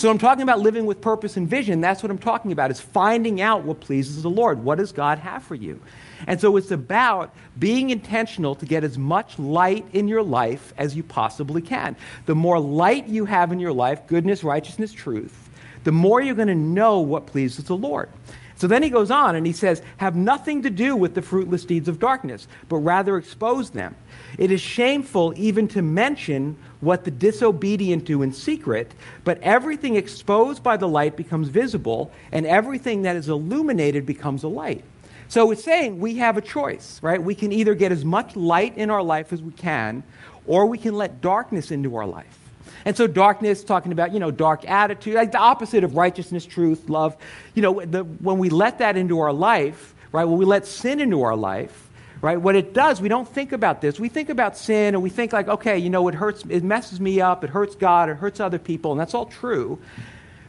So 0.00 0.08
I'm 0.08 0.16
talking 0.16 0.40
about 0.40 0.60
living 0.60 0.86
with 0.86 1.02
purpose 1.02 1.36
and 1.36 1.46
vision. 1.46 1.82
That's 1.82 2.02
what 2.02 2.10
I'm 2.10 2.16
talking 2.16 2.52
about, 2.52 2.70
is 2.70 2.80
finding 2.80 3.42
out 3.42 3.64
what 3.64 3.80
pleases 3.80 4.22
the 4.22 4.30
Lord. 4.30 4.64
What 4.64 4.78
does 4.78 4.92
God 4.92 5.18
have 5.18 5.42
for 5.42 5.54
you? 5.54 5.78
And 6.26 6.40
so 6.40 6.56
it's 6.56 6.70
about 6.70 7.34
being 7.58 7.90
intentional 7.90 8.54
to 8.54 8.64
get 8.64 8.82
as 8.82 8.96
much 8.96 9.38
light 9.38 9.84
in 9.92 10.08
your 10.08 10.22
life 10.22 10.72
as 10.78 10.96
you 10.96 11.02
possibly 11.02 11.60
can. 11.60 11.96
The 12.24 12.34
more 12.34 12.58
light 12.58 13.08
you 13.08 13.26
have 13.26 13.52
in 13.52 13.60
your 13.60 13.74
life, 13.74 14.06
goodness, 14.06 14.42
righteousness, 14.42 14.90
truth, 14.90 15.50
the 15.84 15.92
more 15.92 16.22
you're 16.22 16.34
going 16.34 16.48
to 16.48 16.54
know 16.54 17.00
what 17.00 17.26
pleases 17.26 17.66
the 17.66 17.76
Lord. 17.76 18.08
So 18.56 18.66
then 18.66 18.82
he 18.82 18.88
goes 18.88 19.10
on 19.10 19.36
and 19.36 19.46
he 19.46 19.52
says, 19.52 19.82
Have 19.98 20.16
nothing 20.16 20.62
to 20.62 20.70
do 20.70 20.96
with 20.96 21.14
the 21.14 21.20
fruitless 21.20 21.66
deeds 21.66 21.88
of 21.88 21.98
darkness, 21.98 22.48
but 22.70 22.76
rather 22.78 23.18
expose 23.18 23.68
them. 23.68 23.94
It 24.38 24.50
is 24.50 24.60
shameful 24.60 25.34
even 25.36 25.68
to 25.68 25.82
mention 25.82 26.56
what 26.80 27.04
the 27.04 27.10
disobedient 27.10 28.04
do 28.04 28.22
in 28.22 28.32
secret, 28.32 28.92
but 29.24 29.40
everything 29.42 29.96
exposed 29.96 30.62
by 30.62 30.76
the 30.76 30.88
light 30.88 31.16
becomes 31.16 31.48
visible, 31.48 32.10
and 32.32 32.46
everything 32.46 33.02
that 33.02 33.16
is 33.16 33.28
illuminated 33.28 34.06
becomes 34.06 34.42
a 34.42 34.48
light. 34.48 34.84
So 35.28 35.50
it's 35.50 35.62
saying 35.62 36.00
we 36.00 36.16
have 36.16 36.36
a 36.36 36.40
choice, 36.40 36.98
right? 37.02 37.22
We 37.22 37.34
can 37.34 37.52
either 37.52 37.74
get 37.74 37.92
as 37.92 38.04
much 38.04 38.34
light 38.34 38.76
in 38.76 38.90
our 38.90 39.02
life 39.02 39.32
as 39.32 39.42
we 39.42 39.52
can, 39.52 40.02
or 40.46 40.66
we 40.66 40.78
can 40.78 40.94
let 40.94 41.20
darkness 41.20 41.70
into 41.70 41.94
our 41.96 42.06
life. 42.06 42.38
And 42.84 42.96
so 42.96 43.06
darkness, 43.06 43.62
talking 43.62 43.92
about, 43.92 44.12
you 44.12 44.18
know, 44.18 44.30
dark 44.30 44.68
attitude, 44.68 45.14
like 45.14 45.32
the 45.32 45.38
opposite 45.38 45.84
of 45.84 45.96
righteousness, 45.96 46.46
truth, 46.46 46.88
love. 46.88 47.16
You 47.54 47.62
know, 47.62 47.84
the, 47.84 48.04
when 48.04 48.38
we 48.38 48.48
let 48.48 48.78
that 48.78 48.96
into 48.96 49.20
our 49.20 49.32
life, 49.32 49.94
right, 50.12 50.24
when 50.24 50.38
we 50.38 50.44
let 50.44 50.66
sin 50.66 50.98
into 50.98 51.22
our 51.22 51.36
life, 51.36 51.89
right? 52.22 52.40
What 52.40 52.56
it 52.56 52.74
does, 52.74 53.00
we 53.00 53.08
don't 53.08 53.28
think 53.28 53.52
about 53.52 53.80
this. 53.80 53.98
We 53.98 54.08
think 54.08 54.28
about 54.28 54.56
sin 54.56 54.94
and 54.94 55.02
we 55.02 55.10
think 55.10 55.32
like, 55.32 55.48
okay, 55.48 55.78
you 55.78 55.90
know, 55.90 56.06
it 56.08 56.14
hurts, 56.14 56.44
it 56.48 56.62
messes 56.62 57.00
me 57.00 57.20
up, 57.20 57.44
it 57.44 57.50
hurts 57.50 57.74
God, 57.74 58.10
it 58.10 58.16
hurts 58.16 58.40
other 58.40 58.58
people, 58.58 58.92
and 58.92 59.00
that's 59.00 59.14
all 59.14 59.26
true. 59.26 59.78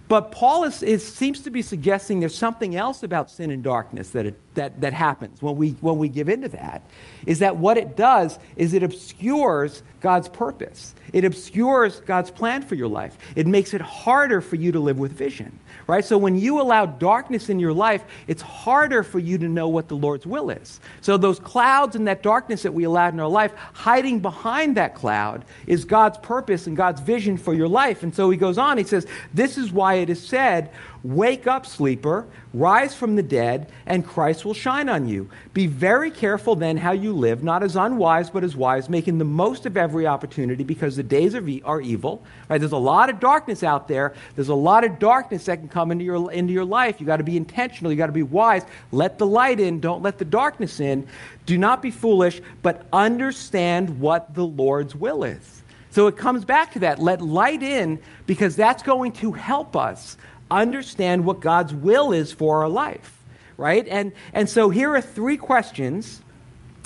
But 0.08 0.32
Paul 0.32 0.66
is, 0.66 0.84
is, 0.84 1.08
seems 1.08 1.40
to 1.44 1.50
be 1.50 1.62
suggesting 1.62 2.20
there's 2.20 2.38
something 2.38 2.76
else 2.76 3.02
about 3.02 3.32
sin 3.32 3.50
and 3.50 3.64
darkness 3.64 4.10
that, 4.10 4.26
it, 4.26 4.51
that, 4.56 4.82
that 4.82 4.94
happens 4.94 5.42
when 5.42 5.56
we, 5.56 5.72
when 5.82 5.98
we 5.98 6.10
give 6.10 6.30
into 6.30 6.50
that. 6.50 6.84
Is 7.26 7.40
that 7.40 7.58
what 7.58 7.78
it 7.78 7.96
does 7.96 8.38
is 8.56 8.74
it 8.74 8.84
obscures 8.84 9.84
God's 10.02 10.28
purpose. 10.28 10.94
It 11.14 11.24
obscures 11.26 12.00
God's 12.02 12.32
plan 12.32 12.62
for 12.62 12.76
your 12.76 12.88
life. 12.88 13.18
It 13.36 13.48
makes 13.48 13.74
it 13.74 13.82
harder 13.82 14.42
for 14.42 14.56
you 14.56 14.72
to 14.72 14.80
live 14.80 15.00
with 15.00 15.12
vision 15.12 15.60
right? 15.88 16.06
So 16.06 16.18
when 16.18 16.38
you 16.38 16.62
allow 16.62 16.86
darkness 16.86 17.50
in 17.50 17.60
your 17.60 17.74
life, 17.74 18.04
it's 18.28 18.42
harder 18.42 19.04
for 19.04 19.20
you 19.20 19.38
to 19.38 19.48
know 19.48 19.68
what 19.68 19.88
the 19.88 19.96
Lord's 19.96 20.26
will 20.26 20.50
is. 20.50 20.80
So 21.02 21.18
those 21.18 21.40
clouds 21.40 21.96
and 21.96 22.08
that 22.08 22.24
darkness 22.24 22.64
that 22.64 22.74
we 22.74 22.84
allowed 22.84 23.14
in 23.14 23.20
our 23.20 23.28
life, 23.28 23.54
hiding 23.74 24.20
behind 24.20 24.78
that 24.78 24.96
cloud 24.96 25.46
is 25.68 25.86
God's 25.86 26.18
purpose 26.20 26.68
and 26.68 26.78
God's 26.78 27.02
vision 27.02 27.38
for 27.38 27.54
your 27.54 27.68
life. 27.68 28.04
And 28.04 28.16
so 28.16 28.30
he 28.30 28.38
goes 28.38 28.58
on, 28.58 28.78
he 28.78 28.84
says, 28.84 29.06
This 29.34 29.58
is 29.58 29.72
why 29.72 29.96
it 29.96 30.10
is 30.10 30.26
said, 30.26 30.72
Wake 31.04 31.48
up, 31.48 31.66
sleeper, 31.66 32.28
rise 32.54 32.94
from 32.94 33.16
the 33.16 33.24
dead, 33.24 33.72
and 33.88 34.06
Christ 34.06 34.46
will 34.46 34.54
shine 34.54 34.88
on 34.88 35.08
you. 35.08 35.30
Be 35.52 35.66
very 35.66 36.12
careful 36.12 36.56
then 36.56 36.78
how 36.78 36.92
you 36.92 37.12
live, 37.12 37.44
not 37.44 37.64
as 37.64 37.76
unwise, 37.76 38.30
but 38.30 38.44
as 38.44 38.56
wise, 38.56 38.88
making 38.88 39.18
the 39.18 39.26
most 39.26 39.66
of 39.66 39.78
every 39.78 40.06
opportunity 40.06 40.64
because 40.64 40.96
the 40.96 41.02
days 41.02 41.34
are 41.34 41.82
evil. 41.82 42.24
Right? 42.50 42.60
There's 42.60 42.72
a 42.72 42.78
lot 42.78 43.10
of 43.10 43.20
darkness 43.20 43.64
out 43.64 43.88
there. 43.88 44.14
There's 44.36 44.50
a 44.50 44.56
lot 44.56 44.84
of 44.84 45.00
darkness 45.00 45.46
that 45.46 45.58
can 45.58 45.70
come 45.70 45.92
into 45.92 46.06
your, 46.06 46.32
into 46.32 46.54
your 46.54 46.66
life. 46.66 47.00
You've 47.00 47.08
got 47.08 47.18
to 47.18 47.24
be 47.24 47.38
intentional. 47.38 47.92
You've 47.92 47.98
got 47.98 48.06
to 48.08 48.12
be 48.12 48.22
wise. 48.22 48.64
Let 48.92 49.18
the 49.18 49.26
light 49.26 49.60
in. 49.60 49.80
Don't 49.80 50.04
let 50.04 50.20
the 50.20 50.26
darkness 50.26 50.80
in. 50.80 51.08
Do 51.48 51.58
not 51.58 51.82
be 51.82 51.90
foolish, 51.90 52.42
but 52.62 52.86
understand 52.94 54.00
what 54.00 54.36
the 54.36 54.46
Lord's 54.46 54.96
will 54.96 55.24
is. 55.24 55.64
So 55.90 56.08
it 56.08 56.16
comes 56.16 56.46
back 56.46 56.72
to 56.74 56.80
that. 56.80 57.00
Let 57.00 57.22
light 57.22 57.62
in 57.62 58.00
because 58.26 58.56
that's 58.56 58.82
going 58.82 59.12
to 59.14 59.34
help 59.34 59.76
us 59.76 60.16
understand 60.52 61.26
what 61.26 61.40
God's 61.40 61.74
will 61.74 62.12
is 62.12 62.32
for 62.32 62.62
our 62.62 62.70
life, 62.70 63.24
right? 63.58 63.88
And, 63.88 64.12
and 64.34 64.50
so 64.50 64.70
here 64.70 64.94
are 64.96 65.02
three 65.02 65.38
questions 65.38 66.22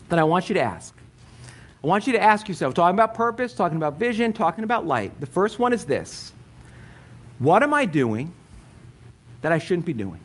that 0.09 0.19
I 0.19 0.23
want 0.23 0.49
you 0.49 0.53
to 0.55 0.61
ask. 0.61 0.95
I 1.83 1.87
want 1.87 2.07
you 2.07 2.13
to 2.13 2.21
ask 2.21 2.47
yourself, 2.47 2.73
talking 2.73 2.95
about 2.95 3.13
purpose, 3.13 3.53
talking 3.53 3.77
about 3.77 3.99
vision, 3.99 4.33
talking 4.33 4.63
about 4.63 4.87
light. 4.87 5.19
The 5.19 5.27
first 5.27 5.59
one 5.59 5.73
is 5.73 5.85
this 5.85 6.31
What 7.39 7.63
am 7.63 7.73
I 7.73 7.85
doing 7.85 8.33
that 9.41 9.51
I 9.51 9.59
shouldn't 9.59 9.85
be 9.85 9.93
doing? 9.93 10.19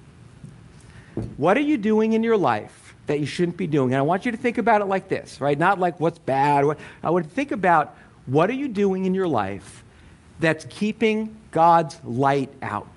What 1.37 1.57
are 1.57 1.63
you 1.63 1.77
doing 1.77 2.15
in 2.15 2.23
your 2.23 2.37
life 2.37 2.95
that 3.07 3.21
you 3.21 3.27
shouldn't 3.27 3.57
be 3.57 3.67
doing? 3.67 3.93
And 3.93 3.99
I 3.99 4.03
want 4.03 4.25
you 4.25 4.33
to 4.33 4.39
think 4.39 4.59
about 4.59 4.81
it 4.81 4.87
like 4.87 5.09
this, 5.09 5.41
right? 5.41 5.59
Not 5.59 5.79
like 5.79 6.01
what's 6.01 6.19
bad. 6.19 6.65
I 7.03 7.11
want 7.11 7.29
to 7.29 7.31
think 7.31 7.53
about 7.53 7.97
what 8.27 8.49
are 8.49 8.55
you 8.55 8.69
doing 8.69 9.05
in 9.05 9.15
your 9.15 9.29
life 9.29 9.85
that's 10.39 10.65
keeping 10.71 11.37
God's 11.51 12.03
light 12.05 12.51
out? 12.63 12.89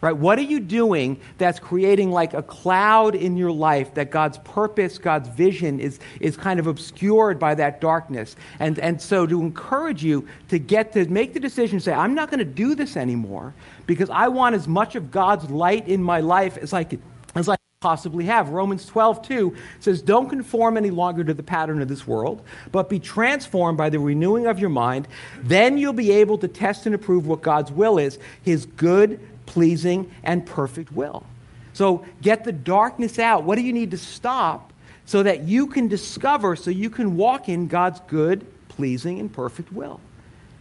Right? 0.00 0.16
What 0.16 0.38
are 0.38 0.42
you 0.42 0.60
doing 0.60 1.20
that's 1.36 1.58
creating 1.58 2.10
like 2.10 2.32
a 2.32 2.42
cloud 2.42 3.14
in 3.14 3.36
your 3.36 3.52
life 3.52 3.92
that 3.94 4.10
God's 4.10 4.38
purpose, 4.38 4.96
God's 4.96 5.28
vision 5.28 5.78
is, 5.78 5.98
is 6.20 6.38
kind 6.38 6.58
of 6.58 6.66
obscured 6.66 7.38
by 7.38 7.54
that 7.56 7.82
darkness? 7.82 8.34
And, 8.60 8.78
and 8.78 9.00
so 9.00 9.26
to 9.26 9.40
encourage 9.40 10.02
you 10.02 10.26
to 10.48 10.58
get 10.58 10.92
to 10.94 11.06
make 11.08 11.34
the 11.34 11.40
decision, 11.40 11.80
say, 11.80 11.92
I'm 11.92 12.14
not 12.14 12.30
going 12.30 12.38
to 12.38 12.46
do 12.46 12.74
this 12.74 12.96
anymore 12.96 13.54
because 13.86 14.08
I 14.08 14.28
want 14.28 14.54
as 14.54 14.66
much 14.66 14.94
of 14.94 15.10
God's 15.10 15.50
light 15.50 15.86
in 15.86 16.02
my 16.02 16.20
life 16.20 16.56
as 16.56 16.72
I 16.72 16.84
could, 16.84 17.02
as 17.34 17.48
I 17.48 17.56
possibly 17.80 18.26
have. 18.26 18.50
Romans 18.50 18.84
12, 18.86 19.26
2 19.26 19.56
says, 19.80 20.02
Don't 20.02 20.28
conform 20.28 20.76
any 20.76 20.90
longer 20.90 21.24
to 21.24 21.32
the 21.32 21.42
pattern 21.42 21.80
of 21.80 21.88
this 21.88 22.06
world, 22.06 22.42
but 22.72 22.90
be 22.90 22.98
transformed 22.98 23.78
by 23.78 23.88
the 23.88 23.98
renewing 23.98 24.46
of 24.46 24.58
your 24.58 24.68
mind. 24.68 25.08
Then 25.42 25.78
you'll 25.78 25.94
be 25.94 26.10
able 26.10 26.36
to 26.38 26.48
test 26.48 26.84
and 26.84 26.94
approve 26.94 27.26
what 27.26 27.40
God's 27.40 27.72
will 27.72 27.98
is, 27.98 28.18
his 28.42 28.66
good, 28.66 29.18
pleasing, 29.46 30.10
and 30.22 30.44
perfect 30.44 30.92
will. 30.92 31.24
So 31.72 32.04
get 32.22 32.44
the 32.44 32.52
darkness 32.52 33.18
out. 33.18 33.44
What 33.44 33.56
do 33.56 33.62
you 33.62 33.72
need 33.72 33.90
to 33.92 33.98
stop 33.98 34.72
so 35.06 35.22
that 35.22 35.44
you 35.44 35.66
can 35.66 35.88
discover, 35.88 36.56
so 36.56 36.70
you 36.70 36.90
can 36.90 37.16
walk 37.16 37.48
in 37.48 37.68
God's 37.68 38.00
good, 38.06 38.46
pleasing, 38.68 39.18
and 39.20 39.32
perfect 39.32 39.72
will? 39.72 40.00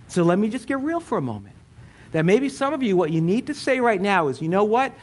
So 0.07 0.23
let 0.23 0.39
me 0.39 0.49
just 0.49 0.67
get 0.67 0.79
real 0.79 0.99
for 0.99 1.17
a 1.17 1.21
moment. 1.21 1.55
That 2.11 2.25
maybe 2.25 2.49
some 2.49 2.73
of 2.73 2.81
you, 2.81 2.97
what 2.97 3.11
you 3.11 3.21
need 3.21 3.47
to 3.47 3.53
say 3.53 3.79
right 3.79 4.01
now 4.01 4.27
is, 4.27 4.41
you 4.41 4.49
know 4.49 4.63
what? 4.63 4.93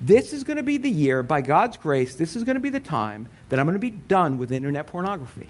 This 0.00 0.32
is 0.32 0.44
going 0.44 0.56
to 0.56 0.62
be 0.62 0.78
the 0.78 0.90
year, 0.90 1.22
by 1.22 1.40
God's 1.40 1.76
grace, 1.76 2.14
this 2.14 2.36
is 2.36 2.44
going 2.44 2.54
to 2.54 2.60
be 2.60 2.70
the 2.70 2.80
time 2.80 3.28
that 3.48 3.58
I'm 3.58 3.66
going 3.66 3.74
to 3.74 3.80
be 3.80 3.90
done 3.90 4.38
with 4.38 4.52
internet 4.52 4.86
pornography 4.86 5.48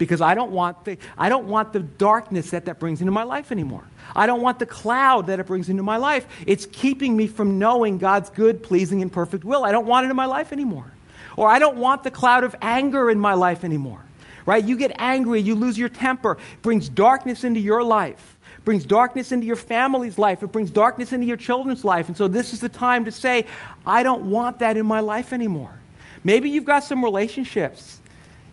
because 0.00 0.22
I 0.22 0.34
don't 0.34 0.50
want 0.50 0.86
the, 0.86 0.96
I 1.18 1.28
don't 1.28 1.46
want 1.46 1.74
the 1.74 1.80
darkness 1.80 2.50
that 2.50 2.64
that 2.64 2.80
brings 2.80 3.02
into 3.02 3.12
my 3.12 3.22
life 3.22 3.52
anymore. 3.52 3.84
I 4.16 4.24
don't 4.26 4.40
want 4.40 4.58
the 4.58 4.64
cloud 4.64 5.26
that 5.26 5.38
it 5.38 5.46
brings 5.46 5.68
into 5.68 5.82
my 5.82 5.98
life. 5.98 6.26
It's 6.46 6.64
keeping 6.64 7.14
me 7.14 7.26
from 7.26 7.58
knowing 7.58 7.98
God's 7.98 8.30
good, 8.30 8.62
pleasing, 8.62 9.02
and 9.02 9.12
perfect 9.12 9.44
will. 9.44 9.62
I 9.62 9.72
don't 9.72 9.86
want 9.86 10.06
it 10.06 10.10
in 10.10 10.16
my 10.16 10.24
life 10.24 10.54
anymore. 10.54 10.90
Or 11.36 11.48
I 11.50 11.58
don't 11.58 11.76
want 11.76 12.02
the 12.02 12.10
cloud 12.10 12.44
of 12.44 12.56
anger 12.62 13.10
in 13.10 13.20
my 13.20 13.34
life 13.34 13.62
anymore. 13.62 14.02
Right? 14.46 14.64
You 14.64 14.74
get 14.78 14.92
angry, 14.98 15.42
you 15.42 15.54
lose 15.54 15.76
your 15.76 15.90
temper, 15.90 16.32
it 16.32 16.62
brings 16.62 16.88
darkness 16.88 17.44
into 17.44 17.60
your 17.60 17.84
life. 17.84 18.38
Brings 18.64 18.86
darkness 18.86 19.32
into 19.32 19.46
your 19.46 19.56
family's 19.56 20.16
life. 20.16 20.42
It 20.42 20.50
brings 20.50 20.70
darkness 20.70 21.12
into 21.12 21.26
your 21.26 21.36
children's 21.36 21.84
life. 21.84 22.08
And 22.08 22.16
so 22.16 22.26
this 22.26 22.54
is 22.54 22.60
the 22.60 22.70
time 22.70 23.04
to 23.04 23.12
say, 23.12 23.44
I 23.84 24.02
don't 24.02 24.30
want 24.30 24.60
that 24.60 24.78
in 24.78 24.86
my 24.86 25.00
life 25.00 25.34
anymore. 25.34 25.78
Maybe 26.24 26.48
you've 26.48 26.64
got 26.64 26.84
some 26.84 27.04
relationships 27.04 28.00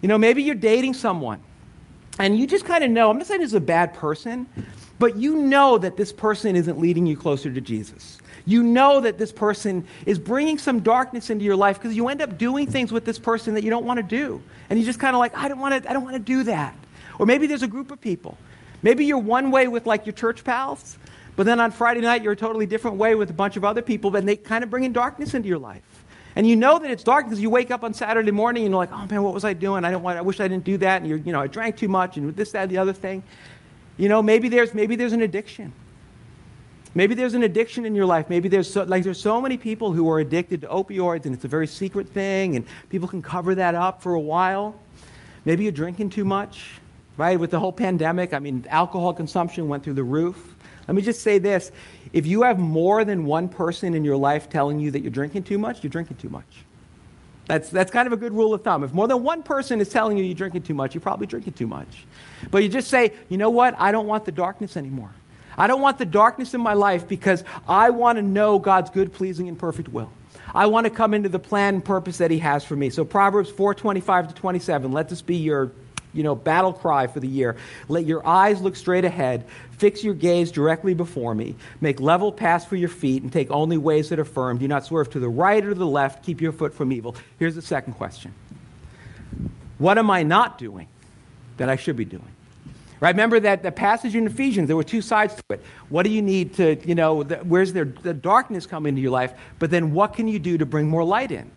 you 0.02 0.08
know, 0.08 0.18
maybe 0.18 0.44
you're 0.44 0.56
dating 0.56 0.94
someone 0.94 1.42
and 2.20 2.38
you 2.38 2.48
just 2.48 2.66
kind 2.66 2.84
of 2.84 2.92
know, 2.92 3.10
I'm 3.10 3.18
not 3.18 3.28
saying 3.28 3.42
this 3.42 3.52
is 3.52 3.56
a 3.56 3.60
bad 3.60 3.94
person, 3.94 4.48
but 5.00 5.18
you 5.18 5.38
know 5.38 5.78
that 5.78 5.98
this 5.98 6.12
person 6.12 6.56
isn't 6.56 6.80
leading 6.80 7.06
you 7.06 7.16
closer 7.16 7.52
to 7.52 7.62
Jesus. 7.62 8.18
You 8.46 8.64
know 8.64 9.02
that 9.02 9.18
this 9.18 9.32
person 9.32 9.86
is 10.06 10.18
bringing 10.18 10.58
some 10.58 10.80
darkness 10.80 11.30
into 11.30 11.44
your 11.44 11.56
life 11.56 11.80
because 11.80 11.96
you 11.96 12.08
end 12.08 12.22
up 12.22 12.38
doing 12.38 12.66
things 12.66 12.92
with 12.92 13.06
this 13.06 13.20
person 13.20 13.54
that 13.56 13.64
you 13.64 13.70
don't 13.70 13.86
want 13.86 13.98
to 13.98 14.04
do. 14.04 14.42
And 14.70 14.80
you're 14.80 14.86
just 14.86 15.00
kind 15.00 15.16
of 15.16 15.20
like, 15.20 15.38
I 15.38 15.48
don't 15.48 15.60
want 15.60 15.84
to, 15.84 15.90
I 15.90 15.94
don't 15.94 16.04
want 16.04 16.16
to 16.16 16.20
do 16.20 16.44
that. 16.44 16.76
Or 17.20 17.26
maybe 17.26 17.46
there's 17.46 17.64
a 17.64 17.68
group 17.68 17.92
of 17.92 18.00
people. 18.00 18.38
Maybe 18.82 19.06
you're 19.06 19.18
one 19.18 19.52
way 19.52 19.68
with 19.68 19.86
like 19.86 20.06
your 20.06 20.14
church 20.14 20.44
pals, 20.44 20.98
but 21.36 21.46
then 21.46 21.60
on 21.60 21.72
Friday 21.72 22.02
night 22.02 22.24
you're 22.24 22.34
a 22.34 22.38
totally 22.38 22.66
different 22.66 22.98
way 22.98 23.16
with 23.16 23.30
a 23.30 23.34
bunch 23.34 23.58
of 23.58 23.66
other 23.66 23.82
people, 23.82 24.16
and 24.16 24.28
they 24.28 24.36
kind 24.36 24.64
of 24.64 24.70
bring 24.70 24.84
in 24.84 24.94
darkness 24.94 25.34
into 25.34 25.50
your 25.50 25.58
life. 25.58 25.97
And 26.38 26.48
you 26.48 26.56
know 26.56 26.78
that 26.78 26.92
it's 26.92 27.04
dark 27.04 27.26
because 27.26 27.42
you 27.42 27.50
wake 27.50 27.72
up 27.72 27.84
on 27.84 27.96
Saturday 27.96 28.30
morning 28.30 28.64
and 28.64 28.72
you're 28.72 28.78
like, 28.78 28.92
oh 28.92 29.08
man, 29.08 29.24
what 29.24 29.34
was 29.34 29.44
I 29.44 29.54
doing? 29.54 29.84
I, 29.84 29.90
don't 29.90 30.04
want, 30.04 30.20
I 30.20 30.22
wish 30.22 30.40
I 30.40 30.48
didn't 30.48 30.66
do 30.66 30.78
that. 30.78 31.02
And 31.02 31.10
you're, 31.10 31.18
you 31.18 31.32
know, 31.32 31.42
I 31.42 31.48
drank 31.48 31.78
too 31.78 31.88
much 31.88 32.16
and 32.16 32.36
this, 32.36 32.52
that, 32.52 32.62
and 32.62 32.72
the 32.72 32.78
other 32.78 32.94
thing. 32.94 33.24
You 33.98 34.08
know, 34.08 34.22
maybe 34.22 34.48
there's, 34.48 34.76
maybe 34.76 34.96
there's 34.96 35.14
an 35.14 35.24
addiction. 35.24 35.74
Maybe 36.94 37.16
there's 37.16 37.34
an 37.34 37.42
addiction 37.42 37.86
in 37.86 37.96
your 37.96 38.06
life. 38.06 38.30
Maybe 38.30 38.50
there's 38.50 38.72
so, 38.72 38.84
like 38.84 39.04
there's 39.04 39.20
so 39.20 39.42
many 39.42 39.58
people 39.58 39.94
who 39.94 40.08
are 40.12 40.20
addicted 40.20 40.62
to 40.62 40.68
opioids 40.68 41.26
and 41.26 41.34
it's 41.34 41.44
a 41.44 41.48
very 41.48 41.66
secret 41.66 42.08
thing 42.08 42.56
and 42.56 42.68
people 42.90 43.08
can 43.08 43.24
cover 43.24 43.56
that 43.56 43.74
up 43.74 44.04
for 44.04 44.14
a 44.14 44.20
while. 44.20 44.80
Maybe 45.44 45.64
you're 45.64 45.72
drinking 45.72 46.12
too 46.12 46.24
much, 46.24 46.80
right? 47.18 47.40
With 47.40 47.50
the 47.50 47.60
whole 47.60 47.74
pandemic, 47.74 48.36
I 48.36 48.38
mean, 48.38 48.64
alcohol 48.70 49.12
consumption 49.12 49.68
went 49.68 49.84
through 49.84 49.96
the 49.96 50.04
roof. 50.04 50.56
Let 50.88 50.96
me 50.96 51.02
just 51.02 51.22
say 51.22 51.38
this. 51.38 51.72
If 52.14 52.26
you 52.26 52.44
have 52.44 52.60
more 52.60 53.04
than 53.04 53.26
one 53.26 53.50
person 53.50 53.94
in 53.94 54.06
your 54.06 54.18
life 54.18 54.50
telling 54.50 54.80
you 54.80 54.92
that 54.92 55.02
you're 55.02 55.12
drinking 55.12 55.44
too 55.44 55.58
much, 55.58 55.84
you're 55.84 55.90
drinking 55.90 56.18
too 56.18 56.30
much. 56.30 56.46
That's, 57.48 57.70
that's 57.70 57.92
kind 57.92 58.08
of 58.08 58.14
a 58.14 58.18
good 58.18 58.34
rule 58.34 58.54
of 58.54 58.64
thumb. 58.64 58.84
If 58.84 58.94
more 58.94 59.08
than 59.08 59.24
one 59.24 59.42
person 59.42 59.80
is 59.80 59.90
telling 59.90 60.18
you 60.18 60.24
you're 60.24 60.36
drinking 60.36 60.64
too 60.64 60.74
much, 60.74 60.94
you're 60.94 61.02
probably 61.02 61.28
drinking 61.28 61.54
too 61.54 61.68
much. 61.68 62.06
But 62.52 62.64
you 62.64 62.70
just 62.70 62.90
say, 62.90 63.14
you 63.30 63.38
know 63.38 63.50
what? 63.50 63.76
I 63.78 63.92
don't 63.92 64.06
want 64.06 64.26
the 64.26 64.32
darkness 64.32 64.76
anymore. 64.76 65.12
I 65.58 65.68
don't 65.68 65.82
want 65.82 65.98
the 65.98 66.06
darkness 66.06 66.54
in 66.54 66.62
my 66.62 66.74
life 66.74 67.08
because 67.08 67.44
I 67.68 67.90
want 67.90 68.18
to 68.18 68.22
know 68.22 68.60
God's 68.60 68.90
good, 68.90 69.12
pleasing, 69.12 69.48
and 69.48 69.58
perfect 69.58 69.90
will. 69.90 70.12
I 70.54 70.68
want 70.68 70.86
to 70.86 70.90
come 70.90 71.14
into 71.14 71.30
the 71.30 71.40
plan 71.40 71.76
and 71.76 71.86
purpose 71.86 72.18
that 72.18 72.32
He 72.32 72.40
has 72.40 72.64
for 72.64 72.76
me. 72.76 72.90
So 72.90 73.04
Proverbs 73.04 73.52
4:25 73.52 74.30
to 74.30 74.34
27. 74.36 74.92
Let 74.92 75.10
this 75.10 75.22
be 75.22 75.38
your, 75.38 75.72
you 76.18 76.24
know, 76.24 76.36
battle 76.36 76.74
cry 76.74 77.08
for 77.08 77.20
the 77.20 77.28
year. 77.28 77.56
Let 77.88 78.06
your 78.06 78.26
eyes 78.26 78.62
look 78.62 78.76
straight 78.76 79.06
ahead. 79.06 79.46
Fix 79.72 80.04
your 80.04 80.16
gaze 80.16 80.52
directly 80.52 80.96
before 80.96 81.36
me. 81.36 81.56
Make 81.80 82.00
level 82.00 82.32
paths 82.32 82.66
for 82.66 82.76
your 82.76 82.90
feet 82.90 83.22
and 83.22 83.32
take 83.32 83.52
only 83.52 83.78
ways 83.78 84.10
that 84.10 84.18
are 84.18 84.26
firm. 84.26 84.58
Do 84.58 84.68
not 84.68 84.84
swerve 84.84 85.12
to 85.12 85.20
the 85.20 85.30
right 85.30 85.64
or 85.64 85.76
the 85.76 85.86
left. 85.86 86.26
Keep 86.26 86.42
your 86.42 86.52
foot 86.52 86.74
from 86.74 86.92
evil. 86.92 87.16
Here's 87.38 87.56
the 87.56 87.62
second 87.62 87.94
question. 87.94 88.34
What 89.78 90.00
am 90.00 90.10
I 90.10 90.24
not 90.24 90.58
doing 90.58 90.88
that 91.58 91.70
I 91.70 91.76
should 91.76 91.96
be 91.96 92.06
doing? 92.06 92.24
Right? 93.00 93.12
Remember 93.12 93.40
that 93.40 93.62
the 93.62 93.72
passage 93.72 94.16
in 94.16 94.26
Ephesians, 94.26 94.66
there 94.68 94.76
were 94.76 94.84
two 94.84 95.04
sides 95.04 95.36
to 95.36 95.44
it. 95.52 95.64
What 95.90 96.02
do 96.02 96.10
you 96.10 96.24
need 96.24 96.56
to, 96.56 96.78
you 96.84 96.96
know, 96.96 97.22
the, 97.22 97.36
where's 97.38 97.74
there, 97.74 97.86
the 97.86 98.16
darkness 98.16 98.66
come 98.66 98.88
into 98.88 99.02
your 99.02 99.12
life? 99.12 99.34
But 99.60 99.70
then 99.70 99.94
what 99.94 100.14
can 100.14 100.28
you 100.28 100.40
do 100.40 100.58
to 100.58 100.66
bring 100.66 100.88
more 100.88 101.04
light 101.04 101.32
in? 101.32 101.52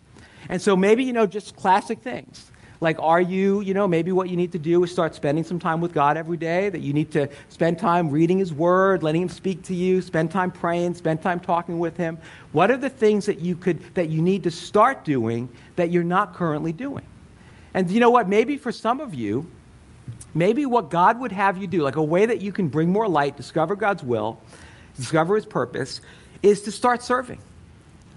And 0.51 0.61
so 0.61 0.77
maybe, 0.77 1.05
you 1.05 1.15
know, 1.15 1.27
just 1.27 1.57
classic 1.57 2.01
things. 2.01 2.51
Like, 2.81 2.97
are 2.99 3.21
you, 3.21 3.61
you 3.61 3.75
know, 3.75 3.87
maybe 3.87 4.11
what 4.11 4.31
you 4.31 4.37
need 4.37 4.53
to 4.53 4.59
do 4.59 4.83
is 4.83 4.91
start 4.91 5.15
spending 5.15 5.45
some 5.45 5.59
time 5.59 5.83
with 5.83 5.93
God 5.93 6.17
every 6.17 6.39
day, 6.39 6.71
that 6.71 6.81
you 6.81 6.95
need 6.95 7.11
to 7.13 7.29
spend 7.51 7.79
time 7.79 8.09
reading 8.09 8.39
His 8.39 8.55
Word, 8.55 9.03
letting 9.03 9.21
Him 9.21 9.29
speak 9.29 9.63
to 9.65 9.75
you, 9.75 10.01
spend 10.01 10.31
time 10.31 10.51
praying, 10.51 10.95
spend 10.95 11.21
time 11.21 11.41
talking 11.41 11.79
with 11.79 11.99
Him. 11.99 12.17
What 12.53 12.71
are 12.71 12.79
the 12.79 12.89
things 12.89 13.27
that 13.27 13.41
you 13.41 13.55
could, 13.55 13.95
that 13.95 14.09
you 14.09 14.23
need 14.23 14.45
to 14.45 14.51
start 14.51 15.05
doing 15.05 15.51
that 15.77 15.91
you're 15.91 16.03
not 16.03 16.35
currently 16.35 16.73
doing? 16.73 17.05
And 17.75 17.91
you 17.91 18.01
know 18.01 18.11
what? 18.11 18.31
Maybe 18.31 18.57
for 18.57 18.73
some 18.73 19.01
of 19.01 19.15
you, 19.15 19.47
maybe 20.33 20.65
what 20.65 20.89
God 20.89 21.21
would 21.21 21.33
have 21.33 21.59
you 21.59 21.67
do, 21.67 21.83
like 21.83 21.97
a 21.97 22.03
way 22.03 22.25
that 22.25 22.41
you 22.41 22.51
can 22.51 22.69
bring 22.69 22.89
more 22.89 23.07
light, 23.07 23.37
discover 23.37 23.77
God's 23.77 24.03
will, 24.03 24.41
discover 24.97 25.37
His 25.37 25.45
purpose, 25.45 26.01
is 26.43 26.63
to 26.63 26.73
start 26.73 27.03
serving 27.03 27.41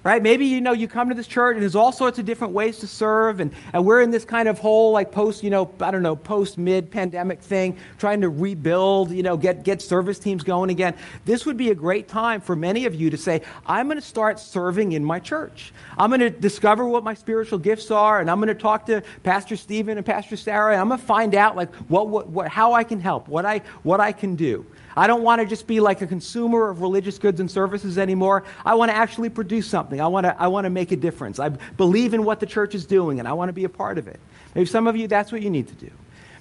right? 0.03 0.21
Maybe 0.21 0.45
you 0.45 0.59
know 0.61 0.73
you 0.73 0.87
come 0.87 1.09
to 1.09 1.15
this 1.15 1.27
church 1.27 1.55
and 1.55 1.61
there's 1.61 1.75
all 1.75 1.91
sorts 1.91 2.19
of 2.19 2.25
different 2.25 2.53
ways 2.53 2.79
to 2.79 2.87
serve, 2.87 3.39
and, 3.39 3.51
and 3.71 3.85
we're 3.85 4.01
in 4.01 4.11
this 4.11 4.25
kind 4.25 4.49
of 4.49 4.59
whole 4.59 4.91
like 4.91 5.11
post, 5.11 5.43
you 5.43 5.49
know, 5.49 5.71
I 5.79 5.91
don't 5.91 6.03
know, 6.03 6.15
post 6.15 6.57
mid 6.57 6.91
pandemic 6.91 7.41
thing, 7.41 7.77
trying 7.97 8.21
to 8.21 8.29
rebuild, 8.29 9.11
you 9.11 9.23
know, 9.23 9.37
get 9.37 9.63
get 9.63 9.81
service 9.81 10.19
teams 10.19 10.43
going 10.43 10.69
again. 10.69 10.95
This 11.25 11.45
would 11.45 11.57
be 11.57 11.69
a 11.69 11.75
great 11.75 12.07
time 12.07 12.41
for 12.41 12.55
many 12.55 12.85
of 12.85 12.95
you 12.95 13.09
to 13.09 13.17
say, 13.17 13.41
I'm 13.65 13.87
going 13.87 13.99
to 13.99 14.05
start 14.05 14.39
serving 14.39 14.91
in 14.91 15.03
my 15.03 15.19
church. 15.19 15.73
I'm 15.97 16.09
going 16.09 16.19
to 16.19 16.29
discover 16.29 16.85
what 16.85 17.03
my 17.03 17.13
spiritual 17.13 17.59
gifts 17.59 17.91
are, 17.91 18.19
and 18.19 18.29
I'm 18.29 18.39
going 18.39 18.47
to 18.47 18.55
talk 18.55 18.85
to 18.87 19.03
Pastor 19.23 19.55
Stephen 19.55 19.97
and 19.97 20.05
Pastor 20.05 20.35
Sarah, 20.35 20.73
and 20.73 20.81
I'm 20.81 20.89
going 20.89 20.99
to 20.99 21.05
find 21.05 21.35
out 21.35 21.55
like 21.55 21.73
what, 21.75 22.09
what, 22.09 22.27
what 22.27 22.47
how 22.49 22.73
I 22.73 22.83
can 22.83 22.99
help, 22.99 23.27
what 23.27 23.45
I 23.45 23.61
what 23.83 23.99
I 23.99 24.11
can 24.11 24.35
do. 24.35 24.65
I 24.95 25.07
don't 25.07 25.23
want 25.23 25.41
to 25.41 25.47
just 25.47 25.67
be 25.67 25.79
like 25.79 26.01
a 26.01 26.07
consumer 26.07 26.69
of 26.69 26.81
religious 26.81 27.17
goods 27.17 27.39
and 27.39 27.49
services 27.49 27.97
anymore. 27.97 28.43
I 28.65 28.75
want 28.75 28.91
to 28.91 28.95
actually 28.95 29.29
produce 29.29 29.67
something. 29.67 29.99
I 29.99 30.07
want 30.07 30.25
to, 30.25 30.39
I 30.41 30.47
want 30.47 30.65
to 30.65 30.69
make 30.69 30.91
a 30.91 30.95
difference. 30.95 31.39
I 31.39 31.49
believe 31.49 32.13
in 32.13 32.23
what 32.23 32.39
the 32.39 32.45
church 32.45 32.75
is 32.75 32.85
doing, 32.85 33.19
and 33.19 33.27
I 33.27 33.33
want 33.33 33.49
to 33.49 33.53
be 33.53 33.63
a 33.63 33.69
part 33.69 33.97
of 33.97 34.07
it. 34.07 34.19
Maybe 34.55 34.65
some 34.65 34.87
of 34.87 34.95
you, 34.95 35.07
that's 35.07 35.31
what 35.31 35.41
you 35.41 35.49
need 35.49 35.67
to 35.67 35.75
do. 35.75 35.91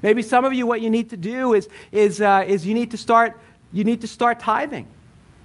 Maybe 0.02 0.22
some 0.22 0.44
of 0.44 0.52
you, 0.52 0.66
what 0.66 0.80
you 0.80 0.90
need 0.90 1.10
to 1.10 1.16
do 1.16 1.54
is, 1.54 1.68
is, 1.92 2.20
uh, 2.20 2.44
is 2.46 2.66
you, 2.66 2.74
need 2.74 2.90
to 2.90 2.96
start, 2.96 3.40
you 3.72 3.84
need 3.84 4.00
to 4.00 4.08
start 4.08 4.40
tithing 4.40 4.86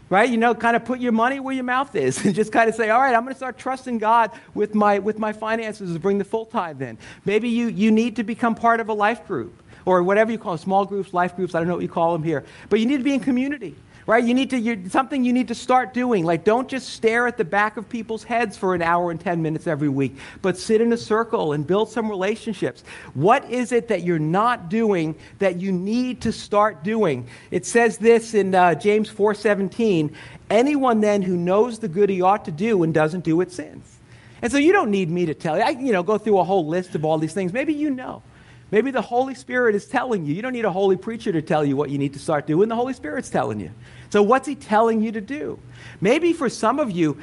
right? 0.09 0.29
You 0.29 0.37
know, 0.37 0.55
kind 0.55 0.75
of 0.75 0.85
put 0.85 0.99
your 0.99 1.11
money 1.11 1.39
where 1.39 1.53
your 1.53 1.63
mouth 1.63 1.95
is 1.95 2.23
and 2.25 2.33
just 2.33 2.51
kind 2.51 2.69
of 2.69 2.75
say, 2.75 2.89
all 2.89 3.01
right, 3.01 3.15
I'm 3.15 3.23
going 3.23 3.33
to 3.33 3.37
start 3.37 3.57
trusting 3.57 3.97
God 3.97 4.31
with 4.53 4.73
my, 4.73 4.99
with 4.99 5.19
my 5.19 5.33
finances 5.33 5.93
to 5.93 5.99
bring 5.99 6.17
the 6.17 6.23
full 6.23 6.45
tithe 6.45 6.81
in. 6.81 6.97
Maybe 7.25 7.49
you, 7.49 7.67
you 7.67 7.91
need 7.91 8.15
to 8.17 8.23
become 8.23 8.55
part 8.55 8.79
of 8.79 8.89
a 8.89 8.93
life 8.93 9.27
group 9.27 9.61
or 9.87 10.03
whatever 10.03 10.33
you 10.33 10.37
call 10.37 10.51
them, 10.51 10.59
small 10.61 10.85
groups, 10.85 11.13
life 11.13 11.37
groups, 11.37 11.55
I 11.55 11.59
don't 11.59 11.69
know 11.69 11.75
what 11.75 11.81
you 11.81 11.87
call 11.87 12.11
them 12.11 12.21
here. 12.21 12.43
But 12.67 12.81
you 12.81 12.85
need 12.85 12.97
to 12.97 13.03
be 13.05 13.13
in 13.13 13.21
community, 13.21 13.73
right? 14.05 14.21
You 14.21 14.33
need 14.33 14.49
to, 14.49 14.59
you, 14.59 14.89
something 14.89 15.23
you 15.23 15.31
need 15.31 15.47
to 15.47 15.55
start 15.55 15.93
doing. 15.93 16.25
Like, 16.25 16.43
don't 16.43 16.67
just 16.67 16.89
stare 16.89 17.25
at 17.25 17.37
the 17.37 17.45
back 17.45 17.77
of 17.77 17.87
people's 17.87 18.25
heads 18.25 18.57
for 18.57 18.75
an 18.75 18.81
hour 18.81 19.11
and 19.11 19.19
10 19.19 19.41
minutes 19.41 19.65
every 19.65 19.87
week, 19.87 20.17
but 20.41 20.57
sit 20.57 20.81
in 20.81 20.91
a 20.91 20.97
circle 20.97 21.53
and 21.53 21.65
build 21.65 21.89
some 21.89 22.09
relationships. 22.09 22.83
What 23.13 23.49
is 23.49 23.71
it 23.71 23.87
that 23.87 24.03
you're 24.03 24.19
not 24.19 24.67
doing 24.67 25.15
that 25.39 25.55
you 25.55 25.71
need 25.71 26.19
to 26.23 26.33
start 26.33 26.83
doing? 26.83 27.25
It 27.49 27.65
says 27.65 27.97
this 27.97 28.33
in 28.33 28.53
uh, 28.53 28.75
James 28.75 29.09
4.17, 29.09 30.13
anyone 30.49 30.99
then 30.99 31.21
who 31.21 31.37
knows 31.37 31.79
the 31.79 31.87
good 31.87 32.09
he 32.09 32.21
ought 32.21 32.43
to 32.43 32.51
do 32.51 32.83
and 32.83 32.93
doesn't 32.93 33.23
do 33.23 33.39
it 33.39 33.53
sins. 33.53 33.99
And 34.41 34.51
so 34.51 34.57
you 34.57 34.73
don't 34.73 34.91
need 34.91 35.09
me 35.09 35.27
to 35.27 35.33
tell 35.33 35.55
you. 35.55 35.63
I, 35.63 35.69
you 35.69 35.93
know, 35.93 36.03
go 36.03 36.17
through 36.17 36.39
a 36.39 36.43
whole 36.43 36.67
list 36.67 36.93
of 36.93 37.05
all 37.05 37.17
these 37.17 37.33
things. 37.33 37.53
Maybe 37.53 37.73
you 37.73 37.89
know. 37.89 38.21
Maybe 38.69 38.91
the 38.91 39.01
Holy 39.01 39.33
Spirit 39.33 39.75
is 39.75 39.85
telling 39.85 40.25
you. 40.25 40.33
You 40.33 40.41
don't 40.41 40.53
need 40.53 40.65
a 40.65 40.71
holy 40.71 40.97
preacher 40.97 41.31
to 41.31 41.41
tell 41.41 41.63
you 41.63 41.77
what 41.77 41.89
you 41.89 41.97
need 41.97 42.13
to 42.13 42.19
start 42.19 42.47
doing. 42.47 42.67
The 42.67 42.75
Holy 42.75 42.93
Spirit's 42.93 43.29
telling 43.29 43.59
you. 43.59 43.71
So, 44.09 44.21
what's 44.21 44.47
He 44.47 44.55
telling 44.55 45.01
you 45.01 45.11
to 45.13 45.21
do? 45.21 45.59
Maybe 46.01 46.33
for 46.33 46.49
some 46.49 46.79
of 46.79 46.91
you, 46.91 47.17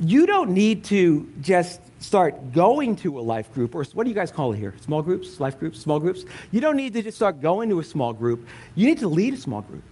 you 0.00 0.26
don't 0.26 0.50
need 0.50 0.84
to 0.84 1.30
just 1.40 1.80
start 2.00 2.52
going 2.52 2.96
to 2.96 3.18
a 3.18 3.20
life 3.20 3.52
group, 3.52 3.74
or 3.74 3.84
what 3.92 4.04
do 4.04 4.10
you 4.10 4.14
guys 4.14 4.30
call 4.30 4.52
it 4.52 4.56
here? 4.56 4.74
Small 4.80 5.02
groups, 5.02 5.40
life 5.40 5.58
groups, 5.58 5.80
small 5.80 5.98
groups? 5.98 6.24
You 6.50 6.60
don't 6.60 6.76
need 6.76 6.94
to 6.94 7.02
just 7.02 7.16
start 7.16 7.40
going 7.40 7.68
to 7.70 7.80
a 7.80 7.84
small 7.84 8.12
group. 8.12 8.46
You 8.74 8.86
need 8.86 8.98
to 8.98 9.08
lead 9.08 9.34
a 9.34 9.36
small 9.36 9.62
group. 9.62 9.82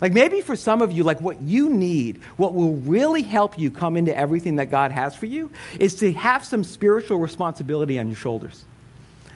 Like 0.00 0.12
maybe 0.12 0.42
for 0.42 0.56
some 0.56 0.82
of 0.82 0.92
you, 0.92 1.04
like 1.04 1.20
what 1.20 1.40
you 1.42 1.70
need, 1.70 2.22
what 2.36 2.54
will 2.54 2.74
really 2.76 3.22
help 3.22 3.58
you 3.58 3.70
come 3.70 3.96
into 3.96 4.16
everything 4.16 4.56
that 4.56 4.70
God 4.70 4.92
has 4.92 5.16
for 5.16 5.26
you, 5.26 5.50
is 5.80 5.96
to 5.96 6.12
have 6.12 6.44
some 6.44 6.62
spiritual 6.62 7.18
responsibility 7.18 7.98
on 7.98 8.06
your 8.06 8.16
shoulders. 8.16 8.64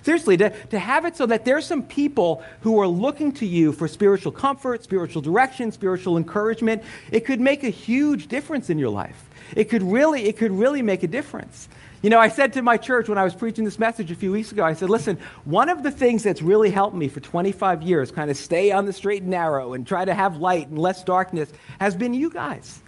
Seriously, 0.03 0.37
to, 0.39 0.51
to 0.67 0.79
have 0.79 1.05
it 1.05 1.17
so 1.17 1.27
that 1.27 1.45
there's 1.45 1.67
some 1.67 1.83
people 1.83 2.43
who 2.63 2.81
are 2.81 2.87
looking 2.87 3.33
to 3.33 3.47
you 3.47 3.73
for 3.73 3.89
spiritual 3.89 4.33
comfort, 4.33 4.83
spiritual 4.83 5.23
direction, 5.23 5.73
spiritual 5.73 6.17
encouragement, 6.17 6.83
it 7.11 7.21
could 7.21 7.41
make 7.41 7.65
a 7.65 7.71
huge 7.71 8.29
difference 8.29 8.71
in 8.71 8.79
your 8.79 8.91
life. 8.91 9.29
It 9.57 9.65
could 9.65 9.83
really, 9.83 10.25
it 10.25 10.37
could 10.37 10.53
really 10.53 10.83
make 10.83 11.03
a 11.03 11.09
difference. 11.09 11.69
You 12.03 12.09
know, 12.09 12.19
I 12.19 12.29
said 12.29 12.55
to 12.55 12.63
my 12.63 12.79
church 12.79 13.11
when 13.11 13.19
I 13.19 13.25
was 13.25 13.35
preaching 13.35 13.65
this 13.65 13.79
message 13.79 14.11
a 14.11 14.15
few 14.15 14.33
weeks 14.33 14.53
ago, 14.53 14.65
I 14.65 14.73
said, 14.73 14.89
listen, 14.89 15.19
one 15.45 15.69
of 15.69 15.83
the 15.83 15.91
things 15.91 16.23
that's 16.23 16.41
really 16.41 16.71
helped 16.71 16.97
me 16.97 17.09
for 17.09 17.21
25 17.21 17.83
years, 17.83 18.11
kind 18.11 18.31
of 18.31 18.39
stay 18.39 18.73
on 18.73 18.87
the 18.87 18.93
straight 18.93 19.21
and 19.21 19.31
narrow 19.31 19.75
and 19.75 19.87
try 19.87 20.07
to 20.07 20.15
have 20.15 20.39
light 20.39 20.69
and 20.69 20.79
less 20.79 21.05
darkness, 21.05 21.53
has 21.79 21.95
been 21.95 22.15
you 22.15 22.31
guys. 22.31 22.81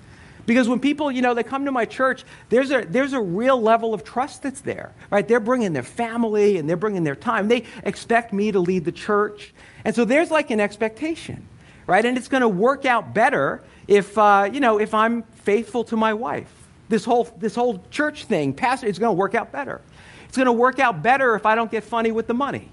Because 0.47 0.69
when 0.69 0.81
people, 0.81 1.11
you 1.11 1.23
know, 1.23 1.35
they 1.35 1.43
come 1.43 1.65
to 1.65 1.73
my 1.73 1.85
church, 1.85 2.25
there's 2.49 2.71
a, 2.71 2.83
there's 2.83 3.13
a 3.13 3.21
real 3.21 3.61
level 3.61 3.95
of 3.95 4.05
trust 4.05 4.43
that's 4.43 4.61
there, 4.61 4.93
right? 5.11 5.27
They're 5.27 5.41
bringing 5.41 5.73
their 5.73 5.83
family 5.83 6.59
and 6.59 6.69
they're 6.69 6.77
bringing 6.77 7.05
their 7.05 7.17
time. 7.17 7.49
They 7.49 7.65
expect 7.85 8.33
me 8.33 8.51
to 8.53 8.59
lead 8.59 8.85
the 8.85 8.93
church. 8.93 9.55
And 9.85 9.95
so 9.95 10.05
there's 10.05 10.31
like 10.31 10.51
an 10.51 10.61
expectation, 10.61 11.47
right? 11.87 12.05
And 12.05 12.17
it's 12.17 12.29
going 12.29 12.41
to 12.41 12.49
work 12.49 12.85
out 12.85 13.15
better 13.15 13.63
if, 13.87 14.17
uh, 14.19 14.49
you 14.53 14.61
know, 14.61 14.81
if 14.81 14.95
I'm 14.95 15.23
faithful 15.23 15.85
to 15.85 15.97
my 15.97 16.15
wife. 16.15 16.53
This 16.89 17.05
whole, 17.05 17.25
this 17.39 17.55
whole 17.55 17.83
church 17.91 18.25
thing, 18.25 18.53
pastor, 18.53 18.87
it's 18.87 18.99
going 18.99 19.11
to 19.11 19.19
work 19.19 19.35
out 19.35 19.53
better. 19.53 19.81
It's 20.29 20.37
going 20.37 20.47
to 20.47 20.53
work 20.53 20.79
out 20.79 21.03
better 21.03 21.35
if 21.37 21.47
I 21.47 21.55
don't 21.55 21.71
get 21.71 21.85
funny 21.85 22.11
with 22.13 22.27
the 22.27 22.35
money 22.35 22.71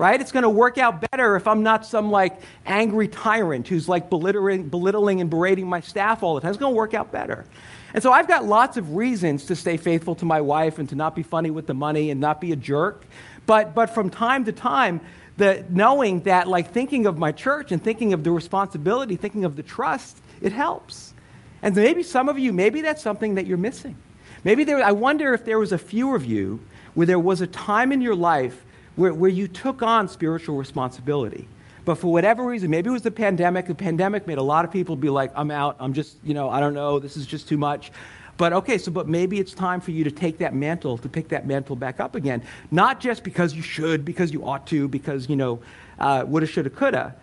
right? 0.00 0.18
It's 0.18 0.32
going 0.32 0.44
to 0.44 0.48
work 0.48 0.78
out 0.78 1.02
better 1.10 1.36
if 1.36 1.46
I'm 1.46 1.62
not 1.62 1.84
some 1.84 2.10
like 2.10 2.40
angry 2.64 3.06
tyrant 3.06 3.68
who's 3.68 3.86
like 3.86 4.08
belittling, 4.08 4.70
belittling 4.70 5.20
and 5.20 5.28
berating 5.28 5.68
my 5.68 5.80
staff 5.80 6.22
all 6.22 6.34
the 6.34 6.40
time. 6.40 6.48
It's 6.48 6.58
going 6.58 6.72
to 6.72 6.76
work 6.76 6.94
out 6.94 7.12
better. 7.12 7.44
And 7.92 8.02
so 8.02 8.10
I've 8.10 8.26
got 8.26 8.46
lots 8.46 8.78
of 8.78 8.94
reasons 8.94 9.44
to 9.44 9.54
stay 9.54 9.76
faithful 9.76 10.14
to 10.14 10.24
my 10.24 10.40
wife 10.40 10.78
and 10.78 10.88
to 10.88 10.94
not 10.94 11.14
be 11.14 11.22
funny 11.22 11.50
with 11.50 11.66
the 11.66 11.74
money 11.74 12.10
and 12.10 12.18
not 12.18 12.40
be 12.40 12.52
a 12.52 12.56
jerk. 12.56 13.04
But, 13.44 13.74
but 13.74 13.90
from 13.90 14.08
time 14.08 14.46
to 14.46 14.52
time, 14.52 15.02
the, 15.36 15.66
knowing 15.68 16.20
that, 16.20 16.48
like 16.48 16.72
thinking 16.72 17.04
of 17.04 17.18
my 17.18 17.30
church 17.30 17.70
and 17.70 17.84
thinking 17.84 18.14
of 18.14 18.24
the 18.24 18.30
responsibility, 18.30 19.16
thinking 19.16 19.44
of 19.44 19.54
the 19.54 19.62
trust, 19.62 20.16
it 20.40 20.52
helps. 20.52 21.12
And 21.60 21.76
maybe 21.76 22.02
some 22.04 22.30
of 22.30 22.38
you, 22.38 22.54
maybe 22.54 22.80
that's 22.80 23.02
something 23.02 23.34
that 23.34 23.46
you're 23.46 23.58
missing. 23.58 23.96
Maybe 24.44 24.64
there, 24.64 24.82
I 24.82 24.92
wonder 24.92 25.34
if 25.34 25.44
there 25.44 25.58
was 25.58 25.72
a 25.72 25.78
few 25.78 26.14
of 26.14 26.24
you 26.24 26.60
where 26.94 27.06
there 27.06 27.18
was 27.18 27.42
a 27.42 27.46
time 27.46 27.92
in 27.92 28.00
your 28.00 28.14
life 28.14 28.64
where, 29.00 29.14
where 29.14 29.30
you 29.30 29.48
took 29.48 29.82
on 29.82 30.06
spiritual 30.08 30.58
responsibility. 30.58 31.48
But 31.86 31.94
for 31.94 32.12
whatever 32.12 32.44
reason, 32.44 32.70
maybe 32.70 32.90
it 32.90 32.92
was 32.92 33.00
the 33.00 33.10
pandemic. 33.10 33.66
The 33.66 33.74
pandemic 33.74 34.26
made 34.26 34.36
a 34.36 34.42
lot 34.42 34.66
of 34.66 34.70
people 34.70 34.94
be 34.94 35.08
like, 35.08 35.32
I'm 35.34 35.50
out. 35.50 35.76
I'm 35.80 35.94
just, 35.94 36.18
you 36.22 36.34
know, 36.34 36.50
I 36.50 36.60
don't 36.60 36.74
know. 36.74 36.98
This 36.98 37.16
is 37.16 37.24
just 37.24 37.48
too 37.48 37.56
much. 37.56 37.92
But 38.36 38.52
okay, 38.52 38.76
so 38.76 38.92
but 38.92 39.08
maybe 39.08 39.40
it's 39.40 39.54
time 39.54 39.80
for 39.80 39.90
you 39.90 40.04
to 40.04 40.10
take 40.10 40.36
that 40.38 40.54
mantle, 40.54 40.98
to 40.98 41.08
pick 41.08 41.28
that 41.28 41.46
mantle 41.46 41.76
back 41.76 41.98
up 41.98 42.14
again. 42.14 42.42
Not 42.70 43.00
just 43.00 43.24
because 43.24 43.54
you 43.54 43.62
should, 43.62 44.04
because 44.04 44.34
you 44.34 44.44
ought 44.44 44.66
to, 44.66 44.86
because, 44.86 45.30
you 45.30 45.36
know, 45.36 45.60
uh, 45.98 46.24
woulda, 46.26 46.46
shoulda, 46.46 46.68
coulda, 46.68 47.16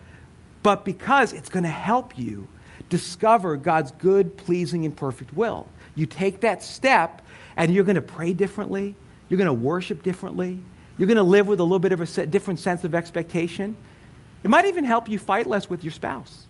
but 0.64 0.84
because 0.84 1.32
it's 1.32 1.48
going 1.48 1.62
to 1.62 1.70
help 1.70 2.18
you 2.18 2.48
discover 2.88 3.56
God's 3.56 3.92
good, 3.92 4.36
pleasing, 4.36 4.84
and 4.84 4.96
perfect 4.96 5.32
will. 5.32 5.68
You 5.94 6.06
take 6.06 6.40
that 6.40 6.60
step 6.60 7.22
and 7.56 7.72
you're 7.72 7.84
going 7.84 7.94
to 7.94 8.02
pray 8.02 8.32
differently. 8.32 8.96
You're 9.28 9.38
going 9.38 9.46
to 9.46 9.52
worship 9.52 10.02
differently. 10.02 10.58
You're 10.98 11.06
going 11.06 11.16
to 11.16 11.22
live 11.22 11.46
with 11.46 11.60
a 11.60 11.62
little 11.62 11.78
bit 11.78 11.92
of 11.92 12.00
a 12.00 12.26
different 12.26 12.60
sense 12.60 12.84
of 12.84 12.94
expectation. 12.94 13.76
It 14.42 14.50
might 14.50 14.66
even 14.66 14.84
help 14.84 15.08
you 15.08 15.18
fight 15.18 15.46
less 15.46 15.70
with 15.70 15.84
your 15.84 15.92
spouse. 15.92 16.44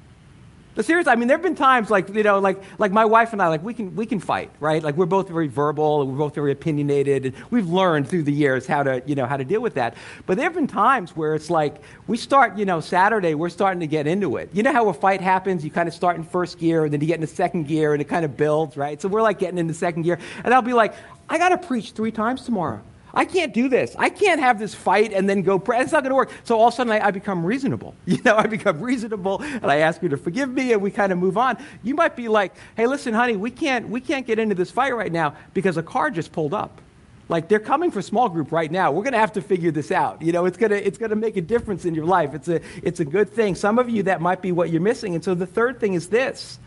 But 0.75 0.85
seriously, 0.85 1.11
I 1.13 1.17
mean, 1.17 1.27
there 1.27 1.37
have 1.37 1.43
been 1.43 1.57
times 1.57 1.91
like, 1.91 2.15
you 2.15 2.23
know, 2.23 2.39
like, 2.39 2.63
like 2.79 2.93
my 2.93 3.05
wife 3.05 3.33
and 3.33 3.43
I, 3.43 3.49
like 3.49 3.65
we 3.65 3.75
can, 3.75 3.97
we 3.97 4.07
can 4.07 4.21
fight, 4.21 4.53
right? 4.61 4.81
Like 4.81 4.97
we're 4.97 5.07
both 5.07 5.29
very 5.29 5.49
verbal 5.49 6.03
and 6.03 6.13
we're 6.13 6.19
both 6.19 6.37
very 6.37 6.53
opinionated 6.53 7.27
and 7.27 7.35
we've 7.51 7.69
learned 7.69 8.09
through 8.09 8.23
the 8.23 8.33
years 8.33 8.65
how 8.65 8.85
to, 8.85 9.03
you 9.05 9.17
know, 9.17 9.27
how 9.27 9.37
to 9.37 9.45
deal 9.45 9.61
with 9.61 9.75
that. 9.75 9.97
But 10.25 10.37
there 10.37 10.45
have 10.45 10.55
been 10.55 10.69
times 10.69 11.17
where 11.17 11.35
it's 11.35 11.51
like 11.51 11.83
we 12.07 12.17
start, 12.17 12.57
you 12.57 12.65
know, 12.65 12.79
Saturday, 12.79 13.35
we're 13.35 13.49
starting 13.49 13.81
to 13.81 13.89
get 13.89 14.07
into 14.07 14.37
it. 14.37 14.51
You 14.53 14.63
know 14.63 14.73
how 14.73 14.89
a 14.89 14.95
fight 14.95 15.21
happens? 15.21 15.65
You 15.65 15.73
kind 15.73 15.89
of 15.89 15.95
start 15.95 16.15
in 16.15 16.23
first 16.23 16.61
gear 16.61 16.85
and 16.85 16.93
then 16.93 17.01
you 17.01 17.09
get 17.09 17.17
into 17.17 17.27
second 17.27 17.67
gear 17.67 17.93
and 17.93 18.01
it 18.01 18.07
kind 18.07 18.25
of 18.25 18.37
builds, 18.37 18.77
right? 18.77 19.03
So 19.03 19.09
we're 19.09 19.23
like 19.23 19.41
getting 19.41 19.59
into 19.59 19.75
second 19.75 20.03
gear 20.03 20.21
and 20.45 20.55
I'll 20.55 20.63
be 20.63 20.75
like, 20.75 20.95
I 21.29 21.39
got 21.39 21.49
to 21.49 21.59
preach 21.59 21.91
three 21.91 22.13
times 22.13 22.45
tomorrow. 22.45 22.81
I 23.15 23.25
can't 23.25 23.55
do 23.55 23.69
this. 23.69 23.97
I 23.99 24.11
can't 24.11 24.41
have 24.41 24.59
this 24.59 24.75
fight 24.75 25.13
and 25.13 25.29
then 25.29 25.43
go 25.43 25.59
pray. 25.59 25.81
It's 25.81 25.93
not 25.93 26.03
going 26.03 26.11
to 26.11 26.17
work. 26.17 26.31
So 26.45 26.59
all 26.59 26.69
of 26.69 26.75
a 26.75 26.77
sudden, 26.77 26.93
I, 26.93 27.07
I, 27.07 27.11
become 27.11 27.45
reasonable. 27.45 27.95
You 28.07 28.19
know, 28.25 28.37
I 28.37 28.47
become 28.47 28.81
reasonable, 28.81 29.43
and 29.43 29.67
I 29.67 29.77
ask 29.77 30.03
you 30.03 30.09
to 30.09 30.17
forgive 30.17 30.51
me, 30.51 30.73
and 30.73 30.83
we 30.83 30.91
kind 30.91 31.13
of 31.13 31.19
move 31.19 31.39
on. 31.39 31.57
You 31.83 31.95
might 31.95 32.17
be 32.17 32.27
like, 32.27 32.53
"Hey, 32.77 32.87
listen, 32.87 33.15
honey, 33.15 33.37
we 33.37 33.51
can't 33.51 33.89
we 33.89 34.01
can't 34.01 34.27
get 34.27 34.39
into 34.39 34.55
this 34.55 34.71
fight 34.71 34.95
right 34.97 35.13
now 35.13 35.35
because 35.55 35.77
a 35.77 35.83
car 35.83 36.11
just 36.11 36.33
pulled 36.33 36.53
up. 36.53 36.81
Like 37.29 37.49
they're 37.49 37.61
coming 37.61 37.91
for 37.91 38.01
small 38.01 38.29
group 38.29 38.51
right 38.51 38.71
now. 38.71 38.91
We're 38.91 39.03
going 39.03 39.13
to 39.13 39.19
have 39.19 39.33
to 39.35 39.43
figure 39.43 39.71
this 39.71 39.93
out. 39.93 40.23
You 40.23 40.33
know, 40.33 40.47
it's 40.47 40.57
going 40.57 40.71
to 40.71 40.87
it's 40.87 40.99
going 40.99 41.11
to 41.11 41.17
make 41.17 41.37
a 41.37 41.43
difference 41.43 41.85
in 41.85 41.95
your 41.95 42.07
life. 42.07 42.35
It's 42.35 42.49
a 42.49 42.61
it's 42.83 43.01
a 43.01 43.05
good 43.05 43.31
thing. 43.31 43.55
Some 43.55 43.79
of 43.79 43.89
you 43.89 44.03
that 44.05 44.21
might 44.21 44.41
be 44.41 44.53
what 44.53 44.71
you're 44.71 44.81
missing. 44.81 45.15
And 45.15 45.23
so 45.23 45.35
the 45.35 45.47
third 45.47 45.79
thing 45.79 45.95
is 45.95 46.09
this: 46.09 46.59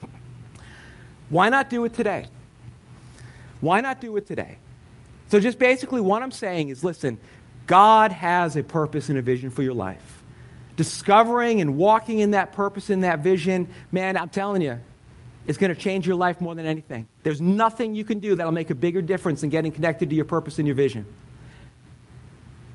Why 1.29 1.49
not 1.49 1.69
do 1.69 1.83
it 1.85 1.93
today? 1.93 2.27
Why 3.59 3.81
not 3.81 3.99
do 3.99 4.15
it 4.17 4.27
today? 4.27 4.57
So, 5.31 5.39
just 5.39 5.57
basically, 5.57 6.01
what 6.01 6.21
I'm 6.21 6.31
saying 6.31 6.69
is 6.69 6.83
listen, 6.83 7.17
God 7.65 8.11
has 8.11 8.57
a 8.57 8.63
purpose 8.63 9.07
and 9.07 9.17
a 9.17 9.21
vision 9.21 9.49
for 9.49 9.63
your 9.63 9.73
life. 9.73 10.23
Discovering 10.75 11.61
and 11.61 11.77
walking 11.77 12.19
in 12.19 12.31
that 12.31 12.51
purpose 12.51 12.89
and 12.89 13.05
that 13.05 13.19
vision, 13.19 13.69
man, 13.93 14.17
I'm 14.17 14.27
telling 14.27 14.61
you, 14.61 14.77
it's 15.47 15.57
going 15.57 15.73
to 15.73 15.79
change 15.79 16.05
your 16.05 16.17
life 16.17 16.41
more 16.41 16.53
than 16.53 16.65
anything. 16.65 17.07
There's 17.23 17.39
nothing 17.39 17.95
you 17.95 18.03
can 18.03 18.19
do 18.19 18.35
that'll 18.35 18.51
make 18.51 18.71
a 18.71 18.75
bigger 18.75 19.01
difference 19.01 19.39
than 19.39 19.49
getting 19.49 19.71
connected 19.71 20.09
to 20.09 20.15
your 20.15 20.25
purpose 20.25 20.59
and 20.59 20.67
your 20.67 20.75
vision. 20.75 21.05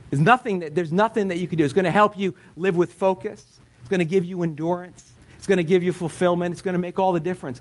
There's 0.08 0.22
nothing 0.22 0.60
that, 0.60 0.74
there's 0.74 0.92
nothing 0.92 1.28
that 1.28 1.36
you 1.36 1.46
can 1.48 1.58
do. 1.58 1.64
It's 1.64 1.74
going 1.74 1.84
to 1.84 1.90
help 1.90 2.18
you 2.18 2.34
live 2.56 2.74
with 2.74 2.94
focus. 2.94 3.44
It's 3.80 3.88
going 3.90 3.98
to 3.98 4.06
give 4.06 4.24
you 4.24 4.42
endurance. 4.42 5.12
It's 5.36 5.46
going 5.46 5.58
to 5.58 5.64
give 5.64 5.82
you 5.82 5.92
fulfillment. 5.92 6.52
It's 6.52 6.62
going 6.62 6.72
to 6.72 6.78
make 6.78 6.98
all 6.98 7.12
the 7.12 7.20
difference. 7.20 7.60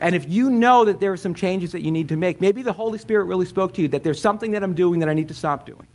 And 0.00 0.14
if 0.14 0.28
you 0.28 0.50
know 0.50 0.84
that 0.84 1.00
there 1.00 1.12
are 1.12 1.16
some 1.16 1.34
changes 1.34 1.72
that 1.72 1.82
you 1.82 1.90
need 1.90 2.08
to 2.08 2.16
make, 2.16 2.40
maybe 2.40 2.62
the 2.62 2.72
Holy 2.72 2.98
Spirit 2.98 3.24
really 3.24 3.46
spoke 3.46 3.74
to 3.74 3.82
you 3.82 3.88
that 3.88 4.02
there's 4.02 4.20
something 4.20 4.52
that 4.52 4.62
I'm 4.62 4.74
doing 4.74 5.00
that 5.00 5.08
I 5.08 5.14
need 5.14 5.28
to 5.28 5.34
stop 5.34 5.66
doing. 5.66 5.86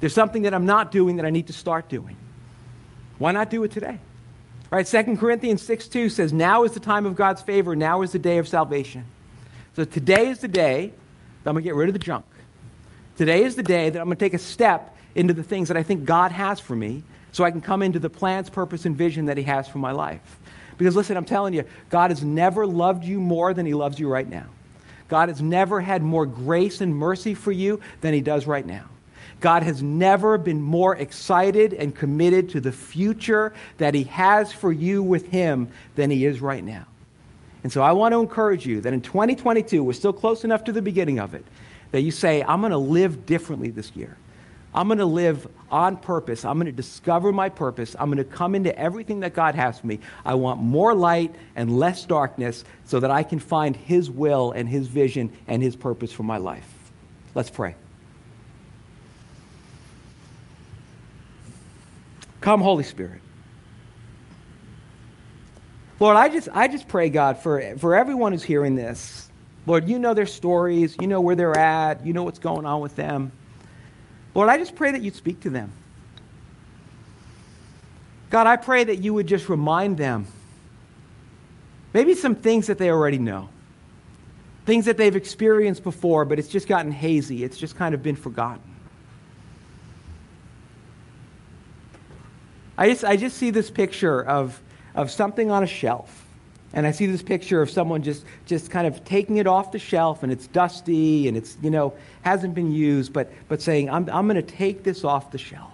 There's 0.00 0.14
something 0.14 0.42
that 0.42 0.54
I'm 0.54 0.66
not 0.66 0.90
doing 0.90 1.16
that 1.16 1.26
I 1.26 1.30
need 1.30 1.48
to 1.48 1.52
start 1.52 1.88
doing. 1.88 2.16
Why 3.18 3.32
not 3.32 3.50
do 3.50 3.62
it 3.64 3.70
today? 3.70 3.98
All 4.72 4.76
right, 4.76 4.86
2 4.86 5.16
Corinthians 5.16 5.62
6 5.62 5.88
2 5.88 6.08
says, 6.08 6.32
Now 6.32 6.64
is 6.64 6.72
the 6.72 6.80
time 6.80 7.06
of 7.06 7.16
God's 7.16 7.42
favor, 7.42 7.74
now 7.74 8.02
is 8.02 8.12
the 8.12 8.18
day 8.18 8.38
of 8.38 8.46
salvation. 8.46 9.04
So 9.74 9.84
today 9.84 10.28
is 10.28 10.38
the 10.38 10.48
day 10.48 10.92
that 11.42 11.50
I'm 11.50 11.54
going 11.54 11.64
to 11.64 11.68
get 11.68 11.74
rid 11.74 11.88
of 11.88 11.92
the 11.92 11.98
junk. 11.98 12.24
Today 13.16 13.42
is 13.42 13.56
the 13.56 13.62
day 13.62 13.90
that 13.90 13.98
I'm 13.98 14.06
going 14.06 14.16
to 14.16 14.24
take 14.24 14.34
a 14.34 14.38
step 14.38 14.96
into 15.14 15.34
the 15.34 15.42
things 15.42 15.68
that 15.68 15.76
I 15.76 15.82
think 15.82 16.04
God 16.04 16.32
has 16.32 16.60
for 16.60 16.74
me 16.74 17.02
so 17.32 17.44
I 17.44 17.50
can 17.50 17.60
come 17.60 17.82
into 17.82 17.98
the 17.98 18.10
plans, 18.10 18.48
purpose, 18.48 18.86
and 18.86 18.96
vision 18.96 19.26
that 19.26 19.36
He 19.36 19.42
has 19.44 19.68
for 19.68 19.78
my 19.78 19.92
life. 19.92 20.38
Because 20.80 20.96
listen, 20.96 21.18
I'm 21.18 21.26
telling 21.26 21.52
you, 21.52 21.64
God 21.90 22.10
has 22.10 22.24
never 22.24 22.66
loved 22.66 23.04
you 23.04 23.20
more 23.20 23.52
than 23.52 23.66
He 23.66 23.74
loves 23.74 23.98
you 23.98 24.08
right 24.08 24.26
now. 24.26 24.46
God 25.08 25.28
has 25.28 25.42
never 25.42 25.78
had 25.78 26.02
more 26.02 26.24
grace 26.24 26.80
and 26.80 26.96
mercy 26.96 27.34
for 27.34 27.52
you 27.52 27.80
than 28.00 28.14
He 28.14 28.22
does 28.22 28.46
right 28.46 28.64
now. 28.64 28.86
God 29.40 29.62
has 29.62 29.82
never 29.82 30.38
been 30.38 30.62
more 30.62 30.96
excited 30.96 31.74
and 31.74 31.94
committed 31.94 32.48
to 32.50 32.62
the 32.62 32.72
future 32.72 33.52
that 33.76 33.92
He 33.92 34.04
has 34.04 34.54
for 34.54 34.72
you 34.72 35.02
with 35.02 35.26
Him 35.26 35.68
than 35.96 36.10
He 36.10 36.24
is 36.24 36.40
right 36.40 36.64
now. 36.64 36.86
And 37.62 37.70
so 37.70 37.82
I 37.82 37.92
want 37.92 38.14
to 38.14 38.20
encourage 38.20 38.64
you 38.64 38.80
that 38.80 38.94
in 38.94 39.02
2022, 39.02 39.84
we're 39.84 39.92
still 39.92 40.14
close 40.14 40.44
enough 40.44 40.64
to 40.64 40.72
the 40.72 40.80
beginning 40.80 41.18
of 41.18 41.34
it, 41.34 41.44
that 41.90 42.00
you 42.00 42.10
say, 42.10 42.42
I'm 42.42 42.60
going 42.60 42.72
to 42.72 42.78
live 42.78 43.26
differently 43.26 43.68
this 43.68 43.94
year. 43.94 44.16
I'm 44.74 44.86
going 44.86 44.98
to 44.98 45.04
live 45.04 45.48
on 45.70 45.96
purpose. 45.96 46.44
I'm 46.44 46.56
going 46.56 46.66
to 46.66 46.72
discover 46.72 47.32
my 47.32 47.48
purpose. 47.48 47.96
I'm 47.98 48.06
going 48.10 48.18
to 48.18 48.24
come 48.24 48.54
into 48.54 48.76
everything 48.78 49.20
that 49.20 49.34
God 49.34 49.56
has 49.56 49.80
for 49.80 49.86
me. 49.86 49.98
I 50.24 50.34
want 50.34 50.60
more 50.60 50.94
light 50.94 51.34
and 51.56 51.78
less 51.78 52.04
darkness 52.04 52.64
so 52.84 53.00
that 53.00 53.10
I 53.10 53.24
can 53.24 53.40
find 53.40 53.74
His 53.74 54.10
will 54.10 54.52
and 54.52 54.68
His 54.68 54.86
vision 54.86 55.32
and 55.48 55.62
His 55.62 55.74
purpose 55.74 56.12
for 56.12 56.22
my 56.22 56.36
life. 56.36 56.68
Let's 57.34 57.50
pray. 57.50 57.74
Come, 62.40 62.60
Holy 62.60 62.84
Spirit. 62.84 63.20
Lord, 65.98 66.16
I 66.16 66.28
just, 66.28 66.48
I 66.52 66.68
just 66.68 66.88
pray, 66.88 67.10
God, 67.10 67.38
for, 67.38 67.76
for 67.76 67.94
everyone 67.94 68.32
who's 68.32 68.42
hearing 68.42 68.74
this. 68.74 69.28
Lord, 69.66 69.88
you 69.88 69.98
know 69.98 70.14
their 70.14 70.26
stories. 70.26 70.96
You 71.00 71.08
know 71.08 71.20
where 71.20 71.36
they're 71.36 71.58
at. 71.58 72.06
You 72.06 72.12
know 72.12 72.22
what's 72.22 72.38
going 72.38 72.64
on 72.64 72.80
with 72.80 72.96
them. 72.96 73.32
Lord, 74.34 74.48
I 74.48 74.58
just 74.58 74.74
pray 74.76 74.92
that 74.92 75.02
you'd 75.02 75.14
speak 75.14 75.40
to 75.40 75.50
them. 75.50 75.72
God, 78.30 78.46
I 78.46 78.56
pray 78.56 78.84
that 78.84 78.96
you 78.96 79.12
would 79.14 79.26
just 79.26 79.48
remind 79.48 79.98
them 79.98 80.26
maybe 81.92 82.14
some 82.14 82.36
things 82.36 82.68
that 82.68 82.78
they 82.78 82.90
already 82.90 83.18
know, 83.18 83.48
things 84.66 84.84
that 84.84 84.96
they've 84.96 85.16
experienced 85.16 85.82
before, 85.82 86.24
but 86.24 86.38
it's 86.38 86.48
just 86.48 86.68
gotten 86.68 86.92
hazy, 86.92 87.42
it's 87.42 87.58
just 87.58 87.76
kind 87.76 87.94
of 87.94 88.02
been 88.02 88.14
forgotten. 88.16 88.62
I 92.78 92.88
just, 92.88 93.04
I 93.04 93.16
just 93.16 93.36
see 93.36 93.50
this 93.50 93.70
picture 93.70 94.24
of, 94.24 94.62
of 94.94 95.10
something 95.10 95.50
on 95.50 95.62
a 95.62 95.66
shelf. 95.66 96.24
And 96.72 96.86
I 96.86 96.92
see 96.92 97.06
this 97.06 97.22
picture 97.22 97.62
of 97.62 97.70
someone 97.70 98.02
just, 98.02 98.24
just 98.46 98.70
kind 98.70 98.86
of 98.86 99.04
taking 99.04 99.38
it 99.38 99.46
off 99.46 99.72
the 99.72 99.78
shelf 99.78 100.22
and 100.22 100.30
it's 100.30 100.46
dusty 100.46 101.26
and 101.26 101.36
it's, 101.36 101.56
you 101.62 101.70
know, 101.70 101.94
hasn't 102.22 102.54
been 102.54 102.70
used, 102.70 103.12
but, 103.12 103.32
but 103.48 103.60
saying, 103.60 103.90
I'm, 103.90 104.08
I'm 104.08 104.28
going 104.28 104.36
to 104.36 104.42
take 104.42 104.84
this 104.84 105.02
off 105.02 105.32
the 105.32 105.38
shelf. 105.38 105.72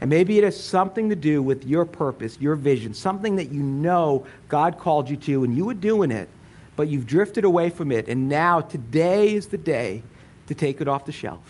And 0.00 0.08
maybe 0.08 0.38
it 0.38 0.44
has 0.44 0.58
something 0.58 1.10
to 1.10 1.16
do 1.16 1.42
with 1.42 1.66
your 1.66 1.84
purpose, 1.84 2.38
your 2.40 2.54
vision, 2.54 2.94
something 2.94 3.36
that 3.36 3.50
you 3.50 3.62
know 3.62 4.24
God 4.48 4.78
called 4.78 5.10
you 5.10 5.16
to 5.16 5.44
and 5.44 5.56
you 5.56 5.64
were 5.64 5.74
doing 5.74 6.10
it, 6.10 6.28
but 6.76 6.88
you've 6.88 7.06
drifted 7.06 7.44
away 7.44 7.68
from 7.68 7.90
it. 7.90 8.08
And 8.08 8.28
now 8.28 8.60
today 8.60 9.34
is 9.34 9.48
the 9.48 9.58
day 9.58 10.02
to 10.46 10.54
take 10.54 10.80
it 10.80 10.86
off 10.86 11.06
the 11.06 11.12
shelf 11.12 11.40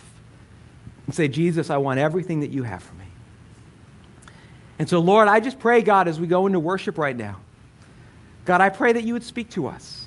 and 1.05 1.15
say, 1.15 1.27
Jesus, 1.27 1.69
I 1.69 1.77
want 1.77 1.99
everything 1.99 2.39
that 2.41 2.49
you 2.49 2.63
have 2.63 2.81
for 2.81 2.95
me. 2.95 3.05
And 4.79 4.89
so, 4.89 4.99
Lord, 4.99 5.27
I 5.27 5.39
just 5.39 5.59
pray, 5.59 5.83
God, 5.83 6.07
as 6.07 6.19
we 6.19 6.25
go 6.25 6.47
into 6.47 6.59
worship 6.59 6.97
right 6.97 7.15
now 7.15 7.37
God, 8.45 8.61
I 8.61 8.69
pray 8.69 8.93
that 8.93 9.03
you 9.03 9.13
would 9.13 9.23
speak 9.23 9.49
to 9.51 9.67
us. 9.67 10.05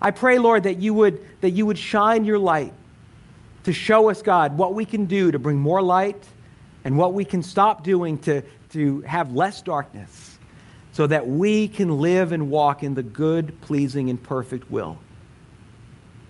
I 0.00 0.10
pray, 0.10 0.38
Lord, 0.38 0.62
that 0.62 0.78
you 0.78 0.94
would, 0.94 1.20
that 1.40 1.50
you 1.50 1.66
would 1.66 1.78
shine 1.78 2.24
your 2.24 2.38
light 2.38 2.72
to 3.64 3.72
show 3.72 4.08
us, 4.08 4.22
God, 4.22 4.56
what 4.56 4.74
we 4.74 4.84
can 4.84 5.04
do 5.04 5.30
to 5.30 5.38
bring 5.38 5.58
more 5.58 5.82
light 5.82 6.26
and 6.84 6.96
what 6.96 7.12
we 7.12 7.24
can 7.24 7.42
stop 7.42 7.84
doing 7.84 8.18
to, 8.20 8.42
to 8.70 9.02
have 9.02 9.34
less 9.34 9.60
darkness 9.60 10.38
so 10.92 11.06
that 11.06 11.26
we 11.28 11.68
can 11.68 12.00
live 12.00 12.32
and 12.32 12.50
walk 12.50 12.82
in 12.82 12.94
the 12.94 13.02
good, 13.02 13.60
pleasing, 13.60 14.10
and 14.10 14.22
perfect 14.22 14.70
will 14.70 14.98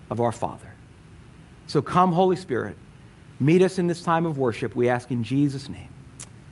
of 0.09 0.19
our 0.19 0.31
Father. 0.31 0.71
So 1.67 1.81
come, 1.81 2.11
Holy 2.11 2.35
Spirit, 2.35 2.75
meet 3.39 3.61
us 3.61 3.79
in 3.79 3.87
this 3.87 4.03
time 4.03 4.25
of 4.25 4.37
worship. 4.37 4.75
We 4.75 4.89
ask 4.89 5.09
in 5.09 5.23
Jesus' 5.23 5.69
name. 5.69 5.89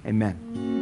Amen. 0.05 0.78